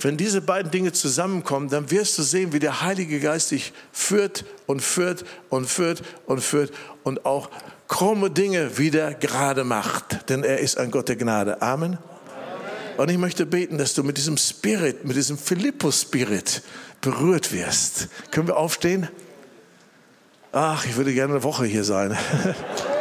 Wenn 0.01 0.17
diese 0.17 0.41
beiden 0.41 0.71
Dinge 0.71 0.91
zusammenkommen, 0.93 1.69
dann 1.69 1.91
wirst 1.91 2.17
du 2.17 2.23
sehen, 2.23 2.53
wie 2.53 2.59
der 2.59 2.81
Heilige 2.81 3.19
Geist 3.19 3.51
dich 3.51 3.73
führt 3.91 4.45
und 4.65 4.81
führt 4.81 5.25
und 5.49 5.67
führt 5.67 6.01
und 6.25 6.41
führt 6.41 6.71
und 7.03 7.25
auch 7.25 7.49
krumme 7.87 8.31
Dinge 8.31 8.77
wieder 8.77 9.13
gerade 9.13 9.63
macht. 9.63 10.29
Denn 10.29 10.43
er 10.43 10.59
ist 10.59 10.77
ein 10.77 10.89
Gott 10.89 11.09
der 11.09 11.17
Gnade. 11.17 11.61
Amen. 11.61 11.97
Und 12.97 13.09
ich 13.09 13.17
möchte 13.17 13.45
beten, 13.45 13.77
dass 13.77 13.93
du 13.93 14.03
mit 14.03 14.17
diesem 14.17 14.37
Spirit, 14.37 15.05
mit 15.05 15.15
diesem 15.15 15.37
Philippus-Spirit 15.37 16.61
berührt 17.01 17.51
wirst. 17.51 18.07
Können 18.31 18.47
wir 18.47 18.57
aufstehen? 18.57 19.07
Ach, 20.51 20.85
ich 20.85 20.95
würde 20.95 21.13
gerne 21.13 21.33
eine 21.33 21.43
Woche 21.43 21.65
hier 21.65 21.83
sein. 21.83 22.15